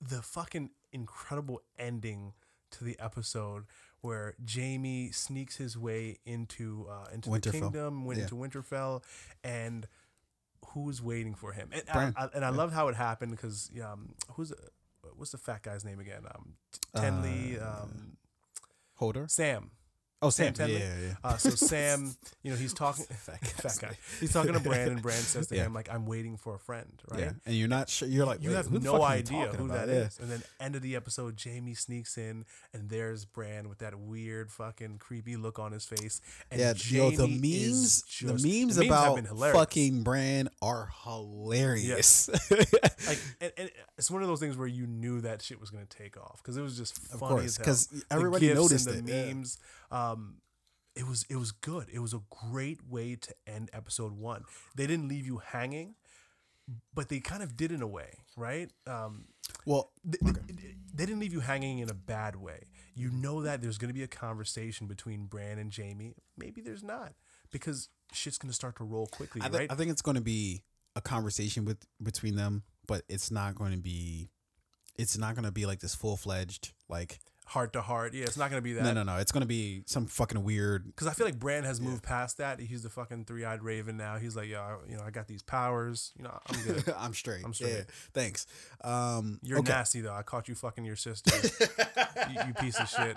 [0.00, 2.32] the fucking incredible ending
[2.72, 3.64] to the episode
[4.00, 8.24] where Jaime sneaks his way into uh, into the kingdom, went Yeah.
[8.24, 9.02] into Winterfell,
[9.42, 9.86] and
[10.68, 11.68] who's waiting for him?
[11.72, 12.14] And I, Bran.
[12.16, 14.52] I, and I loved how it happened because um, who's
[15.16, 16.22] what's the fat guy's name again?
[16.34, 16.54] Um,
[16.96, 18.16] Tenley, Uh, um,
[18.94, 19.26] Holder.
[19.28, 19.70] Sam.
[20.24, 20.68] Oh, Sam Sam.
[20.68, 20.80] Tenley?
[20.80, 21.14] Yeah, yeah.
[21.22, 23.04] Uh, so Sam, you know, he's talking.
[23.04, 23.96] Fat fat guy.
[24.20, 25.64] He's talking to Bran, and Bran says to Yeah.
[25.66, 27.20] him like, "I'm waiting for a friend." Right.
[27.20, 27.32] Yeah.
[27.46, 28.08] And you're not sure.
[28.08, 30.18] You're like, you have no fuck are you idea who about?" that is.
[30.18, 34.50] And then end of the episode, Jaime sneaks in, and there's Bran with that weird,
[34.50, 36.20] fucking creepy look on his face.
[36.50, 39.18] And Yeah, yo, the memes, just- the memes have about
[39.52, 42.28] fucking Bran are hilarious.
[43.06, 45.84] like, and, and it's one of those things where you knew that shit was gonna
[45.86, 47.64] take off because it was just of funny course, as hell.
[47.64, 49.04] because The everybody noticed it.
[49.06, 49.26] the yeah.
[49.34, 49.58] memes.
[49.90, 50.13] Um,
[50.96, 51.88] it was it was good.
[51.92, 54.44] It was a great way to end episode one.
[54.76, 55.94] They didn't leave you hanging,
[56.94, 58.70] but they kind of did in a way, right?
[58.86, 59.26] Um,
[59.66, 60.56] Well, th- th-
[60.94, 62.64] they didn't leave you hanging in a bad way.
[62.94, 66.14] You know that there's going to be a conversation between Bran and Jaime.
[66.38, 67.12] Maybe there's not
[67.50, 69.72] because shit's going to start to roll quickly, I, thi- right?
[69.72, 70.62] I think it's going to be
[70.96, 74.30] a conversation with between them, but it's not going to be.
[74.96, 77.18] It's not going to be like this full fledged like.
[77.46, 78.14] Heart to heart.
[78.14, 78.84] Yeah, it's not going to be that.
[78.84, 79.02] no, no.
[79.02, 79.16] No.
[79.18, 80.86] It's going to be some fucking weird.
[80.86, 82.60] Because I feel like Bran has moved past that.
[82.60, 84.16] He's the fucking three eyed raven now.
[84.16, 86.12] He's like, yeah, you know, I got these powers.
[86.16, 86.94] You know, I'm good.
[86.98, 87.44] I'm straight.
[87.44, 87.74] I'm straight.
[87.74, 87.82] Yeah,
[88.12, 88.46] thanks.
[88.82, 89.72] Um, You're okay.
[89.72, 90.14] nasty though.
[90.14, 91.32] I caught you fucking your sister.
[92.30, 93.16] you, you piece of shit.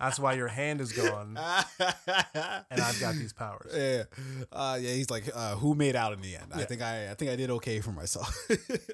[0.00, 1.36] That's why your hand is gone,
[1.80, 3.72] and I've got these powers.
[3.74, 4.04] Yeah,
[4.52, 4.92] uh, yeah.
[4.92, 6.52] He's like, uh, who made out in the end?
[6.54, 8.32] I think I, I think I did okay for myself.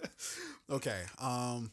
[0.70, 1.02] okay.
[1.20, 1.70] Um.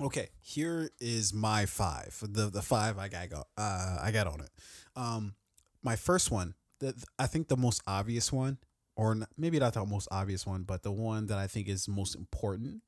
[0.00, 0.28] Okay.
[0.40, 2.18] Here is my five.
[2.22, 3.30] The the five I got.
[3.30, 4.50] go- Uh, I got on it.
[4.94, 5.34] Um,
[5.82, 6.54] my first one.
[6.80, 8.58] The, I think the most obvious one,
[8.96, 11.88] or n- maybe not the most obvious one, but the one that I think is
[11.88, 12.82] most important.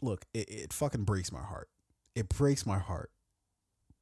[0.00, 1.68] Look, it, it fucking breaks my heart.
[2.14, 3.10] It breaks my heart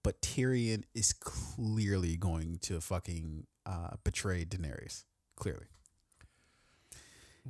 [0.03, 5.03] but Tyrion is clearly going to fucking uh, betray Daenerys.
[5.34, 5.66] Clearly,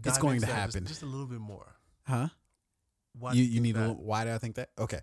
[0.03, 0.87] It's going to happen.
[0.87, 1.77] Just, a little bit more.
[2.05, 2.29] huh?
[3.19, 3.95] Why You you need a little.
[3.97, 4.71] Why do I think that?
[4.79, 5.01] Okay,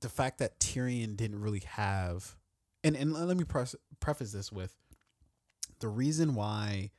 [0.00, 2.36] the fact that Tyrion didn't really have,
[2.84, 4.74] and and let me preface this with
[5.80, 6.90] the reason why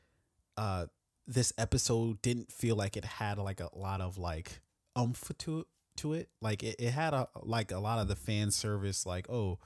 [0.58, 0.86] uh
[1.26, 4.62] this episode didn't feel like it had like a lot of like
[4.96, 6.30] umph to it to it.
[6.42, 9.06] Like it, it had a like a lot of the fan service.
[9.06, 9.60] Like oh,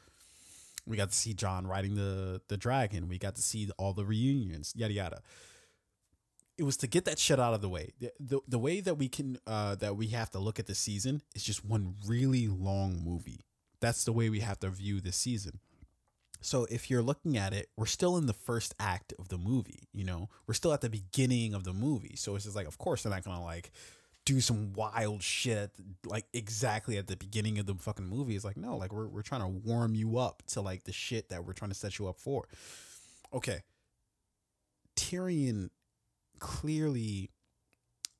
[0.85, 3.07] we got to see Jon riding the the dragon.
[3.07, 4.73] We got to see all the reunions.
[4.75, 5.21] Yada yada.
[6.61, 7.93] It was to get that shit out of the way.
[7.99, 10.75] The, the, the way that we can uh that we have to look at the
[10.75, 13.47] season is just one really long movie.
[13.79, 15.59] That's the way we have to view this season.
[16.39, 19.87] So if you're looking at it, we're still in the first act of the movie,
[19.91, 20.29] you know?
[20.45, 22.15] We're still at the beginning of the movie.
[22.15, 23.71] So it's just like of course they're not going to like
[24.23, 25.71] do some wild shit
[26.05, 28.35] like exactly at the beginning of the fucking movie.
[28.35, 31.29] It's like no, like we're we're trying to warm you up to like the shit
[31.29, 32.47] that we're trying to set you up for.
[33.33, 33.63] Okay.
[34.95, 35.71] Tyrion
[36.41, 37.31] clearly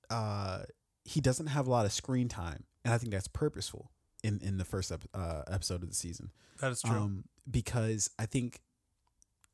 [0.10, 0.62] uh
[1.04, 3.92] he doesn't have a lot of screen time and I think that's purposeful
[4.24, 6.32] in in the first ep- uh, episode of the season.
[6.60, 6.96] That is true.
[6.96, 8.62] Um, because I think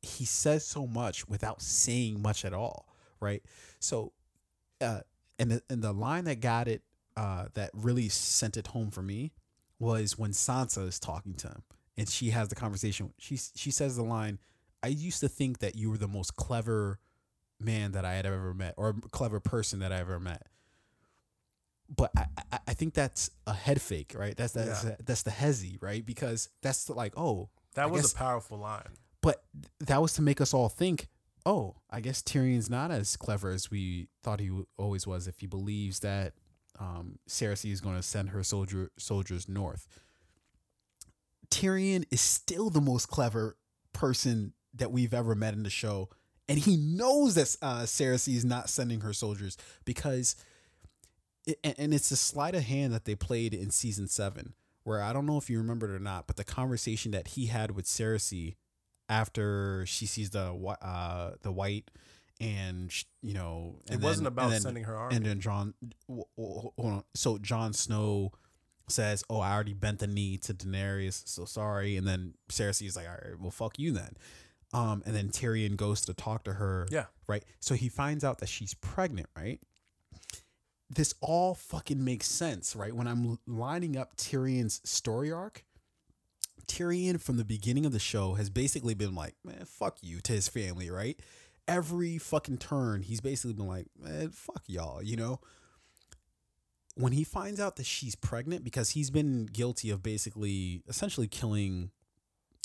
[0.02, 2.88] he says so much without saying much at all,
[3.20, 3.42] right?
[3.80, 4.14] So,
[4.82, 5.02] uh,
[5.40, 6.84] and the and the line that got it,
[7.16, 9.34] uh, that really sent it home for me,
[9.80, 11.64] was when Sansa is talking to him,
[11.98, 13.14] and she has the conversation.
[13.18, 14.40] She she says the line,
[14.84, 17.00] "I used to think that you were the most clever
[17.60, 20.44] man that I had ever met, or a clever person that I ever met."
[21.96, 24.36] But I, I, I think that's a head fake, right?
[24.36, 24.96] That's that's Yeah.
[25.06, 26.06] that's the hezzy, right?
[26.06, 28.90] Because that's the, like, oh, that I was guess- a powerful line.
[29.22, 29.44] but
[29.80, 31.08] that was to make us all think,
[31.46, 35.28] oh, I guess Tyrion's not as clever as we thought he always was.
[35.28, 36.34] If he believes that
[36.80, 39.88] um, Cersei is going to send her soldier soldiers north,
[41.50, 43.58] Tyrion is still the most clever
[43.94, 46.10] person that we've ever met in the show,
[46.50, 50.36] and he knows that uh, Cersei is not sending her soldiers because,
[51.46, 54.54] it, and, and it's a sleight of hand that they played in season seven.
[54.84, 57.48] Where I don't know if you remember it or not, but the conversation that he
[57.48, 58.56] had with Cersei
[59.10, 61.90] after she sees the uh the white
[62.40, 65.16] and you know It wasn't then- about and then- sending her army.
[65.16, 65.74] and then Jon
[66.38, 68.32] hold on so Jon Snow
[68.90, 72.96] says oh I already bent the knee to Daenerys so sorry and then Cersei is
[72.96, 74.12] like all right well fuck you then
[74.74, 77.06] um and then Tyrion goes to talk to her Yeah.
[77.28, 79.60] right so he finds out that she's pregnant right
[80.90, 85.64] this all fucking makes sense right when I'm lining up Tyrion's story arc
[86.68, 90.34] Tyrion from the beginning of the show has basically been like, man, fuck you to
[90.34, 91.18] his family, right?
[91.66, 95.40] Every fucking turn, he's basically been like, man, fuck y'all, you know?
[96.96, 101.92] When he finds out that she's pregnant, because he's been guilty of basically essentially killing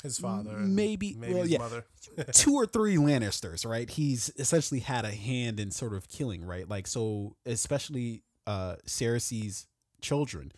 [0.02, 1.84] His father, maybe, maybe well, his yeah, mother.
[2.32, 3.88] two or three Lannisters, right?
[3.88, 6.68] He's essentially had a hand in sort of killing, right?
[6.68, 9.66] Like so, especially uh Cersei's
[10.00, 10.52] children.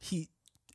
[0.00, 0.28] He,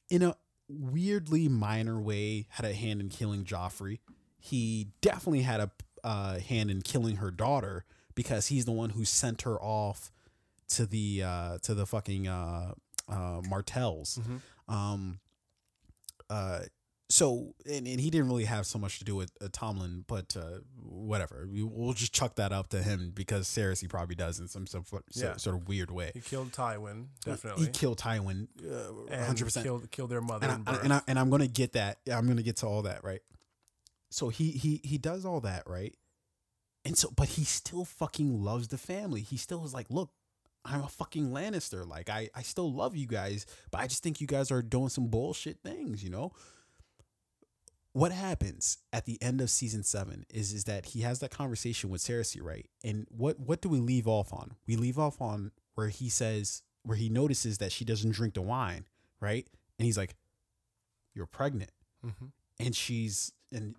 [0.09, 0.35] in a
[0.69, 3.99] weirdly minor way, had a hand in killing Joffrey.
[4.39, 5.71] He definitely had a
[6.03, 7.84] uh, hand in killing her daughter
[8.15, 10.11] because he's the one who sent her off
[10.69, 12.73] to the uh, to the fucking uh,
[13.09, 14.19] uh, Martells.
[14.21, 14.73] Mhm.
[14.73, 15.19] Um,
[16.29, 16.61] uh,
[17.09, 20.35] so and, and he didn't really have so much to do with uh, Tomlin, but
[20.35, 21.47] uh, whatever.
[21.51, 24.84] We, we'll just chuck that up to him because Cersei probably does in some some
[24.84, 25.38] fo- so- Yeah.
[25.38, 26.11] sort of weird way.
[26.13, 27.65] He killed Tywin, definitely.
[27.65, 29.65] He killed Tywin, uh, hundred percent.
[29.65, 30.47] killed killed their mother.
[30.47, 31.99] And, in I, and, I, and I'm gonna get that.
[32.11, 33.21] I'm gonna get to all that, right?
[34.11, 35.95] So he he he does all that, right?
[36.85, 39.21] And so, but he still fucking loves the family.
[39.21, 40.09] He still is like, look,
[40.63, 41.85] I'm a fucking Lannister.
[41.88, 44.89] Like, I I still love you guys, but I just think you guys are doing
[44.89, 46.31] some bullshit things, you know.
[47.98, 51.90] What happens at the end of season seven is is that he has that conversation
[51.90, 52.69] with Cersei, right?
[52.84, 54.56] And what what do we leave off on?
[54.68, 58.44] We leave off on where he says where he notices that she doesn't drink the
[58.44, 58.86] wine,
[59.19, 59.48] right?
[59.80, 60.15] And he's like,
[61.15, 61.72] "You're pregnant,"
[62.06, 62.32] Mhm.
[62.60, 63.76] and she's and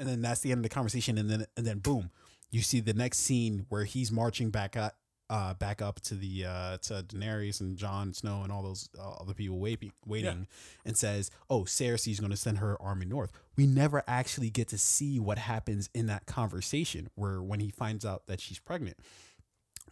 [0.00, 2.10] and then that's the end of the conversation, and then and then boom,
[2.50, 4.99] you see the next scene where he's marching back up.
[5.30, 9.12] Uh, back up to the uh, to Daenerys and Jon Snow and all those uh,
[9.20, 10.48] other people waiting, waiting,
[10.84, 14.78] and says, "Oh, Cersei's going to send her army north." We never actually get to
[14.78, 18.96] see what happens in that conversation, where when he finds out that she's pregnant.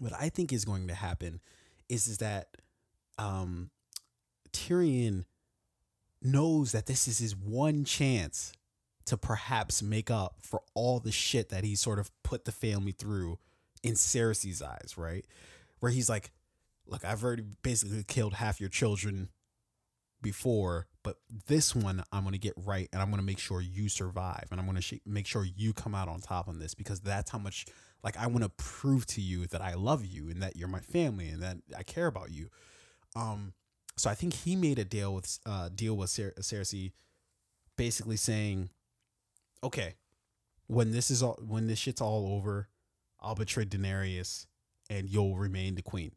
[0.01, 1.39] What I think is going to happen
[1.89, 2.56] is is that
[3.16, 3.70] um,
[4.52, 5.24] Tyrion
[6.20, 8.52] knows that this is his one chance
[9.06, 12.93] to perhaps make up for all the shit that he sort of put the family
[12.93, 13.39] through
[13.89, 15.24] in Cersei's eyes, right?
[15.81, 16.31] Where he's like,
[16.86, 19.31] look, I've already basically killed half your children
[20.20, 21.16] before, but
[21.47, 24.47] this one I'm going to get right and I'm going to make sure you survive
[24.51, 27.01] and I'm going to sh- make sure you come out on top on this because
[27.01, 27.66] that's how much
[28.02, 30.81] like I want to prove to you that I love you and that you're my
[30.81, 32.51] family and that I care about you.
[33.15, 33.52] Um
[33.97, 36.93] so I think he made a deal with uh deal with Cer- Cersei
[37.77, 38.70] basically saying
[39.62, 39.94] okay,
[40.66, 42.69] when this is all when this shit's all over,
[43.20, 44.47] I'll betray Daenerys
[44.90, 46.12] and you'll remain the queen.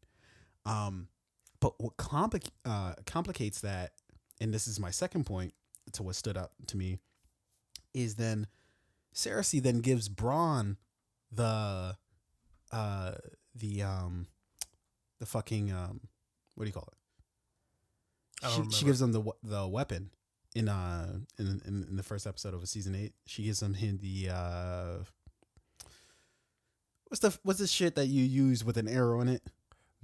[0.66, 1.08] Um,
[1.60, 3.92] but what complic- uh, complicates that,
[4.40, 5.54] and this is my second point
[5.94, 7.00] to what stood out to me,
[7.94, 8.48] is then
[9.14, 10.78] Cersei then gives Bronn
[11.32, 11.96] the
[12.72, 13.12] uh
[13.56, 14.28] the um
[15.20, 16.02] the fucking um
[16.56, 16.98] what do you call it?
[18.50, 20.12] She, she gives him the the weapon
[20.56, 23.14] in uh in, in in the first episode of season eight.
[23.26, 25.04] She gives him him the uh
[27.12, 29.44] what's the what's the shit that you use with an arrow in it?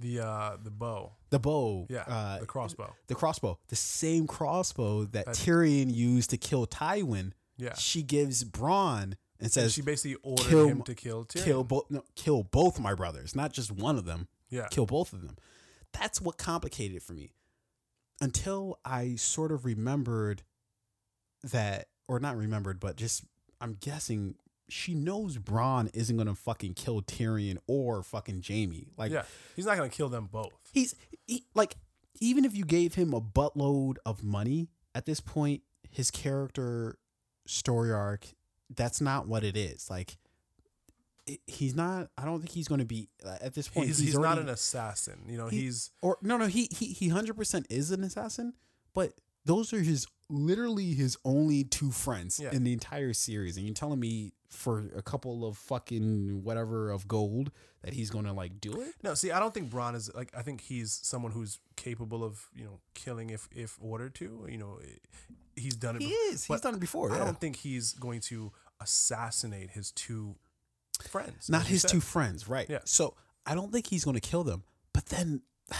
[0.00, 1.86] the uh the bow, The bow.
[1.90, 6.66] yeah, uh, the crossbow, the crossbow, the same crossbow that That- Tyrion used to kill
[6.68, 7.32] Tywin.
[7.56, 7.74] yeah.
[7.74, 11.44] She gives Bronn and And says, she basically ordered kill him to kill Tyrion.
[11.44, 14.28] "Kill both, no, kill both my brothers, not just one of them.
[14.50, 15.36] yeah, Kill both of them."
[15.92, 17.30] That's what complicated it for me.
[18.20, 20.42] Until I sort of remembered
[21.42, 23.24] that, or not remembered, but just
[23.60, 24.36] I'm guessing
[24.68, 28.88] she knows Bronn isn't gonna fucking kill Tyrion or fucking Jaime.
[28.96, 29.22] Like, yeah.
[29.56, 30.52] He's not gonna kill them both.
[30.72, 30.94] he's
[31.26, 31.76] he, like
[32.20, 36.98] even if you gave him a buttload of money at this point his character
[37.46, 38.26] story arc
[38.74, 40.18] that's not what it is like
[41.46, 44.14] he's not i don't think he's going to be uh, at this point He's, he's,
[44.18, 45.20] not already- an assassin.
[45.28, 48.54] You know, he- he's or no no he he he 100% is an assassin
[48.94, 49.12] but
[49.44, 52.50] those are his literally his only two friends Yeah.
[52.52, 57.06] in the entire series and you're telling me for a couple of fucking whatever of
[57.06, 57.50] gold
[57.82, 59.14] that he's to like do it no.
[59.14, 60.32] See, I don't think Bronn is like.
[60.36, 64.46] I think he's someone who's capable of you know killing if if ordered to.
[64.50, 64.80] You know,
[65.54, 66.02] he's done it.
[66.02, 66.32] he before.
[66.32, 67.24] is he's done it before I yeah.
[67.24, 68.50] don't think he's going to
[68.80, 70.34] assassinate his two
[71.08, 71.48] friends.
[71.48, 71.90] not his said.
[71.90, 72.66] two friends, right?
[72.68, 72.78] Yeah.
[72.84, 73.14] So
[73.46, 74.64] I don't think he's going to kill them.
[74.92, 75.42] But then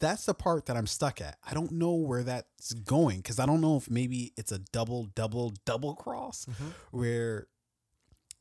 [0.00, 1.36] that's the part that I'm stuck at.
[1.48, 5.04] I don't know where that's going because I don't know if maybe it's a double,
[5.14, 6.72] double, double cross Mhm.
[6.90, 7.46] where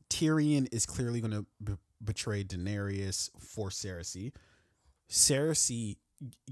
[0.10, 4.32] Tyrion is clearly going to b- betray Daenerys for Cersei.
[5.10, 5.98] Cersei,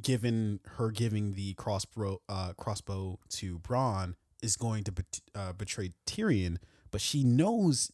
[0.02, 5.94] given her giving the crossbow uh, crossbow to Bronn, is going to bet- uh, betray
[6.06, 6.58] Tyrion,
[6.92, 7.92] but she knows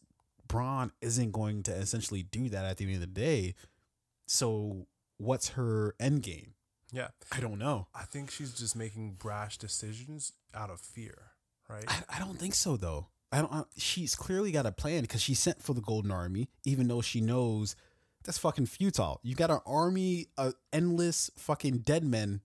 [0.48, 3.56] Bronn isn't going to essentially do that at the end of the day.
[4.28, 4.88] So,
[5.18, 6.54] what's her end game?
[6.92, 7.88] Yeah, I don't know.
[7.96, 11.32] I think she's just making brash decisions out of fear,
[11.68, 11.84] right?
[11.88, 13.08] I, I don't think so though.
[13.34, 13.52] I don't.
[13.52, 17.02] I, she's clearly got a plan because she sent for the Golden Army, even though
[17.02, 17.76] she knows
[18.24, 19.20] that's fucking futile.
[19.24, 22.42] You got an army of endless fucking dead men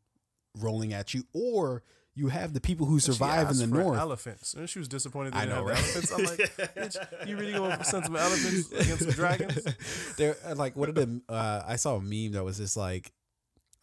[0.59, 1.83] rolling at you, or
[2.15, 3.99] you have the people who survive in the north.
[3.99, 4.55] Elephants.
[4.55, 5.77] And she was disappointed they I know, right?
[5.77, 6.13] elephants.
[6.13, 6.39] I'm like,
[6.75, 9.59] bitch, you really gonna send some elephants against some dragons?
[10.17, 11.21] They're uh, like, what are the?
[11.29, 13.13] Uh, I saw a meme that was just like,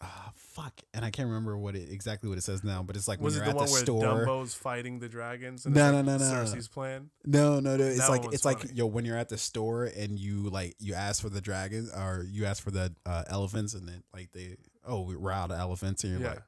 [0.00, 3.08] ah, fuck, and I can't remember what it exactly what it says now, but it's
[3.08, 4.02] like Was when it you're the at one the where store.
[4.26, 5.64] Dumbo's fighting the dragons?
[5.66, 6.24] And No, no, no, no.
[6.24, 7.10] Cersei's plan.
[7.24, 7.84] No, no, no.
[7.84, 10.94] It's That like it's like yo when you're at the store and you like you
[10.94, 14.56] ask for the dragon or you ask for the uh, elephants and then like they
[14.86, 16.28] oh we're out of elephants and you're Yeah.
[16.34, 16.42] like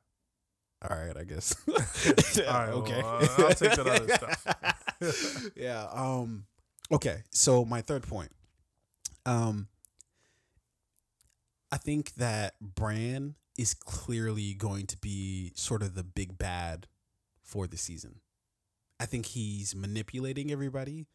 [0.90, 1.74] all right I guess All
[2.54, 5.52] right, okay well, uh, I'll take that other stuff.
[5.56, 6.44] yeah um
[6.92, 8.30] okay so my third point
[9.26, 9.66] um
[11.70, 16.86] I think that Bran is clearly going to be sort of the big bad
[17.42, 18.20] for the season.
[19.00, 21.06] I think he's manipulating everybody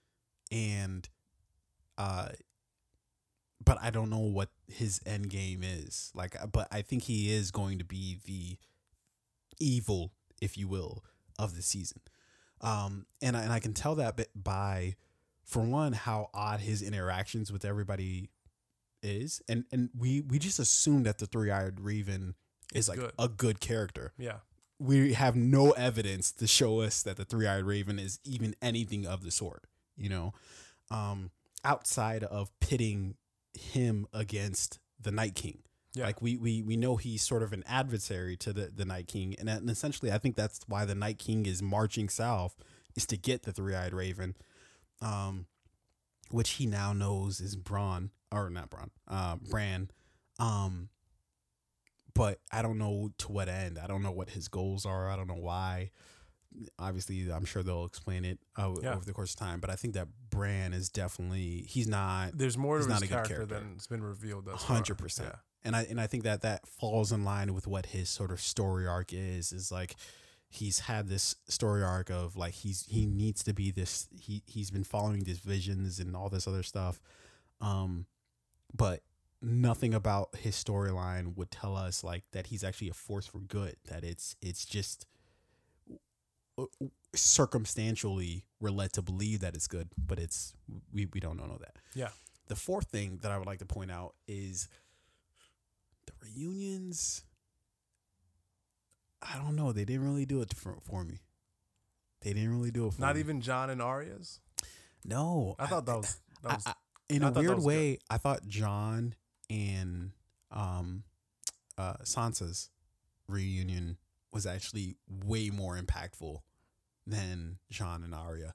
[0.51, 1.07] and
[1.97, 2.29] uh
[3.65, 6.11] but I don't know what his end game is.
[6.13, 8.57] Like but I think he is going to be the
[9.59, 10.11] evil,
[10.41, 11.03] if you will,
[11.39, 12.01] of the season.
[12.61, 14.95] Um and I, and I can tell that by
[15.43, 18.29] for one how odd his interactions with everybody
[19.03, 22.35] is and and we we just assume that the three-eyed raven
[22.73, 23.11] is like good.
[23.19, 24.37] a good character Yeah.
[24.79, 29.23] we have no evidence to show us that the three-eyed raven is even anything of
[29.23, 29.65] the sort
[29.97, 30.33] you know
[30.89, 31.31] um
[31.63, 33.15] outside of pitting
[33.53, 35.59] him against the night king
[35.93, 36.05] Yeah.
[36.05, 39.35] like we we we know he's sort of an adversary to the the night king
[39.39, 42.55] and, and essentially i think that's why the night king is marching south
[42.95, 44.35] is to get the three-eyed raven
[45.01, 45.45] um
[46.31, 49.89] which he now knows is Bronn or not Bronn, uh, Bran.
[50.39, 50.89] Um,
[52.15, 53.79] but I don't know to what end.
[53.79, 55.09] I don't know what his goals are.
[55.09, 55.91] I don't know why.
[56.77, 58.93] Obviously, I'm sure they'll explain it uh, Yeah.
[58.95, 59.59] over the course of time.
[59.59, 63.01] But I think that Bran is definitely he's not There's more to his not a
[63.01, 63.55] good character, character.
[63.59, 65.19] than's been revealed 100%.
[65.21, 65.35] Yeah.
[65.63, 68.39] and I and I think that that falls in line with what his sort of
[68.39, 69.51] story arc is.
[69.51, 69.95] Is like
[70.47, 74.07] he's had this story arc of like he's he needs to be this.
[74.21, 77.01] He he's been following these visions and all this other stuff,
[77.61, 78.05] um,
[78.73, 79.01] but
[79.41, 83.75] nothing about his storyline would tell us like that he's actually a force for good.
[83.89, 85.05] That it's it's just
[86.57, 86.65] uh,
[87.15, 90.53] circumstantially we're led to believe that it's good, but it's
[90.93, 91.75] we we don't know that.
[91.93, 92.09] Yeah.
[92.47, 94.67] The fourth thing that I would like to point out is
[96.05, 97.23] the reunions.
[99.21, 99.71] I don't know.
[99.71, 101.19] They didn't really do it for, for me.
[102.21, 103.21] They didn't really do it for Not me.
[103.21, 104.41] even Jon and Arya's.
[105.05, 106.73] No, I thought that was that I- was I-
[107.15, 107.67] in I a weird was good.
[107.67, 107.97] way.
[108.09, 109.15] I thought Jon
[109.49, 110.11] and
[110.51, 111.03] um,
[111.77, 112.69] uh, Sansa's
[113.27, 113.97] reunion
[114.31, 116.37] was actually way more impactful
[117.05, 118.53] than Jon and Arya.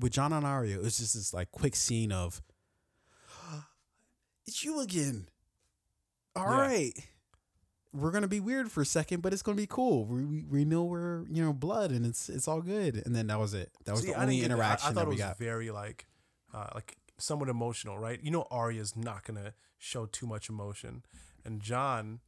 [0.00, 2.42] With Jon and Arya, it was just this like quick scene of,
[4.46, 5.28] "It's you again."
[6.34, 6.60] All Yeah.
[6.60, 6.92] right,
[7.92, 10.04] we're gonna be weird for a second, but it's gonna be cool.
[10.06, 13.02] We, we know we're you know blood, and it's it's all good.
[13.06, 13.70] And then that was it.
[13.84, 14.42] That was See, the only that.
[14.42, 15.38] I- interaction I, thought that it we was got.
[15.38, 16.06] very like,
[16.54, 18.20] uh, like somewhat emotional, right?
[18.22, 21.04] You know, Arya's not gonna show too much emotion,
[21.44, 22.20] and Jon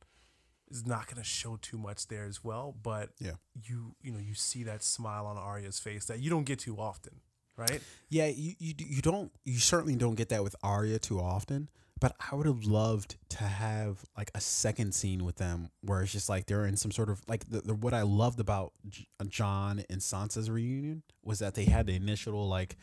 [0.71, 2.75] is not gonna show too much there as well.
[2.83, 3.37] But Yeah.
[3.55, 6.79] you you know you see that smile on Arya's face that you don't get too
[6.79, 7.21] often,
[7.57, 7.83] right?
[8.09, 11.69] Yeah, you, you you don't you certainly don't get that with Arya too often.
[12.01, 16.13] But I would have loved to have like a second scene with them where it's
[16.13, 19.09] just like they're in some sort of like the, the what I loved about J-
[19.19, 22.77] uh, Jon and Sansa's reunion was that they had the initial like,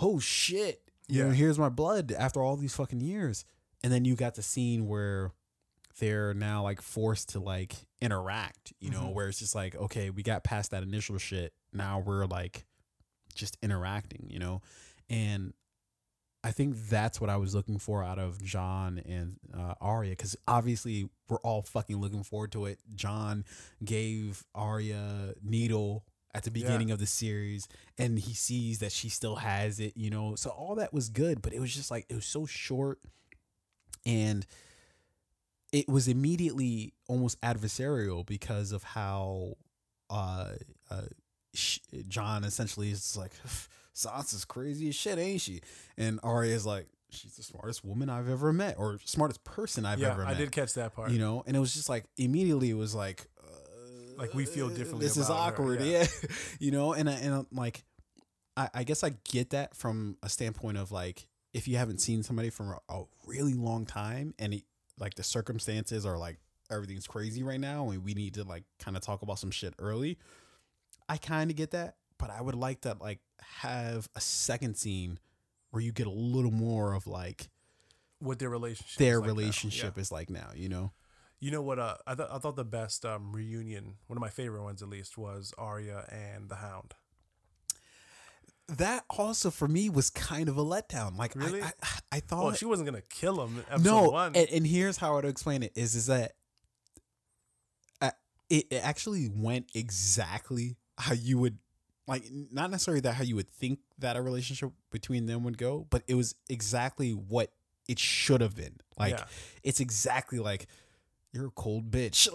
[0.00, 1.34] oh shit, you know, Yeah.
[1.34, 3.44] here's my blood after all these fucking years,
[3.82, 5.32] and then you got the scene where
[5.98, 9.12] they're now like forced to like interact, you know, Mhm.
[9.14, 12.66] where it's just like okay, we got past that initial shit, now we're like
[13.34, 14.60] just interacting, you know,
[15.08, 15.52] and
[16.44, 20.36] I think that's what I was looking for out of Jon and uh, Arya because
[20.46, 22.78] obviously we're all fucking looking forward to it.
[22.94, 23.44] Jon
[23.84, 26.04] gave Arya needle
[26.36, 26.66] at the Yeah.
[26.66, 27.66] beginning of the series,
[27.98, 30.34] and he sees that she still has it, you know.
[30.36, 33.00] So all that was good, but it was just like it was so short,
[34.04, 34.46] and
[35.72, 39.54] it was immediately almost adversarial because of how
[40.10, 40.52] uh,
[40.90, 41.02] uh,
[41.54, 43.32] sh- Jon essentially is like,
[43.94, 45.60] Sansa's crazy as shit, ain't she?
[45.96, 50.12] And Arya's like, she's the smartest woman I've ever met, or smartest person I've yeah,
[50.12, 50.28] ever met.
[50.28, 51.10] I did catch that part.
[51.10, 53.26] You know, and it was just like immediately it was like,
[54.16, 56.06] Like, we feel differently This is about her, awkward, yeah.
[56.22, 56.28] yeah.
[56.58, 57.84] you know, and I- and I'm like,
[58.56, 62.22] I, I guess I get that from a standpoint of like, if you haven't seen
[62.22, 64.62] somebody for a, a really long time, and it,
[64.98, 66.38] like the circumstances are like
[66.70, 69.74] everything's crazy right now, and we need to like kind of talk about some shit
[69.78, 70.18] early.
[71.08, 73.20] I kind of get that, but I would like to like
[73.60, 75.18] have a second scene
[75.70, 77.48] where you get a little more of like
[78.18, 80.00] What their relationship their is like relationship Yeah.
[80.00, 80.92] is like now, you know?
[81.40, 81.78] You know what?
[81.78, 84.88] Uh, I thought I thought the best um, reunion, one of my favorite ones at
[84.88, 86.94] least, was Arya and the Hound.
[88.68, 91.16] That also for me was kind of a letdown.
[91.16, 91.62] Like Really?
[91.62, 93.64] I, I, I thought Well, she wasn't gonna kill him.
[93.70, 94.32] Episode no, one.
[94.34, 96.32] and, and here's how I would explain it is is that
[98.00, 98.10] uh,
[98.50, 101.58] it, it actually went exactly how you would
[102.08, 105.86] like not necessarily that how you would think that a relationship between them would go,
[105.90, 107.52] but it was exactly what
[107.88, 108.78] it should have been.
[108.98, 109.24] Like Yeah.
[109.62, 110.66] it's exactly like
[111.36, 112.26] you're a cold bitch,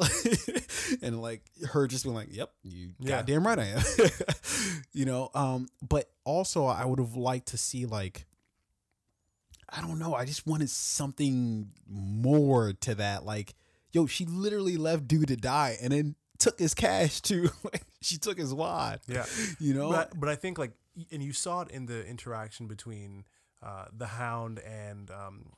[1.02, 1.42] and like
[1.72, 3.18] her just being like, "Yep, you Yeah.
[3.18, 3.82] goddamn right I am,"
[4.94, 5.30] you know.
[5.34, 8.26] Um, but also I would have liked to see like
[9.74, 10.14] I don't know.
[10.14, 13.26] I just wanted something more to that.
[13.26, 13.56] Like,
[13.92, 17.50] yo, she literally left dude to die and then took his cash too.
[18.02, 19.00] she took his wad.
[19.08, 19.26] yeah.
[19.60, 19.90] You know?
[19.90, 20.74] But, but I think like,
[21.12, 23.24] and you saw it in the interaction between
[23.64, 25.52] uh, the Hound and um,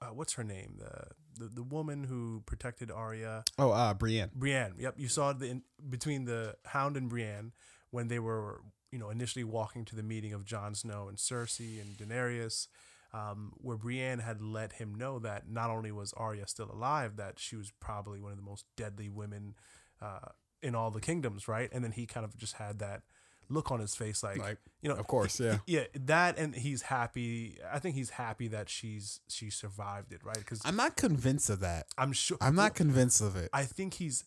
[0.00, 4.30] uh, what's her name, the, the the woman who protected Arya, oh, uh, Brienne.
[4.34, 4.74] Brienne.
[4.78, 7.52] Yep, you saw the in, between the Hound and Brienne
[7.90, 8.60] when they were,
[8.92, 12.68] you know, initially walking to the meeting of Jon Snow and Cersei and Daenerys.
[13.14, 17.38] Um, where Brienne had let him know that not only was Arya still alive, that
[17.38, 19.54] she was probably one of the most deadly women
[20.02, 20.28] uh,
[20.62, 21.70] in all the kingdoms, right?
[21.72, 23.04] And then he kind of just had that
[23.48, 25.58] look on his face, like, Like, you know, of course, yeah.
[25.66, 27.58] yeah, that, and he's happy.
[27.72, 30.38] I think he's happy that she's she survived it, right?
[30.38, 31.86] Because I'm not convinced of that.
[31.96, 33.48] I'm sure I'm well, not convinced of it.
[33.52, 34.24] I think he's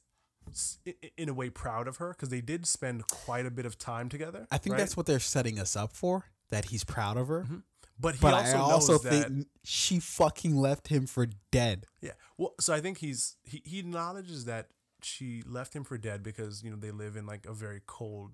[0.50, 3.52] s- i- i- in a way proud of her because they did spend quite a
[3.52, 4.48] bit of time together.
[4.52, 4.80] I think right?
[4.80, 6.26] that's what they're setting us up for.
[6.50, 7.44] That he's proud of her.
[7.44, 7.58] Mm-hmm.
[8.00, 9.46] But he But also I also knows think that.
[9.64, 11.86] she fucking left him for dead.
[12.02, 12.14] Yeah.
[12.38, 14.70] Well, so I think he's he, he acknowledges that
[15.04, 18.32] she left him for dead because you know they live in like a very cold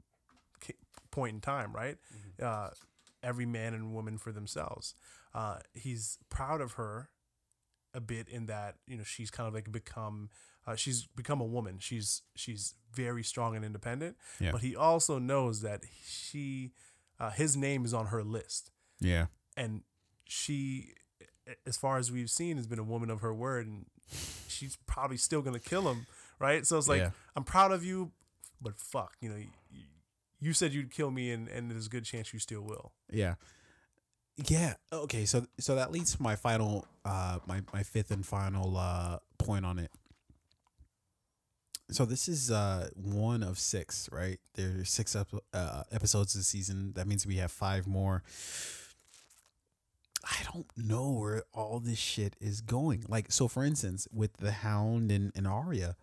[1.11, 1.97] point in time, right?
[2.41, 2.69] Uh,
[3.23, 4.93] every man and woman for themselves.
[5.33, 7.09] Uh, he's proud of her
[7.93, 10.29] a bit in that you know she's kind of like become
[10.67, 11.77] uh, she's become a woman.
[11.79, 14.17] She's she's very strong and independent.
[14.39, 14.51] Yeah.
[14.51, 16.71] But he also knows that she
[17.19, 18.69] uh, his name is on her list
[18.99, 19.27] Yeah.
[19.55, 19.81] and
[20.25, 20.93] she
[21.65, 23.85] as far as we've seen has been a woman of her word and
[24.47, 26.05] she's probably still gonna kill him
[26.39, 27.11] right so it's like Yeah.
[27.35, 28.11] i'm proud of you
[28.61, 29.37] but fuck you know
[30.39, 33.35] you, said you'd kill me and, and there's a good chance you still will Yeah.
[34.47, 34.75] Yeah.
[34.93, 35.25] Okay.
[35.25, 39.65] So so that leads to my final, uh, my my fifth and final uh point
[39.65, 39.89] on it.
[41.89, 44.39] So this is uh one of six, right?
[44.53, 46.93] There's six ep- uh, episodes this season.
[46.93, 48.21] That means we have five more.
[50.23, 53.05] I don't know where all this shit is going.
[53.07, 55.95] Like, so for instance, with the Hound and, and Arya,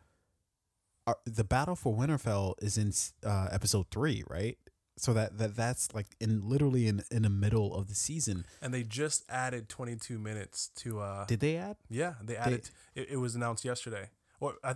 [1.06, 2.92] uh, the battle for Winterfell is in
[3.28, 4.56] uh, episode three, right?
[4.96, 8.46] So that, that that's like in literally in in the middle of the season.
[8.62, 11.76] and they just added 22 minutes to uh Did they add?
[11.90, 14.74] yeah they added it, it was announced yesterday or uh,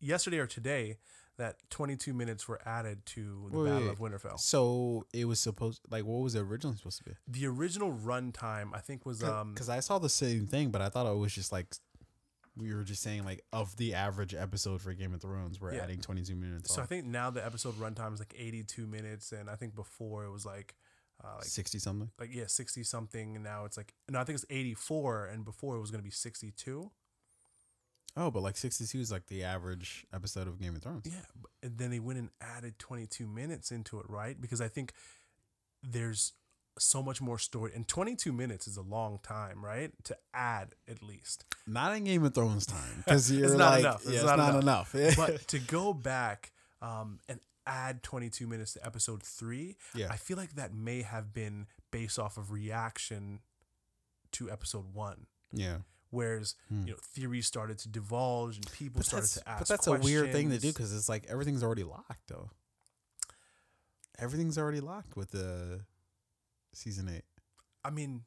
[0.00, 0.96] yesterday or today
[1.36, 5.80] that 22 minutes were added to the Wait, battle of winterfell So it was supposed
[5.88, 7.12] like what was it originally supposed to be?
[7.28, 10.88] the original runtime i think was um Because I saw the same thing, but I
[10.88, 11.68] thought it was just like
[12.56, 15.82] we were just saying like of the average episode for Game of Thrones, we're Yeah.
[15.82, 16.74] adding 22 minutes.
[16.74, 20.24] so i think now the episode runtime is like 82 minutes and i think before
[20.24, 20.74] it was like
[21.22, 22.10] uh, like 60 something.
[22.18, 25.76] like yeah 60 something and now it's like no i think it's 84 and before
[25.76, 26.90] it was going to be 62
[28.16, 31.02] Oh, but like 62 is like the average episode of Game of Thrones.
[31.06, 31.24] yeah
[31.62, 34.92] and then they went and added 22 minutes into it right because i think
[35.82, 36.32] there's
[36.78, 41.02] so much more story and 22 minutes is a long time right to add at
[41.02, 44.02] least Not in Game of Thrones time because you're it's not like, enough.
[44.04, 44.92] yeah, It's it's not not, enough.
[45.16, 46.50] but to go back
[46.82, 50.08] um, and add 22 minutes to episode three Yeah.
[50.10, 53.38] i feel like that may have been based off of reaction
[54.32, 55.76] to episode one yeah.
[56.10, 56.86] whereas Hmm.
[56.86, 59.92] you know theories started to divulge and people But started to ask but that's a
[59.92, 62.50] weird thing to do because it's like everything's already locked though.
[64.18, 65.80] Everything's already locked with the
[66.76, 67.24] season eight.
[67.84, 68.22] i mean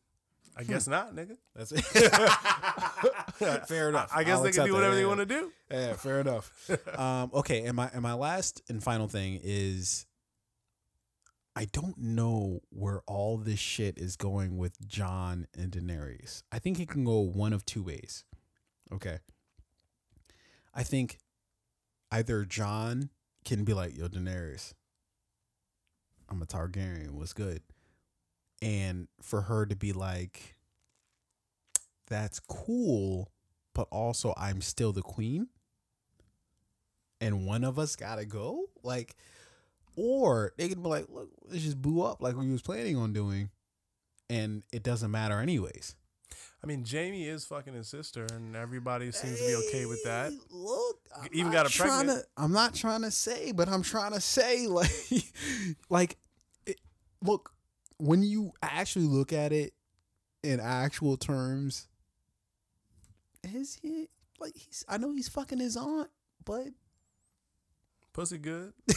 [0.55, 1.81] i guess not nigga That's it.
[3.67, 4.09] fair enough.
[4.13, 6.19] i, I guess I'll they can do whatever Yeah, they want to do Yeah, fair
[6.21, 6.51] enough.
[6.97, 10.05] um, okay, and my and my last and final thing is
[11.55, 16.43] I don't know where all this shit is going with Jon and Daenerys.
[16.51, 18.25] I think it can go one of two ways.
[18.93, 19.17] Okay.
[20.73, 21.17] I think
[22.11, 23.09] either Jon
[23.43, 24.73] can be like, yo, Daenerys,
[26.29, 27.63] I'm a Targaryen, what's good?
[28.61, 30.55] And for her to be like,
[32.07, 33.31] that's cool,
[33.73, 35.47] but also I'm still the queen.
[37.19, 38.65] And one of us gotta go.
[38.83, 39.15] Like,
[39.95, 43.13] or they could be like, look, let's just boo up like we was planning on
[43.13, 43.49] doing,
[44.29, 45.95] and it doesn't matter anyways.
[46.63, 50.31] I mean, Jaime is fucking his sister, and everybody seems to be okay with that.
[50.49, 52.23] Look, I'm Even got a pregnant.
[52.23, 54.89] To, I'm not trying to say, but I'm trying to say, like,
[55.89, 56.17] like,
[56.65, 56.79] it,
[57.21, 57.51] look,
[57.97, 59.73] when you actually look at it
[60.43, 61.87] in actual terms,
[63.43, 64.09] is he
[64.39, 64.85] like he's?
[64.87, 66.09] I know he's fucking his aunt,
[66.45, 66.67] but
[68.17, 68.73] Pussy good.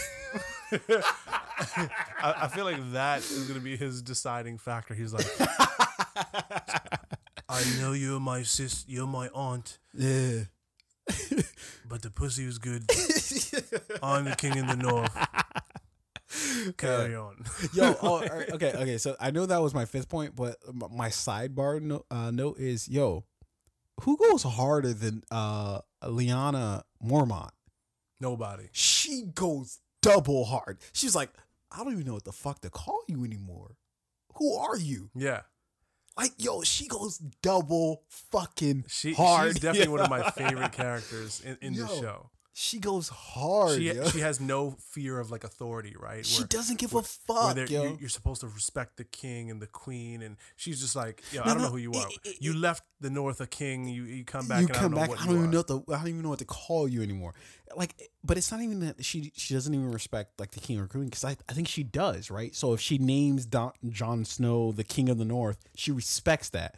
[0.72, 1.88] I,
[2.22, 4.94] I feel like that is gonna be his deciding factor.
[4.94, 5.26] He's like,
[7.50, 10.44] I know you're my sis, you're my aunt, yeah.
[11.86, 12.90] but the pussy was good.
[14.02, 15.14] I'm the king in the north.
[16.76, 17.44] Carry on.
[17.72, 18.98] Yo, oh, right, okay, okay.
[18.98, 22.88] So I know that was my fifth point, but my sidebar no, uh, note is,
[22.88, 23.24] yo,
[24.02, 27.50] who goes harder than uh, Lyanna Mormont?
[28.20, 28.68] Nobody.
[28.72, 30.78] She goes double hard.
[30.92, 31.30] She's like,
[31.70, 33.76] I don't even know what the fuck to call you anymore.
[34.36, 35.10] Who are you?
[35.14, 35.42] Yeah,
[36.16, 39.52] Like, yo, she goes double fucking she, hard.
[39.52, 42.30] she's definitely one of my favorite characters in, in the show.
[42.52, 43.78] She goes hard.
[43.78, 46.26] She she has no fear of like authority, right?
[46.26, 47.64] She Where- doesn't give where- a fuck, yo.
[47.84, 51.40] you're, you're supposed to respect the king and the queen, and she's just like, yo,
[51.40, 52.08] No, I don't no, know who you it- are.
[52.24, 53.86] it- you it- left the north a king.
[53.86, 54.60] You you come back.
[54.62, 55.20] you and come I don't back.
[55.22, 57.34] I don't even know what the, I don't even know what to call you anymore.
[57.76, 60.88] Like, but it's not even that she she doesn't even respect like the king or
[60.88, 62.52] queen because I, I think she does right.
[62.56, 66.74] So if she names Don, Jon Snow the king of the North, she respects that.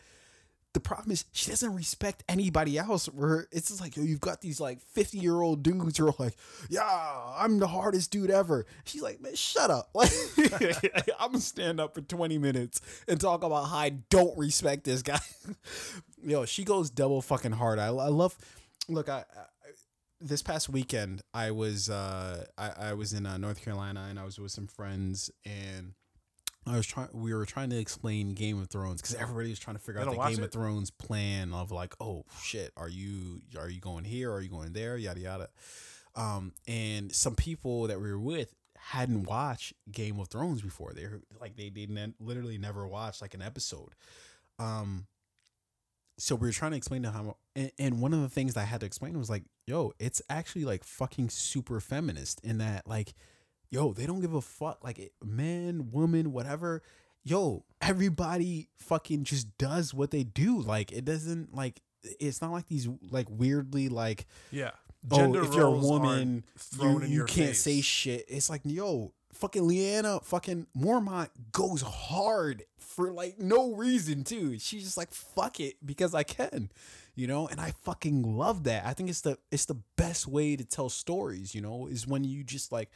[0.74, 3.06] The problem is she doesn't respect anybody else.
[3.06, 6.14] Where it's just like yo, you've got these like fifty year old dudes who are
[6.18, 6.36] like,
[6.70, 8.64] yeah, I'm the hardest dude ever.
[8.84, 9.90] She's like, man, shut up.
[9.94, 14.84] Like, I'm gonna stand up for twenty minutes and talk about how I don't respect
[14.84, 15.20] this guy.
[16.24, 17.78] Yo, she goes double fucking hard.
[17.78, 18.36] I, I love.
[18.88, 19.44] Look, I, I
[20.22, 24.24] this past weekend I was uh I, I was in uh, North Carolina and I
[24.24, 25.94] was with some friends and
[26.66, 29.76] I was trying we were trying to explain Game of Thrones because everybody was trying
[29.76, 30.46] to figure They out the Game it?
[30.46, 34.32] of Thrones plan of like oh shit are you are you going here?
[34.32, 34.96] Are you going there?
[34.96, 35.48] Yada yada.
[36.14, 40.92] Um and some people that we were with hadn't watched Game of Thrones before.
[40.94, 43.94] They're like they they ne- literally never watched like an episode.
[44.58, 45.06] Um
[46.18, 48.60] so we were trying to explain to him and, and one of the things that
[48.60, 52.86] i had to explain was like yo it's actually like fucking super feminist in that
[52.86, 53.14] like
[53.72, 56.82] yo they don't give a fuck like it, man woman whatever.
[57.24, 60.60] Yo everybody fucking just does what they do.
[60.60, 61.80] Like it doesn't like
[62.20, 64.70] it's not like these like weirdly like Yeah,
[65.10, 66.44] oh if you're a woman
[66.80, 67.62] you, you can't face.
[67.62, 68.26] say shit.
[68.28, 74.58] It's like yo fucking Lyanna fucking mormont goes hard for like no reason too.
[74.58, 76.70] She's just like fuck it because i can
[77.14, 77.46] you know?
[77.46, 78.84] And i fucking love that.
[78.84, 82.24] I think it's the it's the best way to tell stories you know is when
[82.24, 82.90] you just like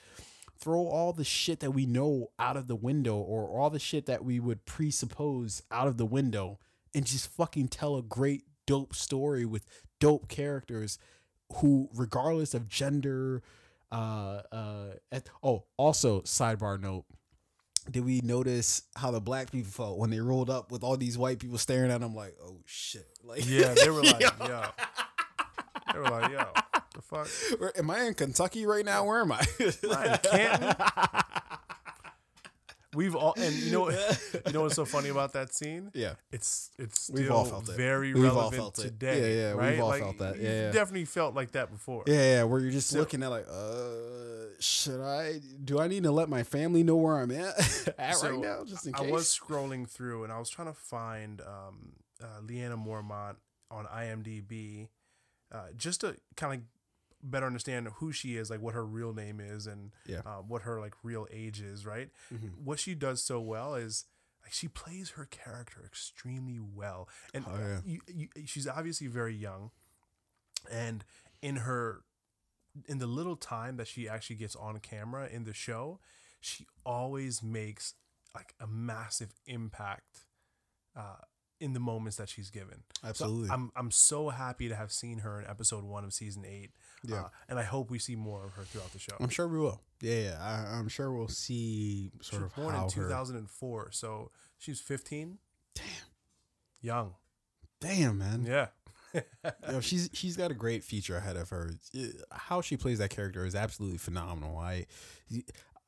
[0.58, 4.06] throw all the shit that we know out of the window or all the shit
[4.06, 6.58] that we would presuppose out of the window
[6.94, 9.66] and just fucking tell a great dope story with
[10.00, 10.98] dope characters
[11.56, 13.42] who regardless of gender
[13.92, 14.86] uh uh
[15.42, 17.04] oh also sidebar note
[17.88, 21.16] did we notice how the black people felt when they rolled up with all these
[21.16, 23.74] white people staring at them like oh shit like yeah.
[23.74, 24.28] They were like, Yo.
[24.40, 24.64] yo.
[25.92, 26.44] They were like, yo,
[26.96, 27.28] the fuck.
[27.60, 29.46] Where- am i in kentucky right now where am i
[29.84, 30.74] Right, Canton.
[32.94, 35.90] We've all, and you know, you know what's so funny about that scene?
[35.92, 37.76] yeah It's it's still We've all felt it.
[37.76, 38.82] very We've all relevant felt it.
[38.84, 39.20] today.
[39.36, 40.36] Yeah, yeah, we've all Like, felt that.
[40.36, 40.70] you've Yeah, yeah.
[40.70, 42.04] definitely felt like that before.
[42.06, 45.40] Yeah, yeah, where you're just So- looking at like, uh, should I?
[45.62, 47.58] Do I need to let my family know where I'm at,
[47.98, 49.00] at So, right now, just in case.
[49.02, 49.12] I case?
[49.12, 51.92] was scrolling through and I was trying to find um,
[52.22, 53.36] uh, Lyanna Mormont
[53.70, 54.88] on IMDb
[55.52, 56.60] uh, just to kind of
[57.30, 60.20] better understand who she is, like what her real name is, and Yeah.
[60.24, 61.84] uh, what her like real age is.
[61.86, 62.10] Right.
[62.32, 62.56] Mhm.
[62.58, 64.04] What she does so well is
[64.42, 67.80] like she plays her character extremely well, and Oh, yeah.
[67.84, 69.70] you, you, she's obviously very young,
[70.70, 71.04] and
[71.42, 72.04] in her
[72.86, 75.98] in the little time that she actually gets on camera in the show,
[76.40, 77.94] she always makes
[78.34, 80.26] like a massive impact
[80.94, 81.16] uh,
[81.60, 82.82] in the moments that she's given.
[83.02, 83.50] So Absolutely.
[83.50, 86.70] I'm I'm so happy to have seen her in episode one of season eight.
[87.02, 87.16] Yeah.
[87.22, 89.14] Uh, and I hope we see more of her throughout the show.
[89.20, 89.80] I'm sure we will.
[90.02, 90.38] Yeah, yeah.
[90.40, 92.88] I, I'm sure we'll see She sort was of born in her.
[92.88, 95.38] 2004, so she's 15.
[95.74, 95.84] Damn,
[96.80, 97.14] Young.
[97.80, 98.44] damn, man.
[98.46, 98.68] Yeah.
[99.70, 101.70] Yo, she's she's got a great future ahead of her.
[101.96, 102.00] Uh,
[102.30, 104.58] How she plays that character is absolutely phenomenal.
[104.58, 104.86] I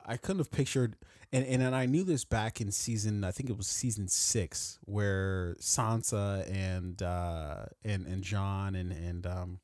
[0.09, 0.97] I couldn't have pictured
[1.33, 4.79] and, and and I knew this back in season I think it was season six
[4.87, 9.61] where Sansa and uh and and Jon and and um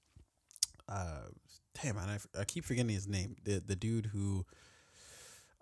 [0.88, 1.28] uh
[1.82, 4.44] damn man I, I keep forgetting his name the the dude who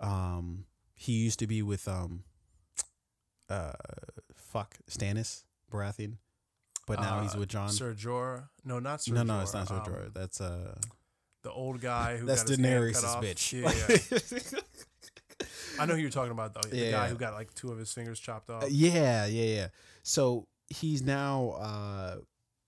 [0.00, 0.64] Um,
[0.94, 2.24] he used to be with um,
[3.48, 3.72] uh,
[4.34, 6.16] fuck Stannis Baratheon,
[6.88, 7.70] but now he's Uh, with Jon.
[7.70, 8.48] Sir Jorah.
[8.64, 10.12] No, not Sir no, no, it's not Sir um, Jorah.
[10.12, 10.74] That's uh,
[11.42, 13.24] The old guy who that's got his Daenerys' cut off.
[13.24, 13.52] bitch.
[13.52, 13.72] Yeah,
[14.54, 14.60] yeah.
[15.80, 16.68] I know who you're talking about though.
[16.68, 16.90] The Yeah.
[16.92, 18.64] guy who got like two of his fingers chopped off.
[18.64, 19.66] Uh, yeah, yeah, yeah.
[20.02, 22.16] So he's now, uh,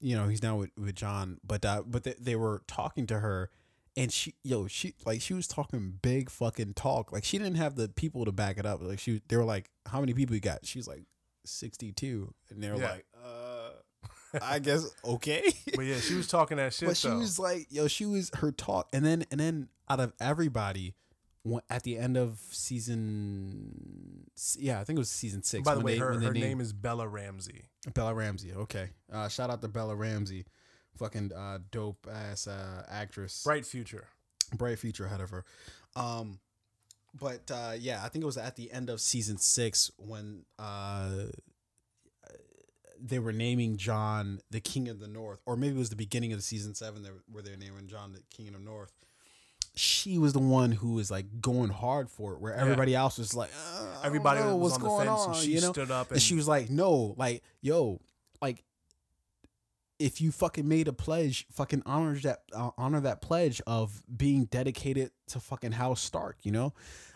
[0.00, 3.20] you know, he's now with, with Jon, but uh, but they, they were talking to
[3.20, 3.50] her,
[3.96, 7.12] and she, yo, she like she was talking big fucking talk.
[7.12, 8.82] Like she didn't have the people to back it up.
[8.82, 11.04] Like she, they were like, "How many people you got?" She's like,
[11.46, 12.90] 62 and they were Yeah.
[12.92, 13.13] like, "Uh,
[14.42, 15.42] I guess okay."
[15.74, 17.18] But yeah, she was talking that shit but she though.
[17.18, 20.94] was like, yo, she was her talk, and then and then out of everybody,
[21.68, 22.40] at the end of
[23.14, 24.24] season,
[24.58, 25.62] yeah, I think it was season six.
[25.64, 27.64] By the when way, they- her, her named- name is Bella Ramsey.
[27.92, 28.52] Bella Ramsey.
[28.52, 28.90] Okay.
[29.12, 30.46] Uh, shout out to Bella Ramsey.
[30.96, 33.42] Fucking uh, dope ass uh, actress.
[33.44, 34.06] Bright future.
[34.56, 35.44] Bright future ahead of her.
[35.96, 36.38] Um,
[37.18, 41.26] but uh, yeah, I think it was at the end of season six when uh,
[43.06, 46.32] they were naming Jon the King of the North, or maybe it was the beginning
[46.32, 48.92] of the season seven there, where they're naming Jon the King of the North.
[49.76, 53.34] She was the one who was like going hard for it, where everybody else was
[53.34, 55.72] like, uh, Everybody know was on the fence, on, and she you know?
[55.72, 58.00] stood up and, And she was like, no, like, yo,
[58.40, 58.64] like,
[59.98, 64.44] if you fucking made a pledge, fucking honor that, uh, honor that pledge of being
[64.46, 66.72] dedicated to fucking House Stark, you know.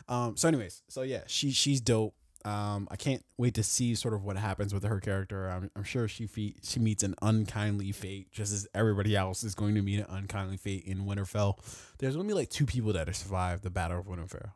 [0.09, 0.37] Um.
[0.37, 2.15] So, anyways, so yeah, she she's dope.
[2.49, 2.89] Um.
[2.91, 5.49] I can't wait to see sort of what happens with her character.
[5.49, 9.55] I'm, I'm sure she fe- she meets an unkindly fate, just as everybody else is
[9.55, 11.59] going to meet an unkindly fate in Winterfell.
[11.99, 14.51] There's gonna be like two people that survive the Battle of Winterfell.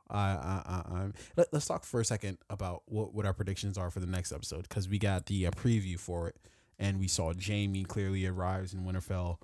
[1.36, 4.32] Let, let's talk for a second about what what our predictions are for the next
[4.32, 6.36] episode because we got the uh, preview for it
[6.78, 9.39] and we saw Jaime clearly arrives in Winterfell.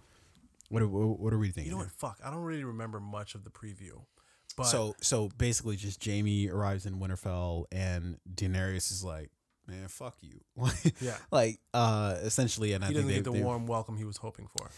[0.71, 1.67] What are, what are we thinking?
[1.67, 1.91] you know what?
[1.91, 4.03] Fuck, I don't really remember much of the preview.
[4.59, 9.31] But so so basically, just Jaime arrives in Winterfell, and Daenerys is like,
[9.67, 10.41] "Man, fuck you."
[11.01, 13.97] yeah, like uh, essentially, and I he think doesn't they, get the they- warm welcome
[13.97, 14.69] he was hoping for.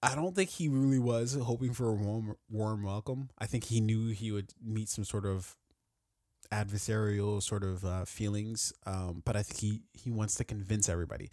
[0.00, 3.30] I don't think he really was hoping for a warm warm welcome.
[3.38, 5.56] I think he knew he would meet some sort of
[6.52, 11.30] adversarial sort of uh, feelings, um, but I think he he wants to convince everybody.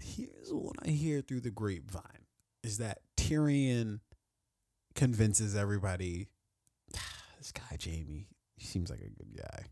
[0.00, 2.26] Here's what I hear through the grapevine:
[2.62, 3.98] is that Tyrion
[4.94, 6.28] convinces everybody.
[7.38, 9.64] This guy Jaime, he seems like a good guy.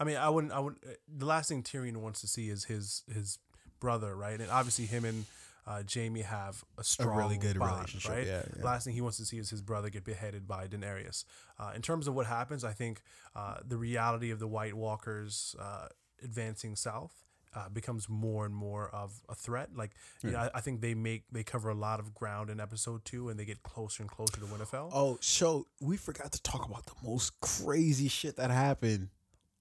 [0.00, 0.52] I mean, I wouldn't.
[0.52, 0.74] I would.
[0.84, 3.38] uh, The last thing Tyrion wants to see is his his
[3.78, 4.40] brother, right?
[4.40, 5.24] And obviously, him and
[5.64, 8.26] uh, Jaime have a A strong, really good bond, relationship, right?
[8.26, 8.64] yeah, yeah.
[8.64, 11.24] Last thing he wants to see is his brother get beheaded by Daenerys.
[11.56, 13.00] Uh, in terms of what happens, I think
[13.36, 15.86] uh, the reality of the White Walkers uh,
[16.20, 17.14] advancing south.
[17.54, 19.70] Uh, becomes more and more of a threat.
[19.74, 19.92] Like,
[20.22, 23.04] you know, I, I think they make they cover a lot of ground in episode
[23.06, 24.90] two, and they get closer and closer to Winterfell.
[24.92, 29.08] Oh, so we forgot to talk about the most crazy shit that happened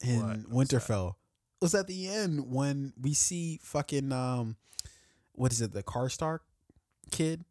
[0.01, 0.67] in What?
[0.67, 1.11] Winterfell.
[1.61, 4.57] It was at the end when we see fucking um,
[5.31, 5.71] what is it?
[5.71, 6.39] The Karstark
[7.09, 7.45] kid,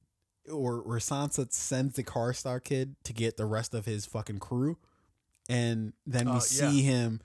[0.52, 4.76] or where Sansa sends the Karstark kid to get the rest of his fucking crew,
[5.48, 7.20] and then we Uh, see him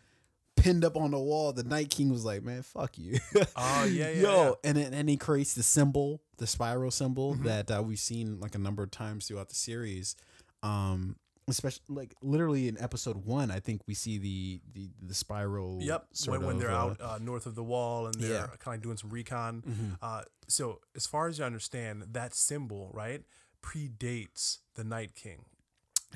[0.63, 1.51] pinned up on the wall.
[1.53, 3.19] The Night King was like, "Man, fuck you."
[3.55, 4.69] Oh, yeah, yeah, yo, yeah.
[4.69, 7.43] and then and he creates the symbol, the spiral symbol Mhm.
[7.43, 10.15] that uh, we've seen like a number of times throughout the series.
[10.63, 11.15] Um,
[11.47, 15.79] especially like literally in episode one, I think we see the the the spiral.
[15.81, 16.07] Yep.
[16.27, 18.47] When, when they're uh, out uh, north of the wall and they're Yeah.
[18.59, 19.63] kind of doing some recon.
[19.67, 19.97] mhm.
[20.01, 23.23] Uh, so as far as you understand, that symbol right
[23.63, 25.45] predates the Night King.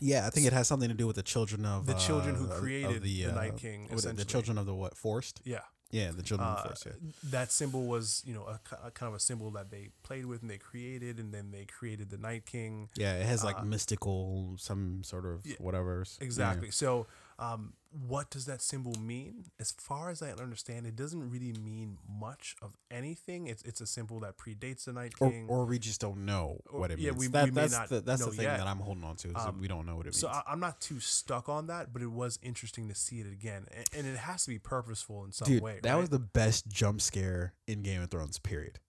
[0.02, 2.46] Yeah, I think it has something to do with the children of The children who
[2.50, 4.14] uh, created the uh, Night King, essentially.
[4.16, 5.42] The children of the what Forest?
[5.44, 5.60] Yeah.
[5.92, 6.88] Yeah, the children of Uh, the Forest.
[6.88, 7.12] Yeah.
[7.32, 10.42] that symbol was, you know, a, a kind of a symbol that they played with
[10.42, 12.90] and they created, and then they created the Night King.
[12.96, 16.04] Yeah, it has like uh, mystical, some sort of Yeah, whatever.
[16.20, 16.72] Exactly.
[16.72, 17.08] So,
[17.38, 19.46] um, what does that symbol mean?
[19.60, 23.48] As far as I understand, it doesn't really mean much of anything.
[23.48, 25.46] It's it's a symbol that predates the Night Or, King.
[25.50, 27.20] or we just don't know Or- what it yeah, means.
[27.20, 28.58] we- that, we may that's the, that's the thing yet.
[28.58, 29.30] that I'm holding on to.
[29.30, 30.20] Is Um, we don't know what it means.
[30.20, 33.28] So I, I'm not too stuck on that, but it was interesting to see it
[33.32, 35.80] again, and, and it has to be purposeful in some Dude, way.
[35.84, 36.00] that right?
[36.00, 38.40] was the best jump scare in Game of Thrones.
[38.40, 38.80] Period.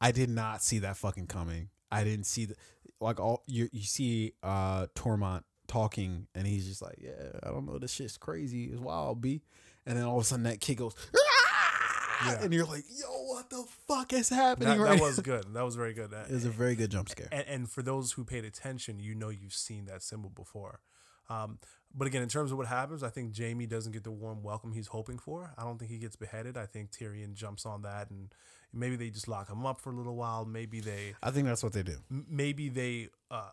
[0.00, 1.68] I did not see that fucking coming.
[1.90, 2.54] I didn't see the
[3.00, 5.42] like all you you see uh Tormund
[5.72, 8.64] talking and he's just like, yeah, I don't know, this shit's crazy.
[8.66, 9.42] It's wild, b.
[9.86, 12.42] And then all of a sudden that kid goes, "Ah!" Yeah.
[12.44, 15.44] and you're like, yo, what the fuck is happening that, right that was good.
[15.54, 16.12] That was very good.
[16.12, 17.28] It was a very good jump scare.
[17.32, 20.80] and, and for those who paid attention, you know you've seen that symbol before.
[21.28, 21.58] Um,
[21.94, 24.72] but again, in terms of what happens, I think Jaime doesn't get the warm welcome
[24.72, 25.52] he's hoping for.
[25.58, 26.56] I don't think he gets beheaded.
[26.56, 28.32] I think Tyrion jumps on that, and
[28.72, 30.44] maybe they just lock him up for a little while.
[30.44, 31.96] Maybe they, I think that's what they do.
[32.08, 33.50] maybe they uh,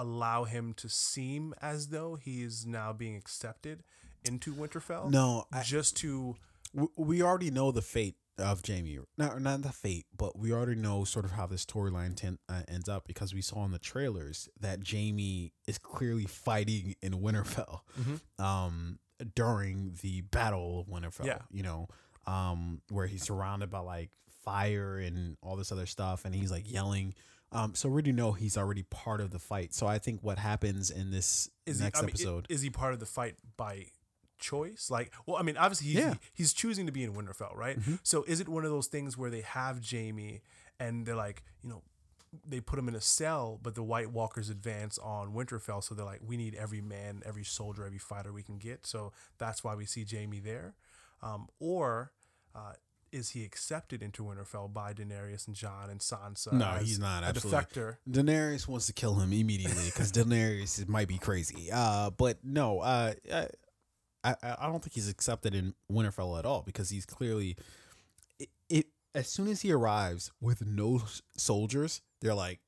[0.00, 3.82] allow him to seem as though he is now being accepted
[4.24, 5.10] into Winterfell.
[5.10, 6.36] No, I, just to
[6.96, 8.98] we already know the fate of Jaime.
[9.18, 12.62] Not not the fate, but we already know sort of how this storyline ten, uh,
[12.68, 17.80] ends up because we saw in the trailers that Jaime is clearly fighting in Winterfell.
[18.38, 18.98] Um,
[19.34, 21.26] during the Battle of Winterfell.
[21.26, 21.38] Yeah.
[21.50, 21.88] You know,
[22.26, 24.10] um, where he's surrounded by like
[24.44, 27.14] fire and all this other stuff, and he's like yelling.
[27.52, 29.74] Um, so we already know he's already part of the fight.
[29.74, 32.46] So I think what happens in this is next he, I mean, episode.
[32.48, 33.86] is he part of the fight by
[34.38, 34.88] choice?
[34.90, 36.14] Like, well, I mean, obviously he's, Yeah.
[36.32, 37.78] he's choosing to be in Winterfell, right?
[37.78, 37.98] Mhm.
[38.02, 40.42] So is it one of those things where they have Jaime
[40.78, 41.82] and they're like, you know,
[42.46, 46.04] they put him in a cell, but the White Walkers advance on Winterfell, so they're
[46.04, 48.86] like, we need every man, every soldier, every fighter we can get.
[48.86, 50.76] So that's why we see Jaime there,
[51.22, 52.12] um, or
[52.54, 52.74] uh,
[53.12, 56.52] is he accepted into Winterfell by Daenerys and Jon and Sansa?
[56.52, 57.60] No, he's not, a absolutely.
[57.60, 57.96] defector.
[58.08, 61.70] Daenerys wants to kill him immediately because Daenerys might be crazy.
[61.72, 63.46] Uh, but no, uh, I,
[64.24, 67.56] I I don't think he's accepted in Winterfell at all because he's clearly
[68.38, 68.48] it.
[68.68, 71.02] it as soon as he arrives with no
[71.36, 72.60] soldiers, they're like,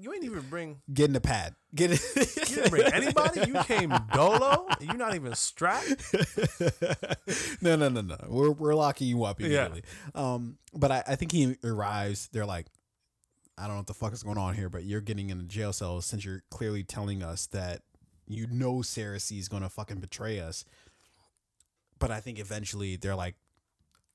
[0.00, 2.00] You ain't even bring "Get in the pad, get it."
[2.50, 3.42] You didn't bring anybody.
[3.46, 4.66] You came dolo.
[4.80, 5.86] You're not even strapped.
[7.62, 8.16] no, no, no, no.
[8.28, 9.46] We're we're locking you up Yeah.
[9.46, 9.82] immediately.
[10.14, 12.28] Um, but I, I think he arrives.
[12.32, 12.66] They're like,
[13.56, 15.44] I don't know what the fuck is going on here, but you're getting in a
[15.44, 17.82] jail cell since you're clearly telling us that
[18.26, 20.64] you know Cersei is gonna fucking betray us.
[21.98, 23.36] But I think eventually they're like,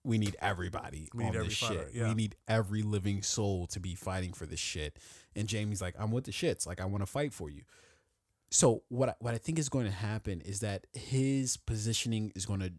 [0.06, 1.96] we need everybody We need on every this fighter, shit.
[1.96, 2.08] yeah.
[2.10, 4.98] We need every living soul to be fighting for this shit.
[5.36, 6.66] And Jaime's like, I'm with the shits.
[6.68, 7.64] Like I want to fight for you.
[8.52, 12.46] So what I, what I think is going to happen is that his positioning is
[12.46, 12.72] going to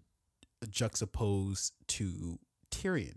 [0.67, 2.39] juxtapose to
[2.71, 3.17] Tyrion,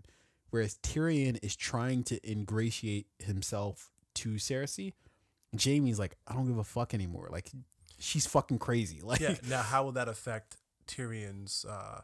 [0.50, 4.92] whereas Tyrion is trying to ingratiate himself to Cersei.
[5.58, 7.28] Jaime's like, I don't give a fuck anymore.
[7.30, 7.50] Like
[7.98, 9.00] she's fucking crazy.
[9.04, 9.36] Like Yeah.
[9.48, 10.56] Now, how will that affect
[10.86, 12.00] Tyrion's uh, uh,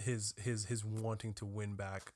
[0.00, 2.12] his his his wanting to win back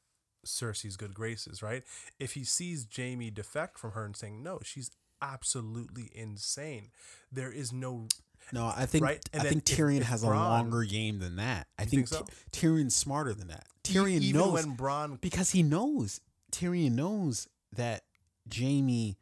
[0.47, 1.63] Cersei's good graces?
[1.63, 1.83] Right.
[2.19, 4.91] If he sees Jaime defect from her and saying no, she's
[5.23, 6.91] absolutely insane.
[7.33, 8.09] There is no.
[8.53, 9.25] no, I think Right?
[9.33, 11.67] And I think Tyrion if has a longer game than that.
[11.79, 12.23] I think, think so?
[12.23, 12.33] Ty-
[12.67, 13.67] Tyrion's smarter than that.
[13.85, 16.21] Tyrion even knows when Bronn because he knows
[16.53, 18.03] Tyrion knows that
[18.55, 19.17] Jaime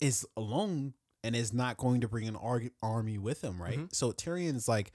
[0.00, 0.94] is alone
[1.24, 3.78] and is not going to bring an arg- army with him, right?
[3.78, 3.94] Mhm.
[3.94, 4.92] So Tyrion's like,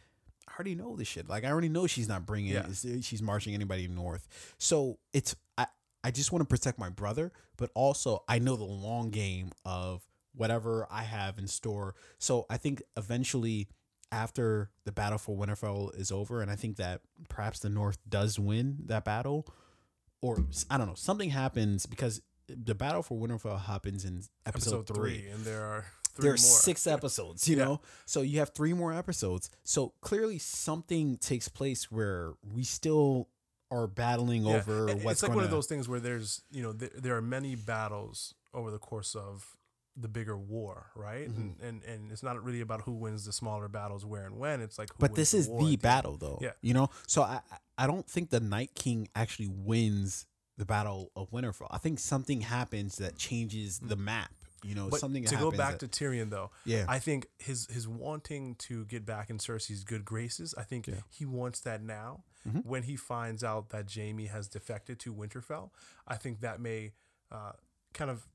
[0.48, 1.28] I already know this shit.
[1.30, 2.68] Like I already know she's not bringing, Yeah.
[3.02, 4.28] she's marching anybody north.
[4.58, 5.68] So it's I
[6.04, 10.02] I just want to protect my brother, but also I know the long game of
[10.36, 11.96] whatever I have in store.
[12.20, 13.68] So I think eventually
[14.12, 18.38] after the battle for Winterfell is over, and I think that perhaps the North does
[18.38, 19.48] win that battle,
[20.22, 24.88] or I don't know, something happens because the battle for Winterfell happens in episode, episode
[24.96, 25.20] three.
[25.22, 27.66] three, and there are three There are six episodes, you Yeah.
[27.66, 29.50] know, so you have three more episodes.
[29.64, 33.30] So clearly, something takes place where we still
[33.72, 36.62] are battling Yeah, over what's It's like going one of those things where there's, you
[36.62, 39.58] know, there, there are many battles over the course of
[39.96, 41.30] the bigger war, right?
[41.30, 41.42] Mm-hmm.
[41.42, 44.62] And, and and it's not really about who wins the smaller battles where and when.
[44.62, 46.40] It's like, who But this is war the battle, though.
[46.42, 46.52] Yeah.
[46.62, 46.90] you know.
[47.08, 50.28] So I I- I don't think the Night King actually wins
[50.60, 51.66] the battle of Winterfell.
[51.72, 54.32] I think something happens that changes the map.
[54.64, 56.86] You know, But something to go back that- to Tyrion, though, yeah.
[56.88, 61.02] I think his his wanting to get back in Cersei's good graces, I think Yeah.
[61.10, 62.24] he wants that now.
[62.48, 62.66] Mhm.
[62.66, 65.72] When he finds out that Jaime has defected to Winterfell,
[66.08, 66.94] I think that may
[67.32, 67.54] uh,
[67.94, 68.28] kind of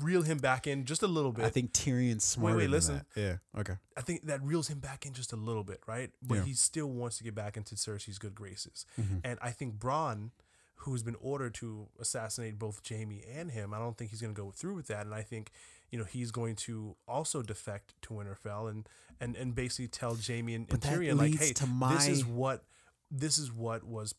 [0.00, 1.44] reel him back in just a little bit.
[1.44, 2.56] I think Tyrion's smarter.
[2.56, 3.06] wait, than listen.
[3.16, 3.38] Yeah.
[3.56, 3.76] Okay.
[3.96, 6.12] I think that reels him back in just a little bit, right?
[6.22, 6.44] But Yeah.
[6.44, 8.86] he still wants to get back into Cersei's good graces.
[8.98, 9.20] Mhm.
[9.24, 10.30] And I think Bronn,
[10.76, 14.40] who's been ordered to assassinate both Jaime and him, I don't think he's going to
[14.40, 15.06] go through with that.
[15.06, 15.50] And I think,
[15.90, 18.88] you know, he's going to also defect to Winterfell and
[19.20, 22.64] and and basically tell Jaime and, and Tyrion like, hey, to this is what
[23.10, 24.14] this is what was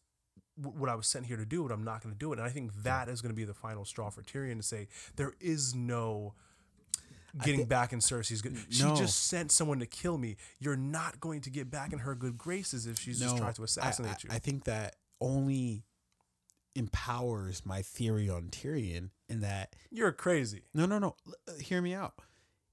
[0.58, 2.40] what I was sent here to do, but I'm not going to do it.
[2.40, 4.88] And I think that is going to be the final straw for Tyrion to say
[5.18, 6.34] there is no
[7.44, 8.56] getting thi- back in Cersei's good.
[8.70, 8.96] She No.
[8.96, 10.38] just sent someone to kill me.
[10.60, 13.64] You're not going to get back in her good graces if she's just trying to
[13.64, 14.30] I- assassinate I, you.
[14.32, 15.84] I think that only
[16.76, 20.64] empowers my theory on Tyrion in that You're crazy.
[20.74, 21.16] no, no, no.
[21.48, 22.14] uh, Hear me out.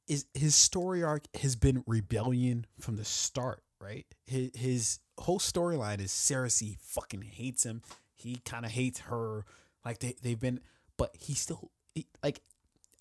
[0.09, 4.05] Is his story arc has been rebellion from the start, right?
[4.27, 7.83] His his whole storyline is Cersei fucking hates him.
[8.15, 9.45] He kind of hates her.
[9.85, 10.61] Like they they've been,
[10.97, 12.41] but he still he, like.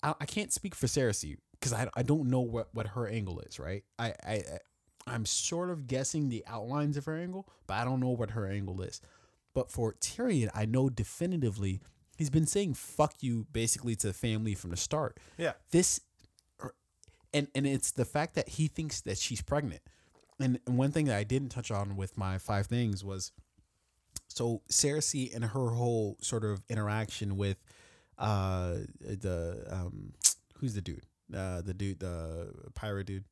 [0.04, 3.40] I, I can't speak for Cersei because I, I don't know what what her angle
[3.40, 3.84] is, right?
[3.98, 4.42] I I-
[5.04, 8.46] I'm sort of guessing the outlines of her angle, but I don't know what her
[8.46, 9.00] angle is.
[9.54, 11.80] But for Tyrion, I know definitively
[12.16, 15.18] he's been saying fuck you basically to the family from the start.
[15.36, 15.52] Yeah.
[15.70, 16.00] This
[16.62, 16.74] er,
[17.34, 19.82] and and it's the fact that he thinks that she's pregnant.
[20.40, 23.32] And and one thing that I didn't touch on with my five things was
[24.28, 27.62] so Cersei and her whole sort of interaction with
[28.18, 30.12] uh the um
[30.56, 31.04] who's the dude?
[31.34, 33.24] Uh the dude the pirate dude.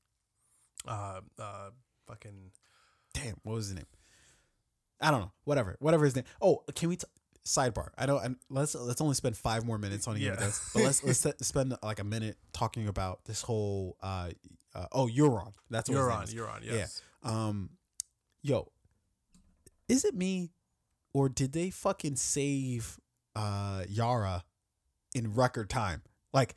[0.86, 1.70] Uh, uh,
[2.06, 2.52] fucking.
[3.14, 3.86] Damn, what was his name?
[5.00, 5.32] I don't know.
[5.44, 5.76] Whatever.
[5.80, 6.24] Whatever his name.
[6.42, 7.06] Oh, can we t-
[7.44, 7.88] sidebar?
[7.96, 10.36] I know and let's let's only spend 5 more minutes on Yeah.
[10.36, 10.70] this.
[10.74, 14.30] But let's let's spend like a minute talking about this whole uh,
[14.74, 15.52] uh oh, Euron.
[15.70, 16.24] That's what his You're name on.
[16.24, 16.34] is.
[16.34, 16.60] You're on.
[16.62, 16.86] Yeah.
[17.22, 17.70] Um,
[18.42, 18.70] yo,
[19.88, 20.50] is it me,
[21.12, 22.98] or did they fucking save
[23.34, 24.44] uh Yara
[25.14, 26.02] in record time?
[26.32, 26.54] Like,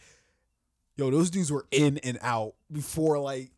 [0.98, 3.52] yo, those dudes were in and out before like,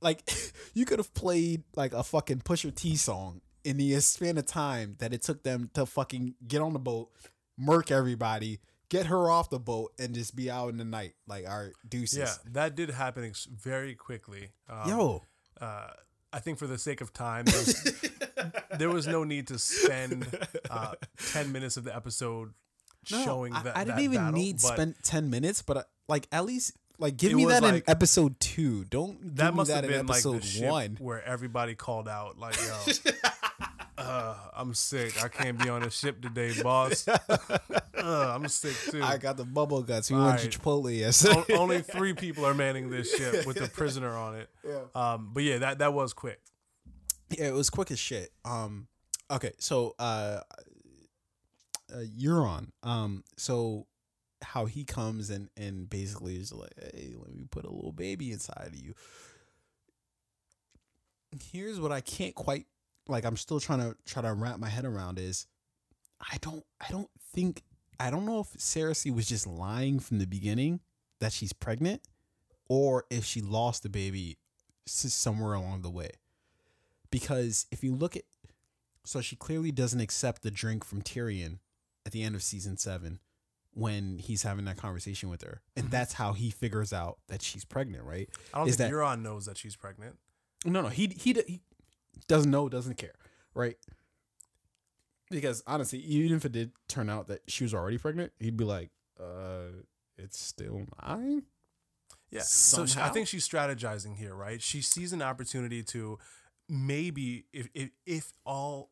[0.00, 0.28] like
[0.74, 4.96] you could have played like a fucking Pusha T song in the span of time
[4.98, 7.10] that it took them to fucking get on the boat,
[7.58, 8.60] murk everybody.
[8.88, 11.12] Get her off the boat and just be out in the night.
[11.26, 12.18] Like, all right, deuces.
[12.18, 14.48] Yeah, that did happen ex- very quickly.
[14.66, 15.22] Um, Yo,
[15.60, 15.88] uh,
[16.32, 18.02] I think for the sake of time, there was,
[18.78, 20.26] there was no need to spend
[20.70, 20.94] uh,
[21.32, 22.54] ten minutes of the episode
[23.12, 23.76] No, showing I, that.
[23.76, 27.18] I didn't that even battle, need spend ten minutes, but uh, like at least like
[27.18, 28.84] give me that in episode two.
[28.86, 30.96] Don't give That must that have in been like episode the ship one.
[30.98, 32.92] where everybody called out, like, "Yo,
[33.98, 35.22] uh, I'm sick.
[35.22, 37.06] I can't be on a ship today, boss.
[37.08, 37.58] uh,
[37.96, 40.10] I'm sick too." I got the bubble guts.
[40.10, 41.44] We went to Chipotle yesterday.
[41.54, 44.48] O- Only three people are manning this ship with a prisoner on it.
[44.64, 44.80] Yeah.
[44.94, 46.40] Um, but yeah, that that was quick.
[47.30, 48.30] yeah, it was quick as shit.
[48.44, 48.86] Um,
[49.30, 50.40] okay, so uh,
[51.92, 52.68] uh Euron.
[52.82, 53.86] Um, so
[54.42, 58.30] how he comes and and basically is like, hey, let me put a little baby
[58.30, 58.94] inside of you.
[61.52, 62.66] Here's what I can't quite
[63.08, 63.24] like.
[63.24, 65.46] I'm still trying to try to wrap my head around is,
[66.20, 67.62] I don't I don't think
[68.00, 70.80] I don't know if Cersei was just lying from the beginning
[71.20, 72.02] that she's pregnant,
[72.68, 74.38] or if she lost the baby
[74.86, 76.10] somewhere along the way
[77.10, 78.22] because if you look at
[79.04, 81.58] so she clearly doesn't accept the drink from Tyrion
[82.06, 83.18] at the end of season 7
[83.74, 85.90] when he's having that conversation with her and Mhm.
[85.90, 89.20] that's how he figures out that she's pregnant right I don't Is think that- Euron
[89.20, 90.18] knows that she's pregnant.
[90.64, 91.60] no no he he, he
[92.26, 93.14] doesn't know doesn't care
[93.54, 93.76] right
[95.30, 98.64] because honestly even if it did turn out that she was already pregnant he'd be
[98.64, 98.90] like
[99.20, 99.68] uh
[100.16, 101.42] it's still mine
[102.30, 102.42] Yeah.
[102.42, 104.60] So I think she's strategizing here, right?
[104.60, 106.18] She sees an opportunity to
[106.68, 108.90] maybe if if, if all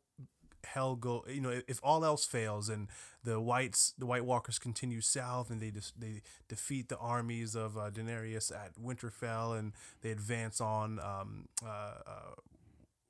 [0.65, 2.89] hell go you know if all else fails and
[3.23, 7.79] the whites the white walkers continue south and they just they defeat the armies of
[7.79, 11.69] uh, Daenerys at Winterfell and they advance on um uh,
[12.05, 12.35] uh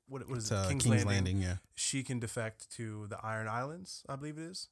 [0.07, 1.07] what, what is it King's, King's, Landing.
[1.07, 1.41] Landing.
[1.41, 4.69] yeah she can defect to the Iron Islands I believe it is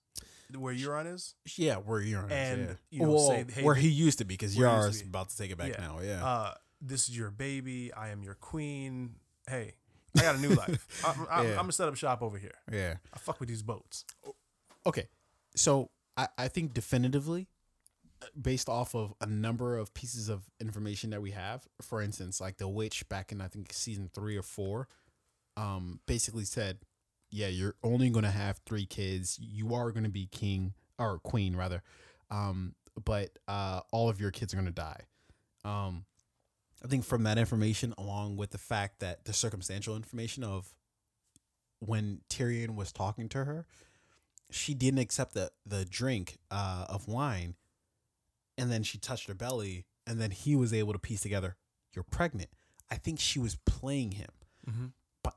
[0.58, 2.74] where Euron is yeah where you're And, yeah.
[2.92, 4.84] you know, Well, say, hey, where he used to be because where he used to
[4.84, 5.08] Yara's be.
[5.10, 5.80] about to take it back Yeah.
[5.82, 7.92] now yeah uh, this is your baby.
[7.94, 9.16] I am your queen.
[9.50, 9.74] Hey,
[10.18, 11.04] I got a new life.
[11.06, 11.52] I'm, I'm, Yeah.
[11.52, 12.54] I'm gonna set up shop over here.
[12.72, 14.06] yeah I fuck with these boats.
[14.86, 15.08] okay
[15.56, 17.48] so I, I think definitively
[18.22, 22.40] uh, based off of a number of pieces of information that we have for instance
[22.40, 24.88] like the witch back in i think season three or four
[25.58, 26.80] um basically said
[27.32, 31.20] yeah you're only going to have three kids you are going to be king or
[31.20, 31.82] queen rather
[32.32, 32.74] um
[33.04, 35.02] but uh all of your kids are going to die
[35.64, 36.06] um
[36.84, 40.74] i think from that information along with the fact that the circumstantial information of
[41.80, 43.66] when tyrion was talking to her
[44.52, 47.56] she didn't accept the the drink uh, of wine,
[48.58, 51.58] and then she touched her belly, and then he was able to piece together,
[51.94, 52.50] "You're pregnant."
[52.90, 54.30] I think she was playing him,
[54.70, 54.86] Mm-hmm.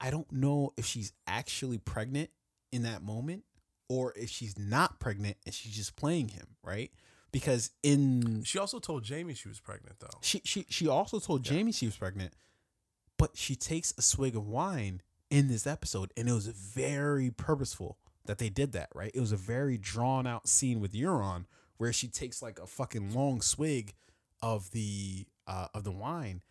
[0.00, 2.30] I don't know if she's actually pregnant
[2.72, 3.44] in that moment,
[3.88, 6.90] or if she's not pregnant and she's just playing him, right?
[7.32, 10.18] Because in She also told Jaime she was pregnant though.
[10.22, 11.54] she she she also told Yeah.
[11.56, 12.32] Jaime she was pregnant,
[13.16, 17.98] but she takes a swig of wine in this episode, and it was very purposeful
[18.24, 18.88] that they did that.
[18.94, 19.10] Right?
[19.14, 21.44] It was a very drawn out scene with Euron
[21.76, 23.94] where she takes like a fucking long swig
[24.42, 26.42] of the uh, of the wine.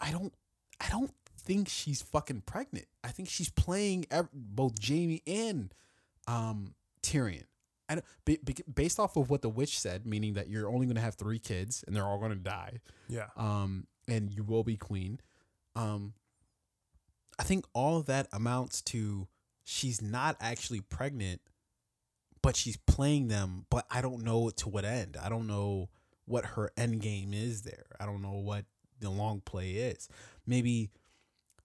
[0.00, 0.32] I don't
[0.80, 1.12] I don't
[1.46, 2.86] think she's fucking pregnant.
[3.02, 5.72] I think she's playing ev- both Jaime and
[6.26, 7.44] um, Tyrion.
[7.88, 10.96] I ba- ba- based off of what the witch said, meaning that you're only going
[10.96, 13.26] to have three kids and they're all going to die, Yeah.
[13.36, 15.20] um, and you will be queen.
[15.76, 16.14] Um,
[17.38, 19.28] I think all of that amounts to
[19.62, 21.40] she's not actually pregnant,
[22.42, 23.66] but she's playing them.
[23.70, 25.16] But I don't know to what end.
[25.22, 25.88] I don't know
[26.24, 27.86] what her end game is there.
[28.00, 28.64] I don't know what
[29.00, 30.08] the long play is.
[30.46, 30.90] Maybe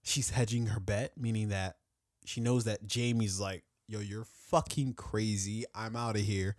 [0.02, 1.76] she's hedging her bet, meaning that
[2.24, 5.64] she knows that Jaime's like, "Yo, you're fucking crazy.
[5.74, 6.56] I'm out of here."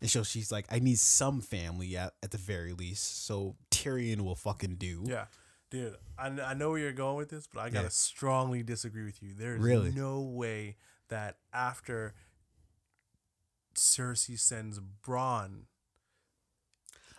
[0.00, 4.20] And so she's like, "I need some family at, at the very least." So Tyrion
[4.22, 5.04] will fucking do.
[5.06, 5.26] Yeah.
[5.70, 7.90] Dude, I, I know where you're going with this, but I gotta Yeah.
[7.90, 9.34] strongly disagree with you.
[9.34, 9.90] There's Really?
[9.92, 10.76] no way
[11.08, 12.14] that after
[13.74, 15.62] Cersei sends Bronn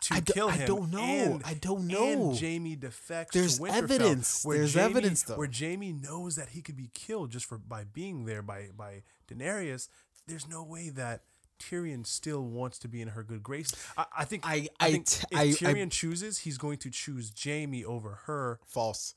[0.10, 1.00] to do, kill him, I don't know.
[1.04, 2.30] and- I don't know.
[2.32, 3.34] And Jaime defects.
[3.34, 4.44] There's evidence.
[4.46, 5.38] Where There's Jaime, evidence, though.
[5.38, 9.04] Where Jaime knows that he could be killed just for by being there by by
[9.28, 9.88] Daenerys.
[10.28, 11.22] There's no way that
[11.60, 13.72] Tyrion still wants to be in her good grace.
[13.98, 14.46] I, I think.
[14.46, 18.22] I- I, I think if I- I- Tyrion chooses, he's going to choose Jaime over
[18.26, 18.60] her.
[18.66, 19.16] False.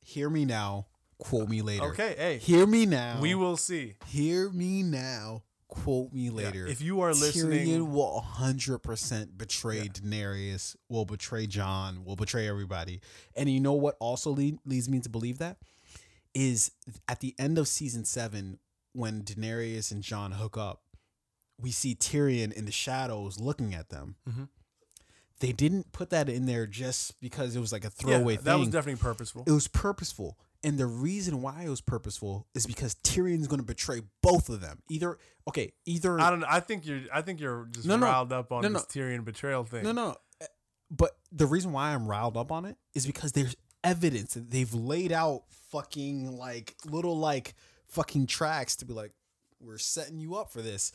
[0.00, 0.86] Hear me now.
[1.18, 1.86] Quote me later.
[1.86, 3.20] Okay, hey, Hear me now.
[3.20, 3.94] we will see.
[4.06, 5.42] Hear me now.
[5.68, 6.66] Quote me later.
[6.66, 13.00] If you are listening, Tyrion will 100% betray Daenerys, will betray Jon, will betray everybody.
[13.36, 15.58] And you know what also lead, leads me to believe that?
[16.34, 16.70] Is
[17.06, 18.58] at the end of season seven,
[18.92, 20.82] when Daenerys and Jon hook up,
[21.60, 24.16] we see Tyrion in the shadows looking at them.
[24.28, 24.48] Mhm.
[25.40, 28.42] They didn't put that in there just because it was like a yeah, throwaway that
[28.42, 29.44] thing That was definitely purposeful.
[29.46, 30.38] it was purposeful.
[30.64, 34.60] And the reason why it was purposeful is because Tyrion's going to betray both of
[34.60, 34.82] them.
[34.90, 35.18] Either
[35.48, 36.40] okay, either I don't.
[36.40, 36.46] know.
[36.50, 37.02] I think you're.
[37.14, 38.06] I think you're just No, no.
[38.06, 39.84] riled up on No, this Tyrion betrayal thing.
[39.84, 40.16] no, no.
[40.40, 40.46] Eh,
[40.90, 43.54] but the reason why I'm riled up on it is because there's
[43.84, 47.54] evidence that they've laid out fucking like little like
[47.86, 49.12] fucking tracks to be like
[49.60, 50.90] we're setting you up for this.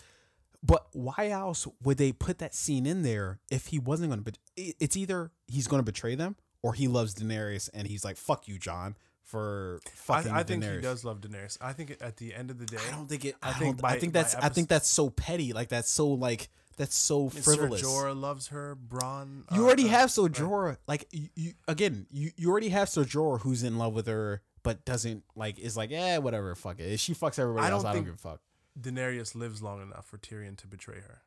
[0.61, 4.31] But why else would they put that scene in there if he wasn't going to?
[4.31, 4.39] Bet-
[4.79, 8.47] it's either he's going to betray them or he loves Daenerys and he's like "fuck
[8.47, 10.75] you, Jon" for I, fucking I think Daenerys.
[10.75, 11.57] he does love Daenerys.
[11.61, 13.35] I think at the end of the day, I don't think it.
[13.41, 14.35] I I, think by- I think that's.
[14.35, 15.53] I think that's so petty.
[15.53, 17.81] Like that's so like that's so Sir frivolous.
[17.81, 18.75] Jorah loves her.
[18.75, 19.43] Bronn.
[19.53, 20.77] You uh, already uh, have Sir Jorah.
[20.87, 22.07] Like you, you again.
[22.11, 25.77] You you already have Sir Jorah who's in love with her, but doesn't like is
[25.77, 26.91] like yeah whatever fuck it.
[26.91, 28.41] If she fucks everybody I else, I don't give a fuck.
[28.79, 31.21] Daenerys lives long enough for Tyrion to betray her.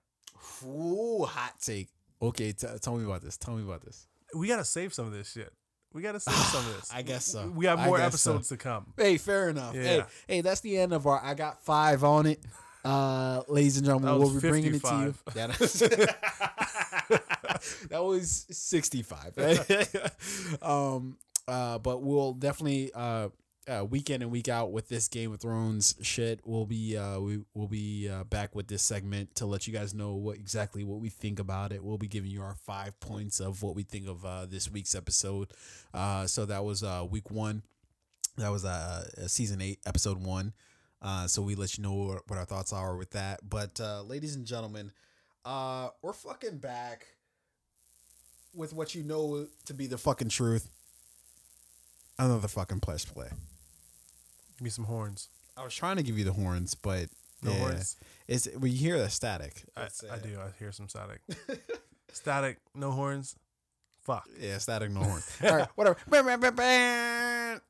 [0.67, 1.89] Ooh, hot take.
[2.21, 3.37] Okay, t- tell me about this.
[3.37, 4.09] Tell me about this.
[4.35, 5.53] We gotta save some of this shit.
[5.97, 6.91] We gotta save some of this.
[6.95, 7.49] I guess so.
[7.49, 8.33] We have more guess so.
[8.33, 8.93] episodes to come.
[8.99, 9.75] Hey, fair enough.
[9.75, 10.05] Hey, Yeah.
[10.29, 11.19] hey, that's the end of our.
[11.25, 12.39] I got five on it.
[12.85, 15.13] Uh, ladies and gentlemen, That we'll was be bringing it to you.
[15.15, 15.35] 55.
[15.35, 15.81] Yeah, that's-
[17.89, 19.39] that was sixty-five.
[20.63, 21.17] um,
[21.49, 23.31] uh, but we'll definitely uh,
[23.69, 26.41] uh, week in and week out with this Game of Thrones shit.
[26.45, 29.95] We'll be uh, we will be uh, back with this segment to let you guys
[29.95, 31.83] know what exactly what we think about it.
[31.83, 34.95] We'll be giving you our five points of what we think of uh, this week's
[34.95, 35.53] episode.
[35.93, 37.63] Uh, so that was uh, week one.
[38.37, 40.53] That was uh, season eight, episode one.
[41.03, 43.41] Uh, so we let you know what, our thoughts are with that.
[43.49, 44.93] But uh, ladies and gentlemen,
[45.45, 47.07] uh, we're fucking back
[48.55, 50.69] with what you know to be the fucking truth.
[52.19, 53.29] Another fucking press play.
[54.57, 55.29] Give me some horns.
[55.57, 57.07] I was trying to give you the horns, but
[57.43, 57.97] No yeah, horns.
[58.29, 59.65] It's when you hear the static.
[59.77, 60.39] I, uh, I do.
[60.39, 61.21] I hear some static.
[62.13, 62.59] static.
[62.75, 63.37] No horns.
[64.03, 64.29] Fuck.
[64.41, 65.29] Yeah, static, no horns.
[65.45, 65.97] All right, whatever.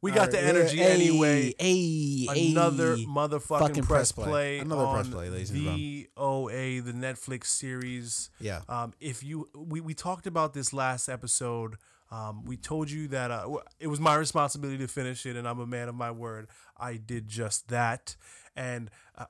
[0.02, 1.54] We got the energy anyway.
[1.58, 4.24] Hey, Another motherfucking Fucking press, press play.
[4.24, 4.58] play.
[4.58, 5.80] Another press play, ladies and gentlemen.
[5.80, 8.28] The OA, the Netflix series.
[8.38, 8.60] Yeah.
[8.68, 11.76] Um, if you, we, we talked about this last episode.
[12.10, 13.48] Um, we told you that uh,
[13.80, 16.48] it was my responsibility to finish it, and I'm a man of my word.
[16.76, 18.16] I did just that,
[18.54, 19.26] and uh,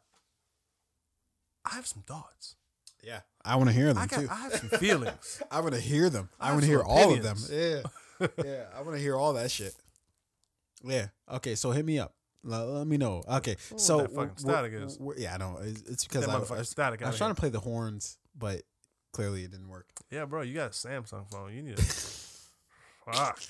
[1.64, 2.56] I have some thoughts.
[3.02, 3.20] Yeah.
[3.44, 4.28] I want to hear them I got, too.
[4.30, 5.42] I have some feelings.
[5.50, 6.28] I want to hear them.
[6.40, 7.38] I I want to hear some all of them.
[7.50, 8.26] Yeah.
[8.44, 8.64] yeah.
[8.76, 9.74] I want to hear all that shit.
[10.84, 11.06] Yeah.
[11.30, 11.54] Okay.
[11.54, 12.14] So hit me up.
[12.42, 13.22] Let, let me know.
[13.28, 13.56] Okay.
[13.76, 14.98] so that fucking static is.
[15.16, 15.58] yeah, I know.
[15.62, 17.02] It's, it's because that I, I was, static.
[17.02, 18.62] I was trying to play the horns, but
[19.12, 19.88] clearly it didn't work.
[20.10, 21.54] Yeah, bro, you got a Samsung phone.
[21.54, 21.82] You need a.
[23.10, 23.40] Fuck.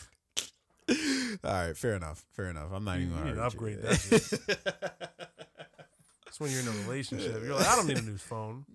[1.45, 1.77] All right.
[1.77, 2.25] Fair enough.
[2.33, 2.71] Fair enough.
[2.73, 5.11] I'm not You- even you going need to upgrade that
[6.25, 7.43] That's when you're in a relationship.
[7.43, 8.67] You're like, I don't need a new phone.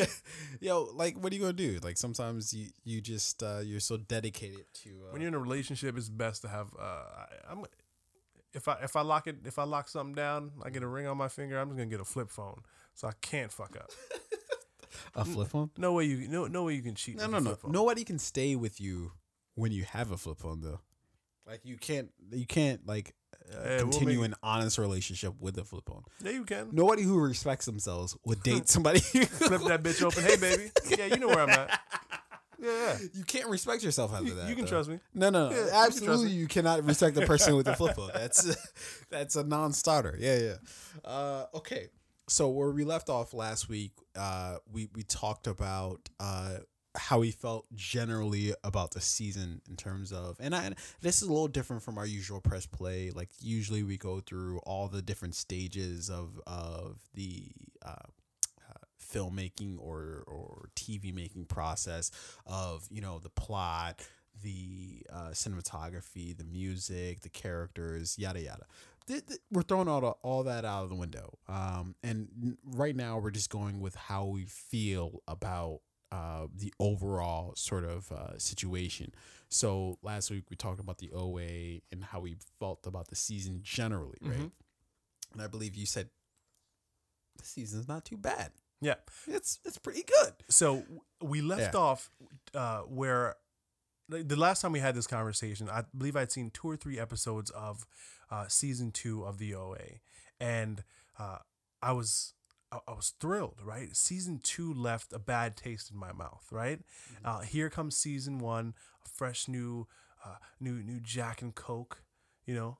[0.60, 1.78] Yo, like, what are you gonna do?
[1.82, 4.90] Like, sometimes you you just uh, you're so dedicated to.
[4.90, 6.68] Uh, When you're in a relationship, it's best to have.
[6.78, 7.64] Uh, I, I'm.
[8.52, 11.06] If I if I lock it if I lock something down, I get a ring
[11.06, 11.58] on my finger.
[11.58, 12.60] I'm just gonna get a flip phone,
[12.94, 13.90] so I can't fuck up.
[15.14, 15.70] a flip phone.
[15.76, 17.16] No way you no no way you can cheat.
[17.16, 17.56] No, no, no.
[17.66, 19.12] Nobody can stay with you
[19.56, 20.78] when you have a flip phone, though.
[21.46, 23.14] Like you can't, you can't like
[23.52, 26.02] uh, Hey, we'll continue make- an honest relationship with a flip phone.
[26.22, 26.68] Yeah, you can.
[26.72, 29.00] Nobody who respects themselves would date somebody.
[29.00, 30.22] Flip that bitch open.
[30.24, 30.70] Hey, baby.
[30.88, 31.80] Yeah, you know where I'm at.
[32.58, 32.98] Yeah, yeah.
[33.12, 34.48] You can't respect yourself after You, that.
[34.48, 34.70] you can though.
[34.70, 34.98] trust me.
[35.14, 35.54] No, no, no.
[35.54, 36.32] Yeah, you absolutely, me.
[36.32, 38.10] you cannot respect the person with a flip phone.
[38.14, 38.56] That's
[39.10, 40.16] that's a non-starter.
[40.18, 40.54] Yeah, yeah.
[41.04, 41.88] Uh, okay,
[42.28, 46.56] so where we left off last week, uh, we we talked about uh,
[46.96, 51.32] how he felt generally about the season in terms of and I this is a
[51.32, 53.10] little different from our usual press play.
[53.14, 57.48] Like usually we go through all the different stages of of the
[57.84, 62.10] uh, uh, filmmaking or or TV making process
[62.46, 64.06] of you know the plot,
[64.42, 68.66] the uh, cinematography, the music, the characters, yada yada.
[69.52, 73.50] We're throwing all all that out of the window, um, and right now we're just
[73.50, 75.80] going with how we feel about
[76.16, 79.08] uh, the overall sort of uh, situation.
[79.48, 83.60] So last week we talked about the OA and how we felt about the season
[83.62, 84.38] generally, right?
[84.38, 84.52] Mhm.
[85.32, 86.08] And I believe you said
[87.38, 88.52] the season's not too bad.
[88.80, 88.96] Yeah.
[89.26, 90.32] It's it's pretty good.
[90.48, 90.84] So
[91.20, 91.80] we left Yeah.
[91.80, 92.10] off
[92.54, 93.36] uh, where
[94.08, 97.50] the last time we had this conversation, I believe I'd seen two or three episodes
[97.50, 97.86] of
[98.30, 100.00] uh, season two of the OA,
[100.40, 100.84] and
[101.18, 101.38] uh,
[101.82, 102.34] I was
[102.72, 103.60] I, I was thrilled.
[103.64, 106.46] Right, season two left a bad taste in my mouth.
[106.50, 106.80] Right,
[107.24, 108.74] uh, here comes season one,
[109.04, 109.86] a fresh new
[110.24, 112.02] uh, new new Jack and Coke.
[112.46, 112.78] You know,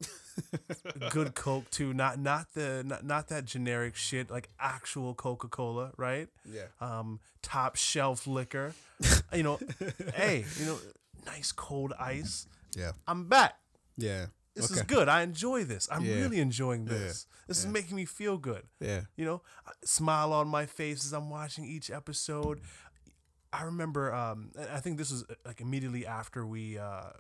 [1.10, 1.92] good Coke too.
[1.92, 5.90] Not not the not, not that generic shit like actual Coca Cola.
[5.96, 6.66] Right Yeah.
[6.80, 8.74] um, top shelf liquor.
[9.34, 9.58] you know,
[10.14, 10.78] hey, you know,
[11.26, 12.46] nice cold ice.
[12.76, 12.92] Yeah.
[13.08, 13.56] I'm back.
[13.96, 14.26] Yeah.
[14.56, 15.08] This is good.
[15.08, 15.86] I enjoy this.
[15.90, 16.14] I'm Yeah.
[16.14, 16.94] really enjoying Yeah.
[16.94, 17.26] this.
[17.46, 18.66] This is making me feel good.
[18.80, 19.02] Yeah.
[19.16, 19.42] You know,
[19.84, 22.60] smile on my face as I'm watching each episode.
[23.52, 27.10] I remember, um, I think this was uh, like immediately after we uh,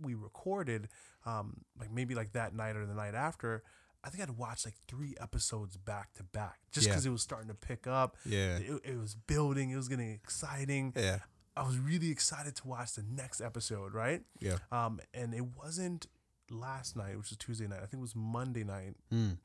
[0.00, 0.88] we recorded,
[1.24, 3.62] um, like maybe like that night or the night after.
[4.04, 6.92] I think I'd watched like three episodes back to back just Yeah.
[6.92, 8.16] because it was starting to pick up.
[8.24, 8.58] Yeah.
[8.58, 9.70] It, it was building.
[9.70, 10.92] It was getting exciting.
[10.96, 11.20] Yeah.
[11.56, 14.22] I was really excited to watch the next episode, right?
[14.40, 14.58] Yeah.
[14.70, 16.06] Um, and it wasn't
[16.50, 17.78] last night, which was Tuesday night.
[17.82, 18.94] I think it was Monday night.
[19.12, 19.38] Mm.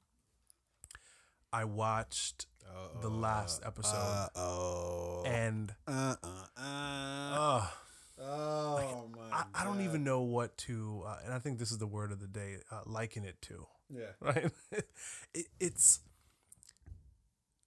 [1.54, 2.46] I watched
[3.02, 5.24] the last episode, oh.
[5.26, 7.68] and uh, uh, uh,
[8.20, 9.38] oh my.
[9.38, 11.04] I, I don't even know what to.
[11.06, 13.66] Uh, and I think this is the word of the day: uh, liken it to.
[13.90, 14.06] Yeah.
[14.22, 14.52] Right?
[15.34, 16.00] it, it's.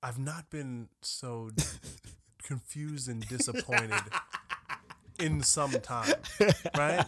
[0.02, 1.50] I've not been so
[2.42, 4.02] confused and disappointed
[5.18, 6.14] in some time,
[6.76, 7.06] right?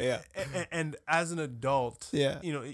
[0.00, 0.20] Yeah.
[0.34, 2.38] and, and as an adult, Yeah.
[2.42, 2.64] you know,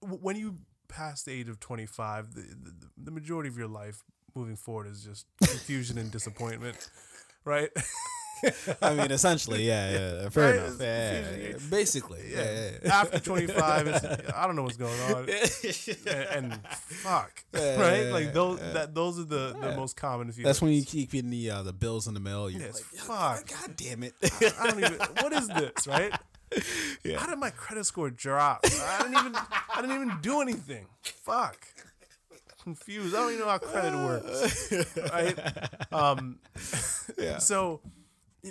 [0.00, 0.58] when you
[0.88, 2.72] pass the age of 25, the, the,
[3.04, 4.02] the majority of your life
[4.34, 6.90] moving forward is just confusion and disappointment,
[7.44, 7.70] right?
[8.82, 9.90] I mean, essentially, yeah,
[10.22, 10.28] yeah.
[10.28, 10.64] Fair Right?
[10.66, 10.80] enough.
[10.80, 11.52] Yeah, yeah.
[11.70, 12.70] Basically, yeah.
[12.84, 14.04] yeah, After 25, it's,
[14.34, 15.28] I don't know what's going on.
[15.28, 18.10] And, and fuck, right?
[18.10, 20.44] Like those that those are the, the most common feelings.
[20.46, 22.48] That's when you keep getting the uh, the bills in the mail.
[22.50, 23.48] You're Yes, like, fuck.
[23.60, 24.14] God damn it.
[24.60, 24.98] I don't even.
[25.20, 26.12] What is this, right?
[27.16, 28.60] How did my credit score drop?
[28.64, 29.34] I didn't even.
[29.36, 30.86] I didn't even do anything.
[31.02, 31.56] Fuck.
[32.62, 33.14] Confused.
[33.14, 34.72] I don't even know how credit works.
[35.12, 35.38] Right.
[35.92, 36.38] Um.
[37.16, 37.38] Yeah.
[37.38, 37.80] So,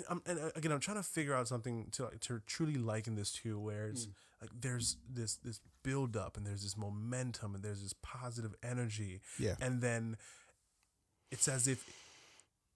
[0.08, 3.14] I'm, and uh, again, I'm trying to figure out something to like, to truly liken
[3.16, 4.10] this to, where it's Hmm.
[4.42, 9.20] like there's this this build up and there's this momentum and there's this positive energy,
[9.38, 9.54] Yeah.
[9.60, 10.16] and then
[11.30, 11.84] it's as if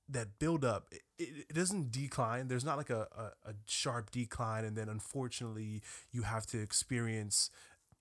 [0.09, 4.11] that build up it, it, it doesn't decline there's not like a, a, a sharp
[4.11, 5.81] decline and then unfortunately
[6.11, 7.49] you have to experience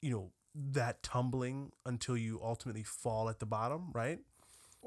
[0.02, 4.20] you know that tumbling until you ultimately fall at the bottom right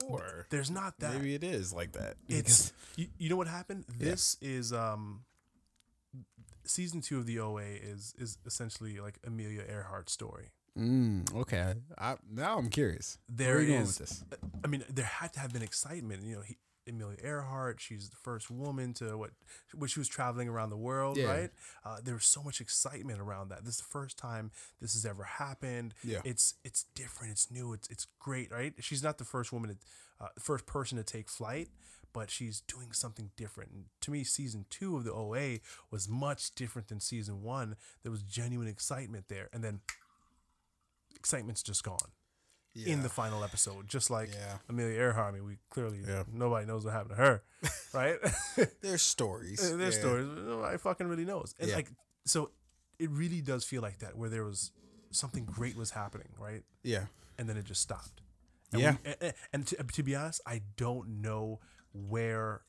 [0.03, 2.17] Or there's not that maybe it is like that.
[2.29, 5.21] it's you, you know what happened this is um
[6.65, 11.75] season two of the oa is is essentially like amelia earhart's story Mm, okay.
[11.97, 13.19] I, now I'm curious.
[13.29, 14.25] There Where are you going is-?
[14.65, 16.25] I mean, there had to have been excitement.
[16.25, 16.57] You know, he,
[16.89, 19.31] Amelia Earhart, she's the first woman to what,
[19.75, 21.27] when she was traveling around the world, Yeah.
[21.27, 21.51] right?
[21.85, 23.65] Uh, there was so much excitement around that.
[23.65, 24.51] This is the first time
[24.81, 25.95] this has ever happened.
[26.03, 26.21] Yeah.
[26.25, 27.33] It's it's different.
[27.33, 27.73] It's new.
[27.73, 28.75] It's it's great, right?
[28.81, 29.77] She's not the first woman, to,
[30.25, 31.69] uh, first person to take flight,
[32.13, 33.71] but she's doing something different.
[33.73, 37.77] And to me, season two of the OA was much different than season one.
[38.03, 39.81] There was genuine excitement there, and then
[41.17, 42.11] excitement's just gone
[42.75, 44.59] in the final episode, just like Yeah.
[44.69, 45.35] Amelia Earhart.
[45.35, 46.25] I mean, we clearly Yeah.
[46.33, 47.43] nobody knows what happened to her,
[47.95, 48.19] right?
[48.81, 49.61] There's stories.
[49.77, 50.01] There's Yeah.
[50.01, 51.55] stories, nobody fucking really knows.
[51.59, 51.77] And Yeah.
[51.77, 51.91] like,
[52.25, 52.51] so
[52.99, 54.73] it really does feel like that, where there was
[55.11, 56.65] something great was happening, right?
[56.83, 57.07] Yeah.
[57.39, 58.23] And then it just stopped.
[58.73, 58.97] And Yeah.
[59.05, 61.61] we- and, and to, to be honest, I don't know
[61.93, 62.63] where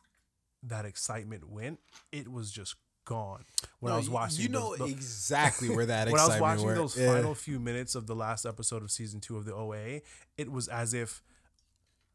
[0.62, 1.80] that excitement went.
[2.12, 2.76] It was just
[3.06, 3.46] gone
[3.80, 4.42] when I was watching.
[4.44, 6.78] You know those- those- exactly where that when I was watching went.
[6.78, 7.14] those Yeah.
[7.14, 10.02] final few minutes of the last episode of season two of the OA,
[10.38, 11.22] it was as if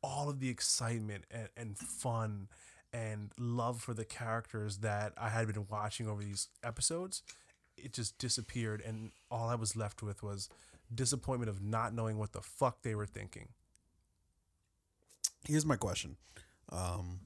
[0.02, 2.48] all of the excitement and, and fun
[2.92, 7.22] and love for the characters that I had been watching over these episodes,
[7.76, 10.48] it just disappeared, and all I was left with was
[10.92, 13.48] disappointment of not knowing what the fuck they were thinking.
[15.46, 16.16] Here's my question.
[16.70, 17.20] Um,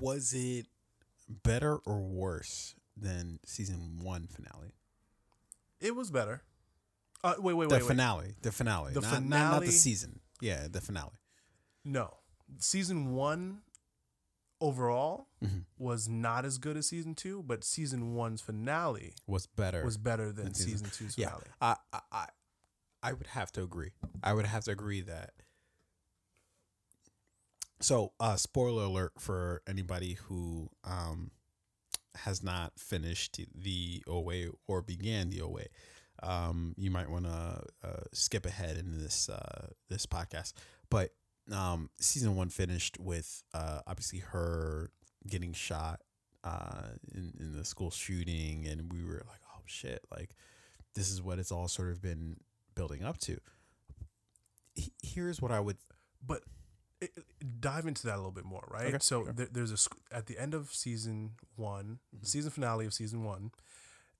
[0.00, 0.66] was it
[1.28, 4.74] better or worse than season one finale?
[5.80, 6.42] It was better.
[7.24, 7.88] Uh, wait, wait, the wait, wait.
[7.88, 10.20] finale, the finale, The not, not- not the season.
[10.40, 11.18] Yeah, the finale.
[11.84, 12.18] No,
[12.58, 13.62] season one
[14.60, 15.64] overall Mhm.
[15.78, 19.84] was not as good as season two, but season one's finale Was better.
[19.84, 21.44] was better than Than season- season two's yeah, finale.
[21.60, 21.76] I,
[22.12, 22.28] I,
[23.02, 23.92] I would have to agree.
[24.22, 25.34] I would have to agree that.
[27.80, 31.30] So, uh, spoiler alert for anybody who um,
[32.16, 35.64] has not finished the OA or began the OA.
[36.22, 40.54] Um, you might want to uh, skip ahead in this uh, this podcast,
[40.88, 41.10] but
[41.52, 44.90] um, season one finished with uh, obviously her
[45.28, 46.00] getting shot
[46.44, 50.30] uh, in in the school shooting, and we were like, oh shit, like
[50.94, 52.36] this is what it's all sort of been
[52.74, 53.38] building up to.
[55.02, 55.76] Here's what I would
[56.26, 56.42] But
[57.60, 58.86] dive into that a little bit more, right?
[58.88, 59.32] Okay, so sure.
[59.32, 62.24] there, there's a sc- at the end of season one, Mm-hmm.
[62.24, 63.50] season finale of season one,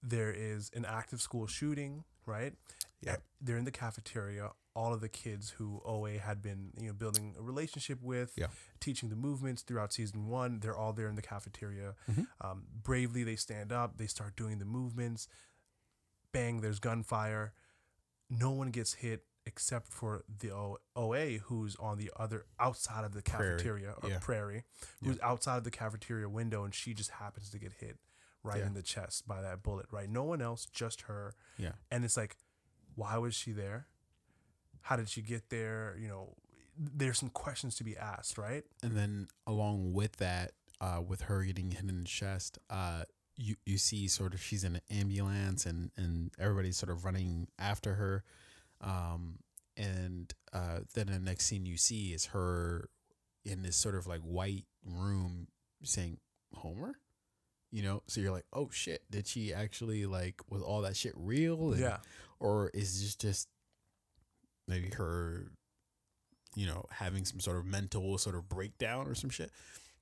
[0.02, 2.52] there is an active school shooting, right?
[3.00, 3.16] Yeah.
[3.40, 4.50] They're in the cafeteria.
[4.74, 8.48] All of the kids who OA had been, you know, building a relationship with, Yeah.
[8.78, 10.60] teaching the movements throughout season one.
[10.60, 11.94] They're all there in the cafeteria.
[12.10, 12.26] Mhm.
[12.42, 13.96] Um, bravely, they stand up.
[13.96, 15.28] They start doing the movements.
[16.32, 16.60] Bang!
[16.60, 17.54] There's gunfire.
[18.28, 23.12] No one gets hit except for the o- OA, who's on the other outside of
[23.14, 23.52] the Prairie.
[23.56, 24.18] cafeteria or Yeah.
[24.20, 24.64] prairie,
[25.02, 27.98] who's outside of the cafeteria window, and she just happens to get hit
[28.42, 28.66] right Yeah.
[28.66, 29.86] in the chest by that bullet.
[29.90, 30.08] Right?
[30.08, 31.34] No one else, just her.
[31.56, 32.36] yeah And it's like,
[32.94, 33.86] why was she there?
[34.82, 35.96] How did she get there?
[35.98, 36.36] You know,
[36.76, 38.64] there's some questions to be asked, right?
[38.82, 43.04] and then along with that, uh, with her getting hit in the chest, uh,
[43.38, 47.48] you you see sort of she's in an ambulance and and everybody's sort of running
[47.58, 48.24] after her,
[48.80, 49.38] um,
[49.76, 52.88] and uh, then the next scene you see is her
[53.44, 55.48] in this sort of like white room
[55.82, 56.18] saying
[56.54, 56.94] Homer,
[57.70, 58.02] you know.
[58.06, 61.72] So you're like, oh shit, did she actually like was all that shit real?
[61.72, 61.98] And- yeah.
[62.40, 63.48] or is this just
[64.68, 65.50] maybe her
[66.56, 69.50] you know having some sort of mental sort of breakdown or some shit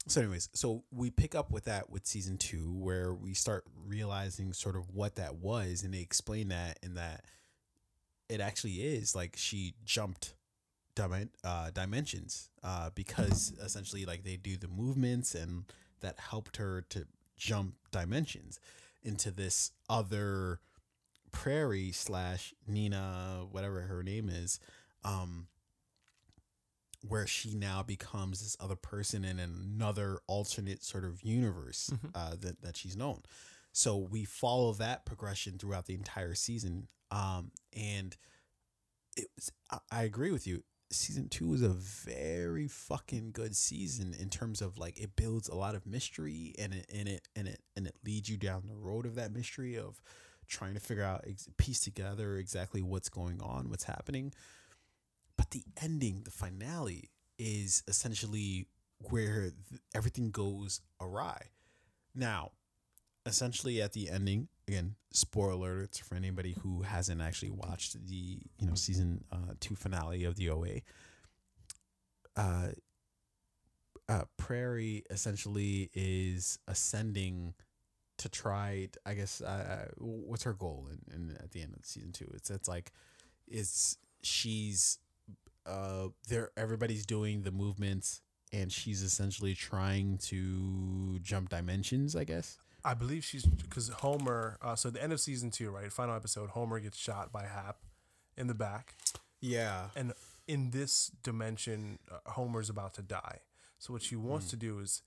[0.07, 4.53] so anyways so we pick up with that with season two where we start realizing
[4.53, 7.25] sort of what that was and they explain that in that
[8.29, 10.35] it actually is like she jumped
[10.97, 15.65] dimen- uh, dimensions uh, because essentially like they do the movements and
[16.01, 17.07] that helped her to
[17.37, 18.61] jump dimensions
[19.03, 20.61] into this other
[21.33, 24.61] prairie slash nina whatever her name is
[25.05, 25.49] um
[27.07, 32.11] where she now becomes this other person in another alternate sort of universe Mhm.
[32.15, 33.23] uh, that, that she's known
[33.75, 38.17] so we follow that progression throughout the entire season um and
[39.17, 39.53] it was
[39.91, 40.63] I, agree with you.
[40.91, 45.55] Season two was a very fucking good season in terms of like it builds a
[45.55, 48.77] lot of mystery and it and it and it and it leads you down the
[48.77, 50.01] road of that mystery of
[50.47, 51.25] trying to figure out
[51.57, 54.33] piece together exactly what's going on what's happening.
[55.37, 58.69] But the ending the finale is essentially
[58.99, 61.51] where th- everything goes awry.
[62.15, 62.53] Now
[63.27, 68.67] essentially at the ending again spoiler alert for anybody who hasn't actually watched the you
[68.67, 70.81] know season uh, two finale of the OA
[72.37, 72.69] uh,
[74.09, 77.55] uh prairie essentially is ascending
[78.19, 82.13] to try I guess uh, what's her goal in, in at the end of season
[82.13, 82.31] two?
[82.35, 82.93] It's it's like
[83.47, 84.99] it's she's
[85.67, 88.23] uh there everybody's doing the movements
[88.53, 94.59] and she's essentially trying to jump dimensions I guess I believe she's because Homer.
[94.61, 95.91] Uh, so the end of season two, right?
[95.93, 96.51] Final episode.
[96.51, 97.79] Homer gets shot by Hap
[98.37, 98.95] in the back,
[99.41, 100.13] yeah and
[100.47, 103.39] in this dimension, uh, Homer's about to die.
[103.79, 105.03] So what she wants to do is,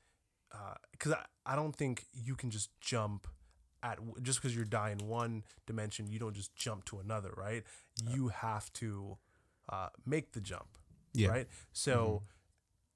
[0.92, 3.28] because I, I don't think you can just jump
[3.84, 7.64] at just because you're dying one dimension, you don't just jump to another, right?
[8.10, 9.18] You have to
[9.70, 10.78] uh, make the jump,
[11.14, 11.28] Yeah.
[11.30, 11.48] right?
[11.74, 12.24] So.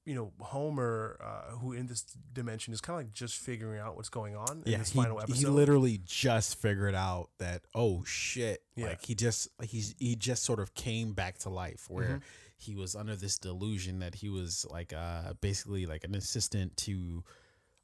[0.04, 2.02] You know, Homer, uh, who in this
[2.32, 4.98] dimension is kind of like just figuring out what's going on in yeah, this he,
[5.00, 5.36] final episode.
[5.38, 8.86] he literally just figured out that oh shit, Yeah.
[8.88, 12.22] like he just he's he just sort of came back to life where Mhm.
[12.56, 17.22] he was under this delusion that he was like uh basically like an assistant to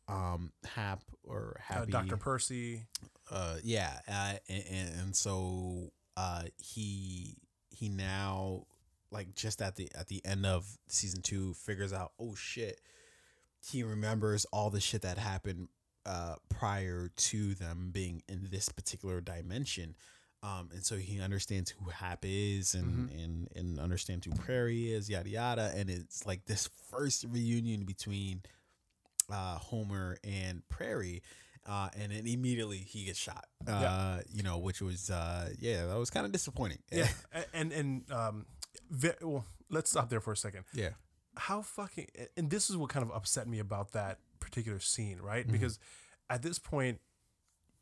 [0.09, 2.17] um Hap or uh, Happy Dr.
[2.17, 2.87] Percy.
[3.31, 7.37] uh yeah uh, and, and, and so uh he
[7.71, 8.65] he now
[9.11, 12.81] like just at the at the end of season two figures out oh shit
[13.61, 15.69] he remembers all the shit that happened
[16.07, 19.95] uh prior to them being in this particular dimension
[20.43, 25.11] um and so he understands who hap is and and and understands who prairie is
[25.11, 28.43] yada yada and it's like this first reunion between
[29.31, 31.23] uh, Homer and Prairie.
[31.67, 33.45] Uh, and then immediately he gets shot.
[33.67, 36.79] Uh, you know, which was uh, yeah, that was kind of disappointing.
[36.91, 37.09] Yeah,
[37.53, 38.47] and and um,
[38.91, 40.65] ve- well, let's stop there for a second.
[40.75, 40.91] yeah,
[41.37, 42.07] How fucking
[42.37, 45.45] and this is what kind of upset me about that particular scene, right?
[45.45, 45.53] Mm-hmm.
[45.53, 45.79] Because
[46.31, 47.01] at this point,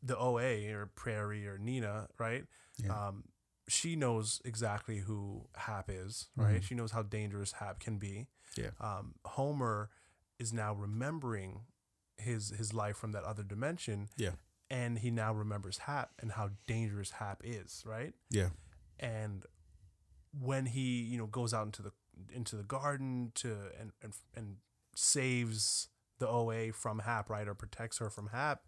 [0.03, 2.45] the OA or Prairie or Nina, right?
[2.83, 3.07] Yeah.
[3.07, 3.23] Um,
[3.67, 6.61] she knows exactly who Hap is, right?
[6.61, 6.63] Mhm.
[6.63, 8.27] She knows how dangerous Hap can be.
[8.55, 8.69] Yeah.
[8.79, 9.89] Um, Homer
[10.39, 11.61] is now remembering
[12.17, 14.09] his his life from that other dimension.
[14.17, 14.31] Yeah.
[14.69, 18.13] And he now remembers Hap and how dangerous Hap is, right?
[18.29, 18.49] yeah,
[18.99, 19.45] and
[20.39, 21.91] when he you know goes out into the
[22.33, 23.49] into the garden to
[23.79, 24.55] and and, and
[24.95, 25.89] saves
[26.19, 28.61] the OA from Hap right or protects her from Hap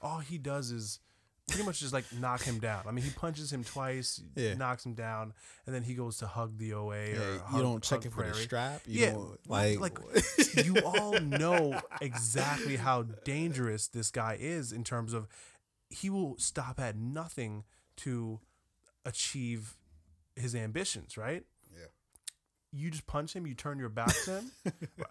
[0.00, 1.00] all he does is
[1.48, 4.54] pretty much just like knock him down I mean he punches him twice Yeah.
[4.54, 5.32] knocks him down
[5.64, 8.12] and then he goes to hug the OA Yeah, or you don't check hug it
[8.12, 8.82] for the strap.
[8.86, 9.16] You Yeah,
[9.46, 9.98] like, like,
[10.64, 15.26] you all know exactly how dangerous this guy is in terms of
[15.88, 17.64] he will stop at nothing
[17.98, 18.40] to
[19.06, 19.76] achieve
[20.38, 21.44] his ambitions, right?
[21.74, 21.86] Yeah.
[22.72, 24.52] You just punch him, you turn your back to him.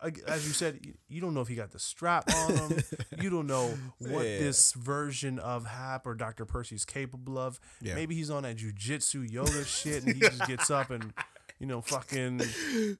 [0.28, 2.84] As you said, you- you don't know if he got the strap on him.
[3.22, 4.40] You don't know what Yeah.
[4.40, 6.46] this version of Hap or Dr.
[6.46, 7.60] Percy is capable of.
[7.82, 7.96] Yeah.
[7.96, 11.14] Maybe he's on that jujitsu yoga shit and he just gets up and,
[11.60, 12.42] you know, fucking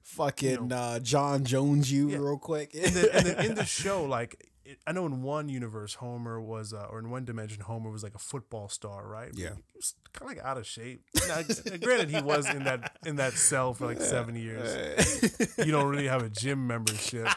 [0.02, 2.18] fucking uh, Jon Jones you Yeah.
[2.18, 2.74] real quick.
[2.74, 6.40] and then, and then in the show, like it, I know in one universe, Homer
[6.40, 9.30] was, uh, or in one dimension, Homer was like a football star, right?
[9.34, 9.50] Yeah.
[9.54, 11.02] he was kind of like out of shape.
[11.26, 11.40] Now,
[11.80, 15.56] granted, he was in that in that cell for like seven years.
[15.58, 17.28] You don't really have a gym membership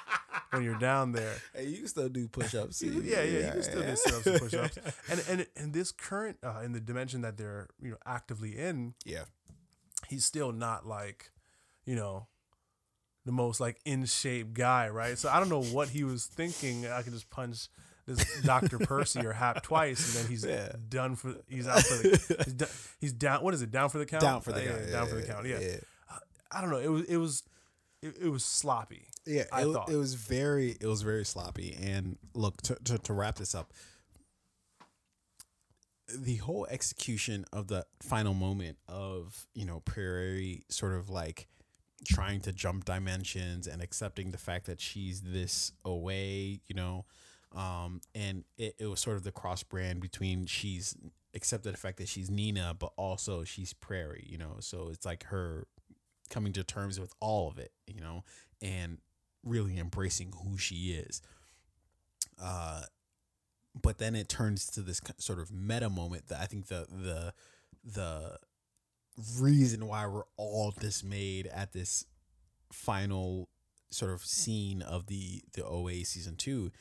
[0.52, 1.36] when you're down there.
[1.56, 2.82] hey, you can still do push ups.
[2.82, 4.78] Yeah, yeah, you can still do sit-ups and push-ups.
[5.10, 8.94] And and in this current uh, in the dimension that they're you know actively in,
[9.06, 9.24] Yeah,
[10.10, 11.32] he's still not like,
[11.86, 12.28] you know,
[13.26, 15.18] the most like in shape guy, right?
[15.18, 16.88] So I don't know what he was thinking.
[16.88, 17.68] I could just punch
[18.07, 18.80] this Dr.
[18.80, 20.72] Percy or Hap twice, and then he's Yeah.
[20.89, 21.35] done for.
[21.48, 22.43] He's out for the.
[22.45, 23.43] He's, he's down.
[23.43, 23.72] What is it?
[23.72, 24.22] Down for the count.
[24.22, 24.91] down for the Uh, yeah, count.
[24.91, 25.45] down for the count.
[25.48, 25.57] Yeah.
[26.52, 26.77] I don't know.
[26.80, 27.03] It was.
[27.06, 27.43] It was.
[28.02, 29.06] It, it was sloppy.
[29.27, 29.89] Yeah, I it, thought.
[29.89, 31.77] it was very it was very sloppy.
[31.80, 33.72] And look to, to to wrap this up,
[36.14, 41.48] the whole execution of the final moment of you know Prairie sort of like
[42.07, 47.06] trying to jump dimensions and accepting the fact that she's this away, you know,
[47.56, 50.95] um, and it, it was sort of the cross brand between she's
[51.34, 55.26] accepted the fact that she's Nina, but also she's Prairie, you know, so it's like
[55.26, 55.68] her
[56.30, 58.23] coming to terms with all of it, you know,
[58.61, 58.99] and
[59.44, 61.22] really embracing who she is.
[62.41, 62.84] Uh,
[63.80, 67.34] but then it turns to this sort of meta moment that I think the the
[67.84, 68.38] the
[69.39, 72.05] reason why we're all dismayed at this
[72.71, 73.49] final
[73.89, 76.71] sort of scene of the the OA season two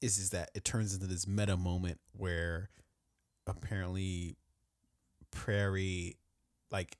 [0.00, 2.70] is is that it turns into this meta moment where
[3.46, 4.36] apparently
[5.30, 6.16] Prairie
[6.70, 6.96] like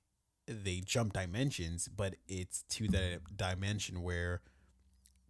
[0.47, 4.43] they jump dimensions, but it's to that dimension where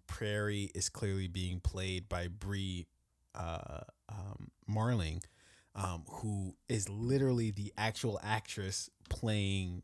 [0.06, 2.86] Prairie is clearly being played by Brie
[3.34, 5.22] uh, um, Marling,
[5.76, 9.82] um, who is literally the actual actress playing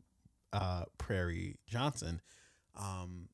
[0.51, 2.19] uh, Prairie Johnson.
[2.75, 3.29] Um,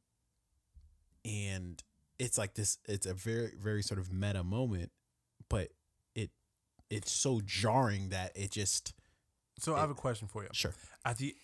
[1.26, 1.82] and
[2.20, 4.92] it's like this, it's a very, very sort of meta moment,
[5.50, 5.70] but
[6.16, 6.30] it
[6.90, 8.94] it's so jarring that it just,
[9.58, 10.50] So I have a question for you.
[10.52, 10.74] sure.
[11.06, 11.36] At the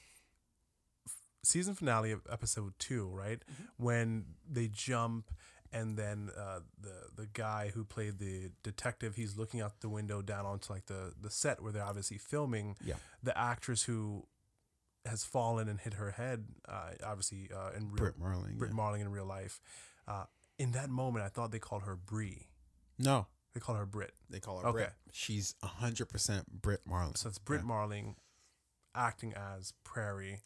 [1.44, 3.42] season finale of episode two, right
[3.78, 5.32] when they jump.
[5.74, 10.22] And then uh, the the guy who played the detective, he's looking out the window
[10.22, 12.78] down onto like the, the set where they're obviously filming.
[12.84, 12.96] Yeah.
[13.24, 14.26] The actress who
[15.06, 18.58] has fallen and hit her head, uh, obviously uh, in real, Brit Marling.
[18.58, 18.76] Brit yeah.
[18.76, 19.60] Marling in real life.
[20.08, 20.24] Uh,
[20.58, 22.48] in that moment, I thought they called her Brie.
[22.98, 24.14] No, They call her Brit.
[24.30, 24.78] they call her Okay.
[24.78, 24.94] Brit.
[25.12, 27.16] She's 100% Brit Marling.
[27.16, 27.68] So it's Brit Yeah.
[27.68, 28.16] Marling
[28.96, 30.42] acting as Prairie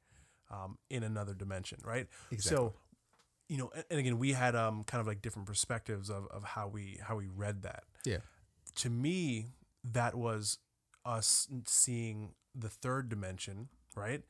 [0.50, 2.08] um, in another dimension, right?
[2.32, 2.58] Exactly.
[2.58, 2.74] So,
[3.50, 6.68] you know, and, again, we had um, kind of like different perspectives of, of how
[6.68, 7.84] we how we read that.
[8.06, 8.20] Yeah.
[8.76, 9.48] To me,
[9.84, 10.60] that was
[11.04, 14.22] us seeing the third dimension, right?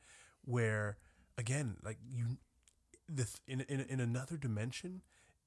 [0.44, 0.96] Where
[1.36, 2.38] again, like you,
[3.08, 5.02] the th- in in in another dimension,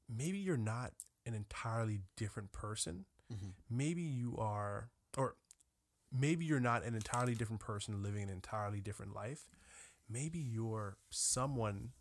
[0.08, 0.94] maybe you're not
[1.26, 3.06] an entirely different person.
[3.34, 3.54] Mhm.
[3.70, 5.36] Maybe you are, or
[6.12, 9.48] maybe you're not an entirely different person living an entirely different life.
[10.08, 11.94] Maybe you're someone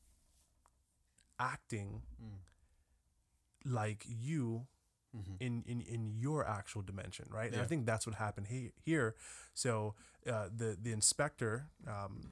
[1.53, 2.39] acting Mm.
[3.65, 4.67] like you
[5.15, 5.37] Mhm.
[5.41, 7.53] in, in, in your actual dimension, right?
[7.53, 9.15] And I think that's what happened he- here.
[9.53, 9.95] So
[10.27, 12.31] uh, the the inspector, um,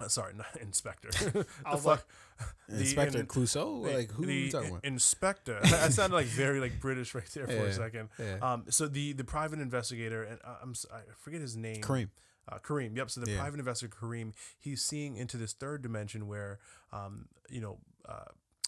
[0.00, 1.10] Uh, sorry, not inspector.
[1.72, 2.02] the fuck?
[2.68, 3.84] Inspector in- Clouseau?
[3.84, 5.60] the- Like who the talking in- inspector.
[5.62, 8.08] I sounded like very like British right there for Yeah, a second.
[8.18, 8.38] yeah.
[8.46, 11.80] Um, so the the private investigator and uh, I'm I forget his name.
[11.82, 12.10] Karim.
[12.48, 12.96] Uh, Karim.
[12.96, 13.10] Yep.
[13.10, 13.38] So the Yeah.
[13.42, 16.58] private investigator Karim, he's seeing into this third dimension where,
[16.92, 17.78] um, you know,
[18.08, 18.24] uh,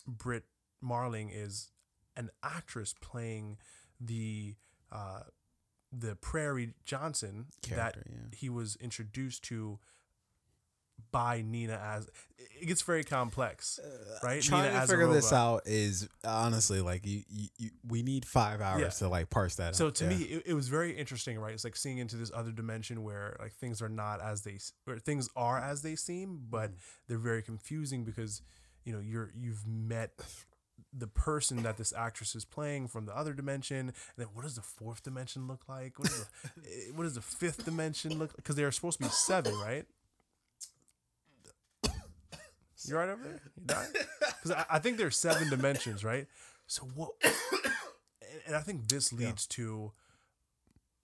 [0.07, 0.45] Brit
[0.81, 1.71] Marling is
[2.17, 3.59] an actress playing
[4.01, 4.55] the
[4.93, 5.21] uh,
[5.93, 8.37] the Prairie Johnson Character, that yeah.
[8.37, 9.79] he was introduced to
[11.13, 12.09] by Nina as.
[12.61, 13.79] It gets very complex,
[14.23, 14.39] right?
[14.39, 18.25] Uh, Trying Nina to figure this out is honestly like you, you, you we need
[18.25, 18.89] five hours Yeah.
[18.89, 19.77] to like parse that.
[19.77, 19.95] So out.
[19.97, 20.11] to Yeah.
[20.11, 21.53] me, it, it was very interesting, right?
[21.53, 24.99] It's like seeing into this other dimension where like things are not as they or
[24.99, 26.77] things are as they seem, but Mm.
[27.09, 28.41] they're very confusing because
[28.87, 30.13] you know you're you've met
[30.93, 34.55] the person that this actress is playing from the other dimension, and then what does
[34.55, 35.99] the fourth dimension look like?
[35.99, 38.31] What, is the, what does the fifth dimension look?
[38.31, 39.85] like Because they are supposed to be seven, right?
[42.85, 43.41] You right over there?
[43.57, 43.89] You dying?
[44.21, 46.27] Because I, I think there's seven dimensions, right?
[46.67, 47.11] So what?
[47.25, 47.33] and,
[48.47, 49.93] and I think this leads to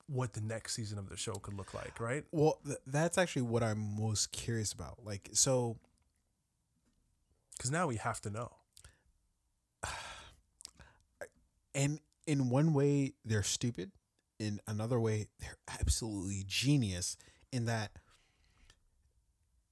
[0.07, 2.25] what the next season of the show could look like, right?
[2.31, 4.99] well, th- that's actually what I'm most curious about.
[5.05, 5.77] Like, so
[7.63, 8.51] Because now we have to know.
[11.77, 13.93] and in one way they're stupid.
[14.41, 17.17] In another way they're absolutely genius
[17.53, 17.93] in that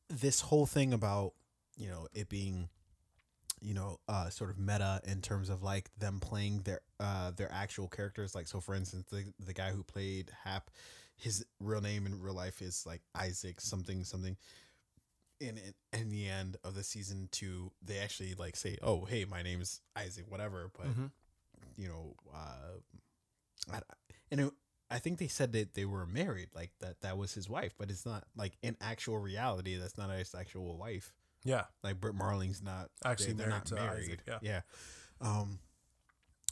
[0.09, 1.33] this whole thing about
[1.77, 2.69] you know it being
[3.61, 7.51] you know uh sort of meta in terms of like them playing their uh their
[7.51, 8.37] actual characters.
[8.37, 10.71] Like so for instance the the guy who played hap
[11.17, 14.37] his real name in real life is like isaac something something
[15.41, 19.25] in in, in the end of the season two they actually like say oh hey
[19.25, 21.11] my name is isaac whatever but Mhm.
[21.77, 23.81] you know, uh, I,
[24.31, 24.53] and it,
[24.91, 27.91] I think they said that they were married, like that that was his wife, but
[27.91, 31.12] it's not like in actual reality, that's not his actual wife.
[31.45, 31.65] Yeah.
[31.85, 34.05] Like Brit Marling's not Actually they, are not married.
[34.05, 34.39] Isaac, yeah.
[34.43, 34.61] yeah.
[35.21, 35.59] Um,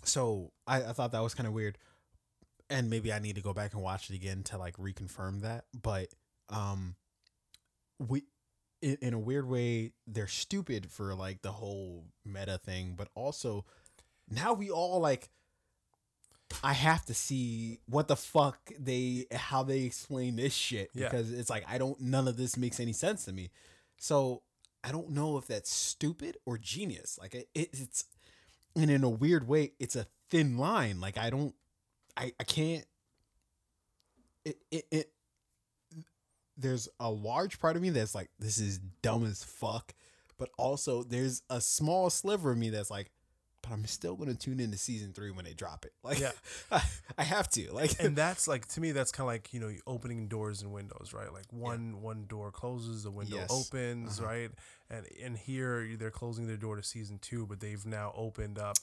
[0.05, 1.79] so I, I thought that was kind of weird,
[2.71, 5.65] and maybe I need to go back and watch it again to like reconfirm that.
[5.75, 6.09] But
[6.49, 6.95] um,
[7.99, 8.23] we
[8.83, 13.65] in, in a weird way they're stupid for like the whole meta thing, but also
[14.31, 15.29] now we all like
[16.63, 21.09] I have to see what the fuck they how they explain this shit Yeah.
[21.09, 23.51] because it's like I don't none of this makes any sense to me.
[23.99, 24.43] So
[24.83, 27.19] I don't know if that's stupid or genius.
[27.21, 28.05] Like it, it it's
[28.77, 31.01] and in a weird way it's a thin line.
[31.01, 31.55] Like I don't
[32.17, 32.85] I I can't
[34.45, 35.13] it it, it
[36.59, 39.95] there's a large part of me that's like this is dumb as fuck,
[40.39, 43.11] but also there's a small sliver of me that's like
[43.61, 45.93] but I'm still going to tune into season 3 when they drop it.
[46.05, 46.31] Like Yeah.
[46.71, 46.81] I,
[47.19, 47.73] I have to.
[47.73, 50.73] Like and that's like to me that's kind of like you know opening doors and
[50.73, 53.51] windows right like one one door closes the window Yes.
[53.51, 54.29] opens Uh-huh.
[54.29, 54.51] right
[54.91, 58.77] and and here they're closing their door to season two but they've now opened up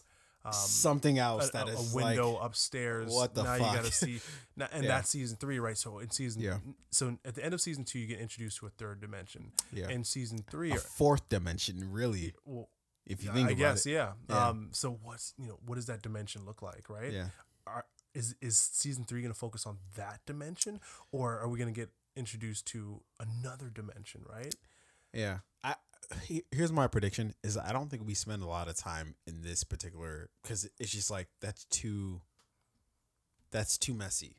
[0.46, 3.84] um something else a- that a is window like, upstairs what the now you gotta
[3.84, 3.94] fuck?
[3.94, 4.20] see
[4.56, 4.90] now, and Yeah.
[4.90, 6.58] that's season three right so in season Yeah.
[6.92, 9.90] so at the end of season two you get introduced to a third dimension yeah.
[9.90, 12.70] in season three a fourth dimension really well
[13.06, 14.14] if you think I about guess yeah.
[14.30, 14.48] Yeah.
[14.48, 17.28] um so what's you know what does that dimension look like right Yeah.
[17.68, 20.80] are is is season three going to focus on that dimension,
[21.12, 24.22] or are we going to get introduced to another dimension?
[24.26, 24.56] Right?
[25.14, 25.40] Yeah.
[25.66, 25.76] I
[26.52, 29.64] here's my prediction is I don't think we spend a lot of time in this
[29.64, 32.22] particular cuz it's just like that's too
[33.52, 34.38] that's too messy.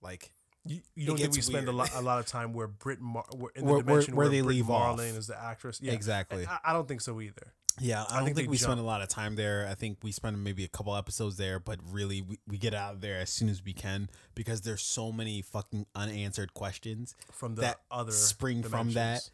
[0.00, 0.32] Like
[0.64, 3.24] You, you don't think we spend a lot a lot of time where Brit Mar-
[3.34, 4.98] where, in the Where- dimension where where, they Brit leave off.
[4.98, 5.80] Marlene is the actress?
[5.82, 6.46] Yeah, exactly.
[6.46, 7.54] I, I don't think so either.
[7.80, 9.66] Yeah, I, I don't think think, we spend a lot of time there.
[9.66, 12.94] I think we spend maybe a couple episodes there, but really we, we get out
[12.94, 17.54] of there as soon as we can because there's so many fucking unanswered questions From
[17.54, 19.28] the that other spring from that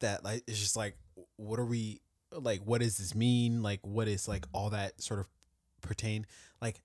[0.00, 0.96] that like it's just like
[1.36, 2.00] what are we
[2.32, 3.62] like what does this mean?
[3.62, 5.28] Like what is like all that sort of
[5.82, 6.26] pertain?
[6.60, 6.80] Like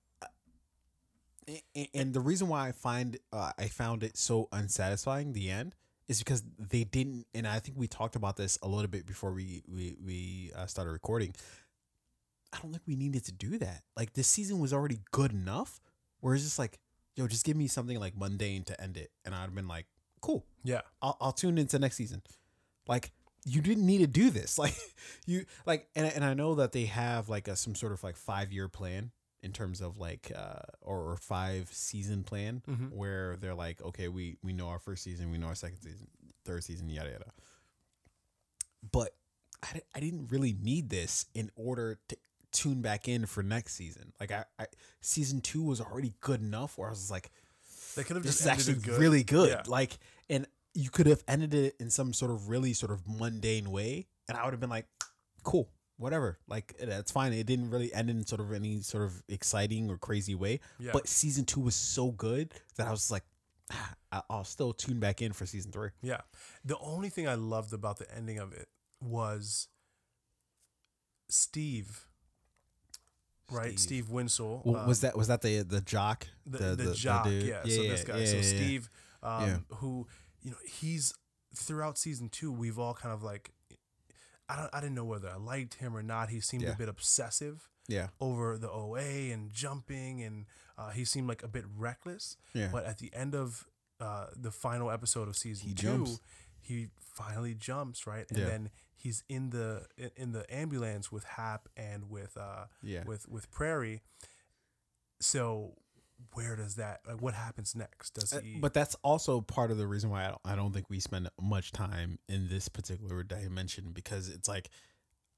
[1.94, 5.74] and the reason why I find uh, I found it so unsatisfying the end
[6.08, 9.32] is because they didn't and I think we talked about this a little bit before
[9.32, 11.34] we we we uh, started recording.
[12.52, 13.82] I don't think we needed to do that.
[13.96, 15.80] Like this season was already good enough
[16.20, 16.78] where it's just like
[17.16, 19.10] yo just give me something like mundane to end it.
[19.24, 19.86] And I'd have been like
[20.20, 20.44] cool.
[20.62, 22.22] Yeah, I'll, I'll tune into next season.
[22.86, 23.12] Like
[23.44, 24.58] you didn't need to do this.
[24.62, 24.74] Like
[25.26, 28.16] you like and, and I know that they have like a some sort of like
[28.16, 29.10] five year plan
[29.42, 32.92] in terms of like uh or, or five season plan Mhm.
[32.92, 36.06] where they're like okay we we know our first season we know our second season
[36.44, 37.32] third season yada yada.
[38.90, 39.14] But
[39.62, 42.16] I, I didn't really need this in order to
[42.52, 44.12] tune back in for next season.
[44.20, 44.66] Like I, I
[45.00, 47.30] season two was already good enough where I was like
[47.96, 49.00] they could have this just is ended actually it good.
[49.00, 49.48] really good.
[49.50, 49.62] Yeah.
[49.66, 49.98] Like,
[50.74, 54.36] you could have ended it in some sort of really sort of mundane way, and
[54.38, 54.86] I would have been like,
[55.42, 55.68] cool,
[55.98, 57.32] whatever, like that's fine.
[57.32, 60.90] It didn't really end in sort of any sort of exciting or crazy way, Yeah.
[60.92, 63.24] but season two was so good that I was like,
[63.70, 65.90] ah, I'll still tune back in for season three.
[66.02, 66.20] Yeah.
[66.64, 68.68] The only thing I loved about the ending of it
[69.00, 69.68] was
[71.28, 72.06] Steve,
[73.50, 73.78] right?
[73.78, 73.80] Steve.
[73.80, 74.58] Steve Winslow.
[74.64, 76.26] W- um, was that was that the the jock?
[76.46, 77.24] the, the, jock?
[77.24, 77.44] dude?
[77.44, 78.24] yeah, So this guy.
[78.24, 78.42] so yeah, yeah.
[78.42, 78.90] Steve,
[79.22, 79.56] um, Yeah.
[79.76, 80.06] who
[80.42, 81.14] you know, he's
[81.54, 82.50] throughout season two.
[82.52, 83.50] We've all kind of like,
[84.48, 86.28] I don't, I didn't know whether I liked him or not.
[86.30, 86.70] He seemed Yeah.
[86.72, 90.46] a bit obsessive Yeah, over the OA and jumping, and
[90.78, 92.36] uh, he seemed like a bit reckless.
[92.54, 93.66] yeah, But at the end of
[94.00, 96.20] uh, the final episode of season He two, jumps.
[96.60, 98.46] he finally jumps right, and Yeah.
[98.46, 99.86] then he's in the
[100.16, 103.04] in- the ambulance with Hap and with uh yeah.
[103.04, 104.00] with with Prairie.
[105.20, 105.76] So
[106.34, 108.14] where does that like what happens next?
[108.14, 108.58] Does Uh, he?
[108.58, 111.28] But that's also part of the reason why I don't, I don't think we spend
[111.40, 114.70] much time in this particular dimension because it's like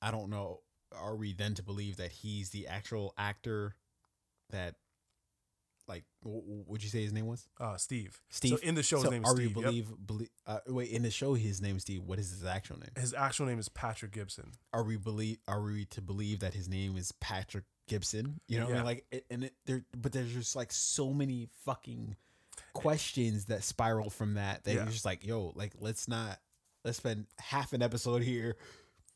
[0.02, 0.60] I don't know.
[0.96, 3.74] Are we then to believe that he's the actual actor
[4.50, 4.76] that,
[5.88, 8.20] like, would you say his name was uh, Steve.
[8.30, 8.50] Steve?
[8.50, 9.56] So in the show, his So name is are Steve.
[9.56, 9.70] we yep.
[9.70, 10.28] believe believe?
[10.46, 12.02] Uh, wait, in the show, his name is Steve.
[12.04, 12.90] What is his actual name?
[12.96, 14.52] His actual name is Patrick Gibson.
[14.72, 15.38] Are we believe?
[15.48, 18.40] Are we to believe that his name is Patrick Gibson?
[18.48, 18.84] You know, what I mean?
[18.84, 22.16] like, it, and it, there, but there's just like so many fucking
[22.72, 24.82] questions that spiral from that that Yeah.
[24.82, 26.38] you're just like, yo, like let's not
[26.84, 28.56] let's spend half an episode here,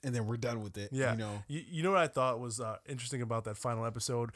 [0.02, 0.90] and then we're done with it.
[0.92, 1.12] Yeah.
[1.12, 4.30] you know, You, you know what I thought was uh, interesting about that final episode?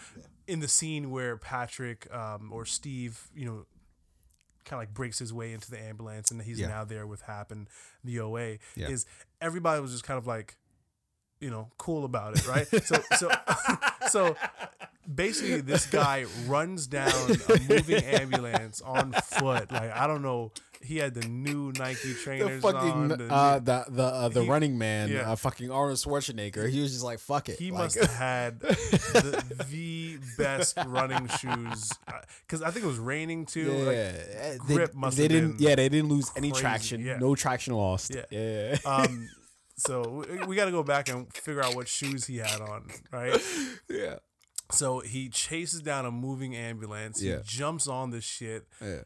[0.47, 3.67] In the scene where Patrick um, or Steve, you know,
[4.65, 6.69] kind of like breaks his way into the ambulance and he's Yeah.
[6.69, 7.69] now there with Hap and
[8.05, 8.89] the OA, Yeah.
[8.89, 9.07] is
[9.41, 10.57] everybody was just kind of like,
[11.41, 12.67] you know, cool about it, right?
[12.85, 13.31] so, so,
[14.13, 14.37] so
[15.13, 19.71] basically, this guy runs down a moving ambulance on foot.
[19.73, 20.53] Like, I don't know.
[20.85, 22.73] He had the new Nike the trainers on.
[22.73, 25.31] fucking the uh, the the uh, the He- running man, yeah.
[25.31, 26.69] uh, fucking Arnold Schwarzenegger.
[26.69, 27.57] He was just like, fuck it.
[27.57, 31.93] He like, must have had the, the best running shoes
[32.45, 33.73] because I think it was raining too.
[33.73, 34.13] Yeah,
[34.51, 35.61] Like, they, grip must they have didn't.
[35.61, 37.01] Yeah, they didn't lose any traction.
[37.01, 37.17] yeah.
[37.19, 38.13] No traction lost.
[38.13, 38.25] Yeah.
[38.33, 39.29] Yeah, um,
[39.77, 42.89] so we, we got to go back and figure out what shoes he had on,
[43.13, 43.41] right?
[43.89, 44.17] yeah,
[44.71, 47.23] So he chases down a moving ambulance.
[47.23, 47.37] Yeah.
[47.39, 49.03] He jumps on this shit, yeah.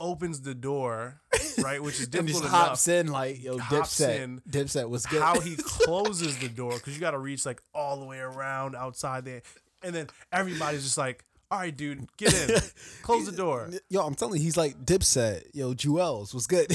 [0.00, 1.20] opens the door,
[1.62, 3.06] right, which is and just difficult hops enough.
[3.06, 4.20] in like yo, Hops Dipset.
[4.20, 4.42] in.
[4.48, 5.22] Dipset was good.
[5.22, 8.74] How he closes the door because you got to reach like all the way around
[8.74, 9.42] outside there,
[9.82, 12.60] and then everybody's just like, "All right, dude, get in,
[13.02, 15.44] close the door." Yo, I'm telling you, he's like Dipset.
[15.54, 16.70] Yo, Juelz was good.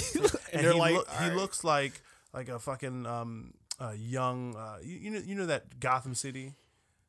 [0.53, 2.01] and, he, like, he looks like
[2.33, 6.53] like a fucking um uh, young uh you, you know you know that Gotham City.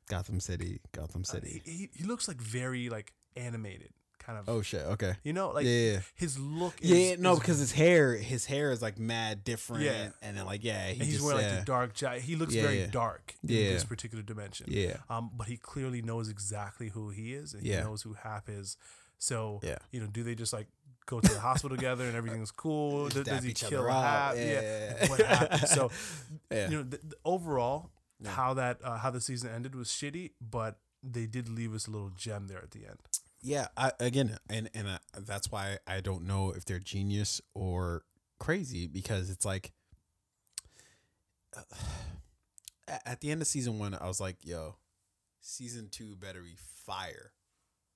[0.09, 1.63] Gotham City, Gotham Uh, City.
[1.65, 4.49] he, he he looks like very like animated kind of.
[4.49, 4.83] oh shit.
[4.83, 5.15] Okay.
[5.25, 6.75] You know, like yeah, his look.
[6.83, 7.17] Is, yeah.
[7.19, 9.83] no, is- because his hair, his hair is like mad different.
[9.85, 10.09] Yeah.
[10.21, 12.23] and then like yeah, he he's just, wearing yeah, like the dark jacket.
[12.23, 12.87] He looks Yeah, very yeah.
[12.89, 14.67] dark in this particular dimension.
[14.69, 18.49] yeah, Um, but he clearly knows exactly who he is, and he knows who Hap
[18.49, 18.77] is.
[19.19, 19.79] So Yeah.
[19.93, 20.67] you know, do they just like
[21.11, 23.09] go to the hospital together and everything's cool?
[23.15, 24.03] Does, does he kill up.
[24.05, 24.37] Hap?
[24.37, 25.09] Yeah.
[25.09, 25.69] What happened?
[25.69, 25.91] So
[26.51, 26.71] yeah.
[26.71, 27.91] you know, th- th- overall,
[28.23, 28.31] Yeah.
[28.31, 31.91] how that uh, how the season ended was shitty, but they did leave us a
[31.91, 32.99] little gem there at the end.
[33.43, 33.69] yeah.
[33.77, 38.03] I, again, and and uh, that's why I don't know if they're genius or
[38.39, 39.73] crazy because it's like
[42.89, 44.77] at- at the end of season one, I was like, yo,
[45.41, 47.33] season two better be fire,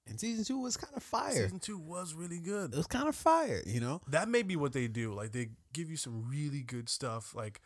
[0.06, 1.32] and season two was kind of fire.
[1.32, 2.72] Season two was really good.
[2.72, 4.00] It was kind of fire, you know.
[4.08, 5.12] That may be what they do.
[5.14, 7.34] Like they give you some really good stuff.
[7.34, 7.60] Like,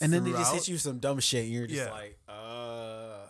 [0.00, 1.90] and then they just hit you some dumb shit, and you're just Yeah.
[1.92, 3.28] like, uh.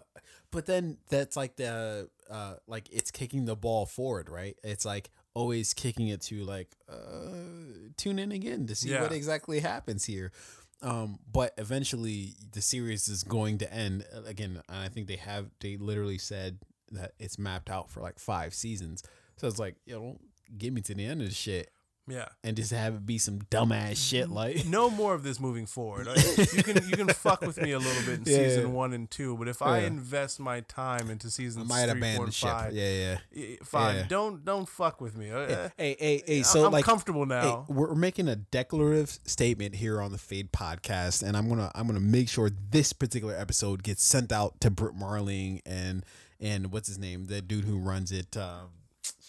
[0.50, 4.56] But then that's like the uh, like it's kicking the ball forward, right?
[4.62, 9.02] It's like always kicking it to like uh, tune in again to see Yeah.
[9.02, 10.30] what exactly happens here.
[10.80, 14.62] Um, but eventually the series is going to end again.
[14.68, 16.58] and I think they have they literally said
[16.92, 19.02] that it's mapped out for like five seasons.
[19.36, 20.20] So it's like, yo, don't
[20.58, 21.70] get me to the end of the shit
[22.06, 22.26] Yeah.
[22.44, 26.06] and just have it be some dumbass shit like No more of this moving forward.
[26.06, 26.14] Uh,
[26.52, 28.72] you can you can fuck with me a little bit in Yeah, season yeah.
[28.72, 32.30] one and two, but if I invest my time into I might three, four, abandon
[32.30, 32.50] ship.
[32.50, 33.56] five, Yeah, yeah.
[33.64, 34.06] five, Yeah.
[34.08, 35.30] don't don't fuck with me.
[35.30, 37.64] Uh, Hey, eh, hey, hey, hey, so I'm like comfortable hey, now.
[37.68, 41.98] we're making a declarative statement here on the Fade podcast, and I'm gonna I'm gonna
[42.00, 46.04] make sure this particular episode gets sent out to Brit Marling and
[46.40, 48.68] and what's his name, the dude who runs it, um,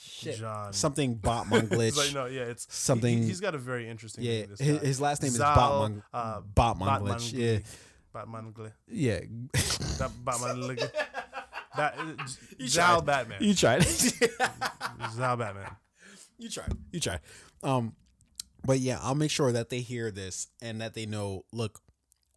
[0.02, 0.74] shit, John.
[0.74, 1.98] something Botman It's glitch.
[1.98, 4.24] like, no, yeah, it's Something- He, has got a very interesting.
[4.24, 4.86] yeah, name, this his, guy.
[4.86, 7.34] his last name is Zal, Botman uh, Botman Batman glitch.
[7.34, 7.60] Yeah,
[8.14, 9.20] Batman Gle- yeah.
[9.98, 10.88] That Batman Gle-
[11.76, 11.98] Bat,
[12.58, 13.06] You Zal tried.
[13.06, 13.38] Batman.
[13.44, 13.84] you tried.
[15.16, 15.70] Zal Batman.
[16.38, 16.72] you tried.
[16.92, 17.20] You tried.
[17.64, 17.94] Um,
[18.66, 21.44] but yeah, I'll make sure that they hear this and that they know.
[21.52, 21.82] Look,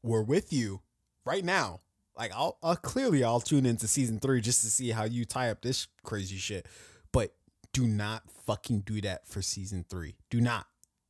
[0.02, 0.80] we're with you
[1.24, 1.80] right now.
[2.18, 5.50] Like I'll, I'll clearly I'll tune into season three just to see how you tie
[5.50, 6.66] up this crazy shit.
[7.12, 7.32] But
[7.72, 10.16] do not fucking do that for season three.
[10.30, 10.66] Do not.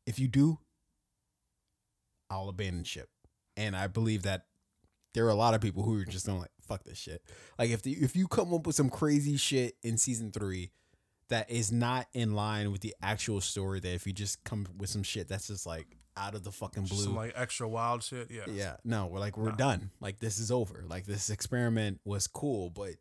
[0.07, 0.59] If you do,
[2.31, 3.09] I'll abandon ship.
[3.57, 4.47] And I believe that
[5.15, 7.23] there are a lot of people who are just going like fuck this shit.
[7.59, 10.71] Like if the, if you come up with some crazy shit in season three
[11.29, 14.91] that is not in line with the actual story, that if you just come with
[14.91, 18.31] some shit that's just like out of the fucking blue, Some like extra wild shit.
[18.31, 18.43] Yeah.
[18.51, 19.57] yeah, no, we're like we're Nah.
[19.57, 19.91] done.
[20.01, 20.85] Like this is over.
[20.87, 22.95] Like this experiment was cool, but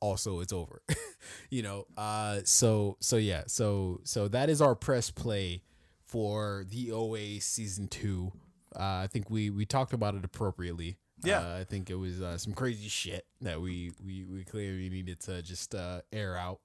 [0.00, 0.82] also it's over.
[1.50, 1.86] you know.
[1.96, 5.62] Uh so so yeah, so so that is our press play
[6.04, 8.32] for the OA season 2.
[8.76, 10.98] Uh I think we we talked about it appropriately.
[11.24, 11.40] Yeah.
[11.40, 15.18] Uh, I think it was uh, some crazy shit that we we we clearly needed
[15.22, 16.60] to just uh air out.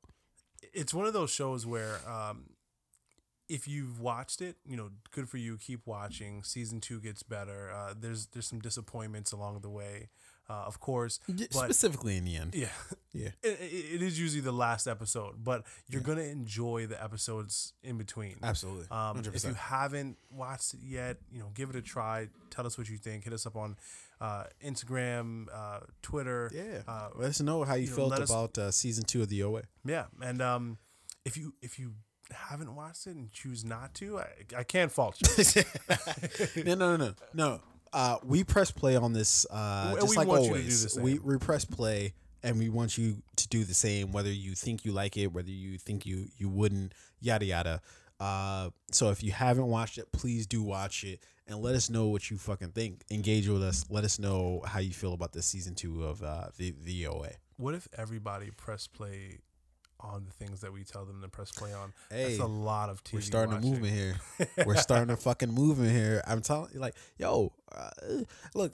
[0.74, 2.44] it's one of those shows where um,
[3.50, 5.58] if you've watched it, you know, good for you.
[5.58, 6.44] Keep watching.
[6.44, 7.72] Season two gets better.
[7.72, 10.10] Uh, there's there's some disappointments along the way,
[10.50, 11.20] uh, of course.
[11.28, 12.56] But Specifically in the end.
[12.56, 12.68] yeah,
[13.14, 13.30] Yeah.
[13.44, 18.36] it, it- is usually the last episode, but you're gonna enjoy the episodes in between.
[18.42, 18.88] Absolutely.
[18.90, 19.48] Um, if 100%.
[19.50, 22.30] you haven't watched it yet, you know, give it a try.
[22.50, 23.26] Tell us what you think.
[23.26, 23.76] Hit us up on
[24.22, 26.50] uh, Instagram, uh, Twitter.
[26.54, 26.82] yeah.
[26.88, 29.28] Uh, let us know how you, you know, felt us- about uh, season 2 of
[29.30, 29.64] the OA.
[29.86, 30.78] Yeah, and um,
[31.26, 31.94] if you if you
[32.32, 34.28] haven't watched it and choose not to, I,
[34.58, 35.64] I can't fault you.
[36.64, 37.62] no, no, no, no, no.
[37.92, 41.00] Uh, we press play on this, uh, just we like want you to always.
[41.00, 44.12] We we press play, and we want you to do the same.
[44.12, 47.82] Whether you think you like it, whether you think you you wouldn't, yada yada.
[48.20, 52.08] Uh, so if you haven't watched it, please do watch it and let us know
[52.08, 53.04] what you fucking think.
[53.12, 53.86] Engage with us.
[53.90, 57.30] Let us know how you feel about this season two of uh, the the OA.
[57.58, 59.40] what if everybody press play
[60.04, 61.94] on the things that we tell them to press play on?
[62.10, 63.14] Hey, That's a lot of TV.
[63.14, 63.70] We're starting watching.
[63.70, 64.16] a movement here.
[64.66, 66.22] We're starting a fucking movement here.
[66.28, 67.90] I'm telling you, like, yo, uh,
[68.54, 68.74] look,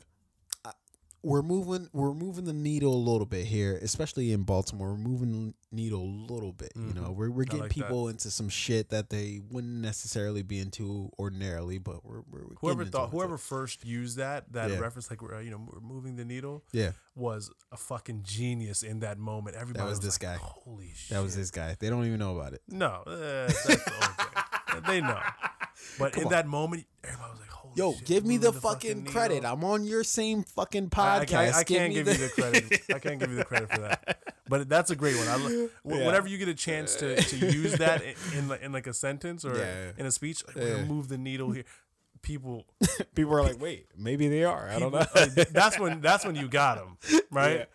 [1.22, 4.92] we're moving, we're moving the needle a little bit here, especially in Baltimore.
[4.92, 5.32] We're moving
[5.70, 6.72] the needle a little bit.
[6.76, 7.16] You know, Mhm.
[7.16, 7.84] we're we're getting like that.
[7.84, 12.56] people into some shit that they wouldn't necessarily be into ordinarily, but we're, we're we're
[12.62, 13.20] Whoever getting thought, into it.
[13.20, 14.80] whoever first used that that Yeah.
[14.80, 19.00] reference, like uh, you know, we're moving the needle, yeah, was a fucking genius in
[19.02, 19.56] that moment.
[19.58, 20.44] Everybody was was, this like, guy.
[20.46, 21.10] Holy shit!
[21.18, 21.76] that was this guy.
[21.80, 22.62] They don't even know about it.
[22.70, 24.82] No, uh, that's the.
[24.88, 25.20] They know,
[26.00, 26.32] but Come in on.
[26.32, 29.46] that moment, everybody was like, "Holy Yo, shit, give me moving the, fucking needle." credit.
[29.46, 31.28] I'm on your same fucking I- I, podcast.
[31.28, 32.82] can't- I, can't give you the credit.
[32.96, 34.20] I can't give you the credit for that.
[34.48, 35.28] But that's a great one.
[35.28, 36.06] I, lo- Yeah.
[36.08, 38.02] Whenever you get a chance to, to use that
[38.34, 39.92] in, in like in like a sentence or Yeah.
[39.98, 41.64] in a speech, like, we're gonna move the needle here.
[42.22, 42.66] People,
[43.16, 44.70] People are like, wait, maybe they are.
[44.70, 45.06] I don't know.
[45.16, 46.98] like, that's when that's when you got them,
[47.32, 47.68] right?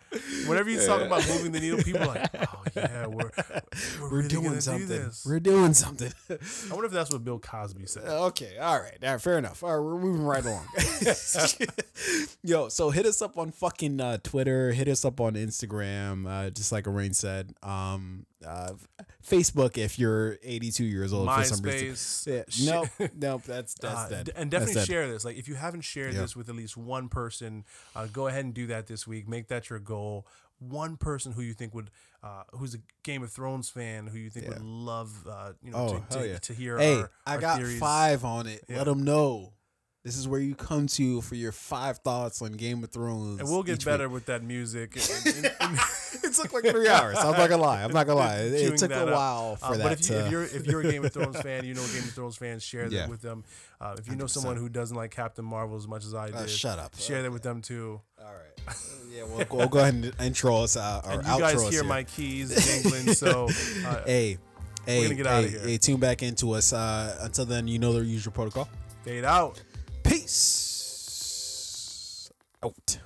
[0.47, 3.61] Whenever you talk about moving the needle, people are like, oh yeah, we're we're,
[4.01, 4.87] We're really doing something.
[4.87, 5.11] Do.
[5.25, 6.11] We're doing something.
[6.29, 6.37] I
[6.71, 8.03] wonder if that's what Bill Cosby said.
[8.07, 9.63] okay, all right, all right, fair enough.
[9.63, 10.67] All right, we're moving right along.
[12.43, 14.71] Yo, so hit us up on fucking uh, Twitter.
[14.71, 16.27] Hit us up on Instagram.
[16.27, 17.53] Uh, just like Arain said.
[17.61, 18.73] Um, uh,
[19.25, 21.89] Facebook if you're 82 years old for some reason.
[21.89, 22.27] MySpace.
[22.59, 23.43] Yeah, nope, nope.
[23.43, 24.29] That's that's Uh, dead.
[24.35, 24.87] and That's definitely dead.
[24.87, 25.25] share this.
[25.25, 26.21] Like, if you haven't shared Yeah.
[26.21, 29.27] this with at least one person, uh, go ahead and do that this week.
[29.27, 30.25] Make that your goal.
[30.59, 31.91] One person who you think would,
[32.23, 35.77] uh, who's a Game of Thrones fan, who you think would love, uh, you know,
[35.77, 36.37] Oh, to, to, yeah.
[36.37, 36.77] to hear.
[36.77, 37.79] Hey, our, I our got theories.
[37.79, 38.63] five on it.
[38.69, 38.77] Yeah.
[38.77, 39.51] Let them know.
[40.05, 43.39] This is where you come to for your five thoughts on Game of Thrones.
[43.39, 44.13] and we'll get better week.
[44.13, 44.95] with that music.
[45.25, 45.79] And- and- and-
[46.23, 47.17] it took like three hours.
[47.17, 47.83] I'm not gonna lie.
[47.83, 48.37] I'm not gonna lie.
[48.37, 49.13] It, it took a that up.
[49.13, 49.83] while for Uh, that.
[49.83, 51.81] but if, you, to, if you're if you're a Game of Thrones fan, you know
[51.87, 53.07] Game of Thrones fans, share that Yeah.
[53.07, 53.43] with them.
[53.81, 56.35] Uh, if you know someone who doesn't like Captain Marvel as much as I did,
[56.35, 56.95] Uh, shut up.
[56.99, 57.99] share that with them too.
[58.19, 58.75] All right.
[59.11, 61.61] yeah, we'll, go- we'll go ahead and intro us out or And you outro guys
[61.63, 61.83] hear here.
[61.83, 62.49] my keys
[62.83, 63.47] jingling, so
[63.87, 64.37] uh, hey,
[64.85, 66.73] hey, gonna get hey, hey, tune back into us.
[66.73, 68.69] Uh, until then, you know the usual protocol.
[69.03, 69.61] fade out.
[70.07, 71.81] Peace
[72.63, 72.99] out.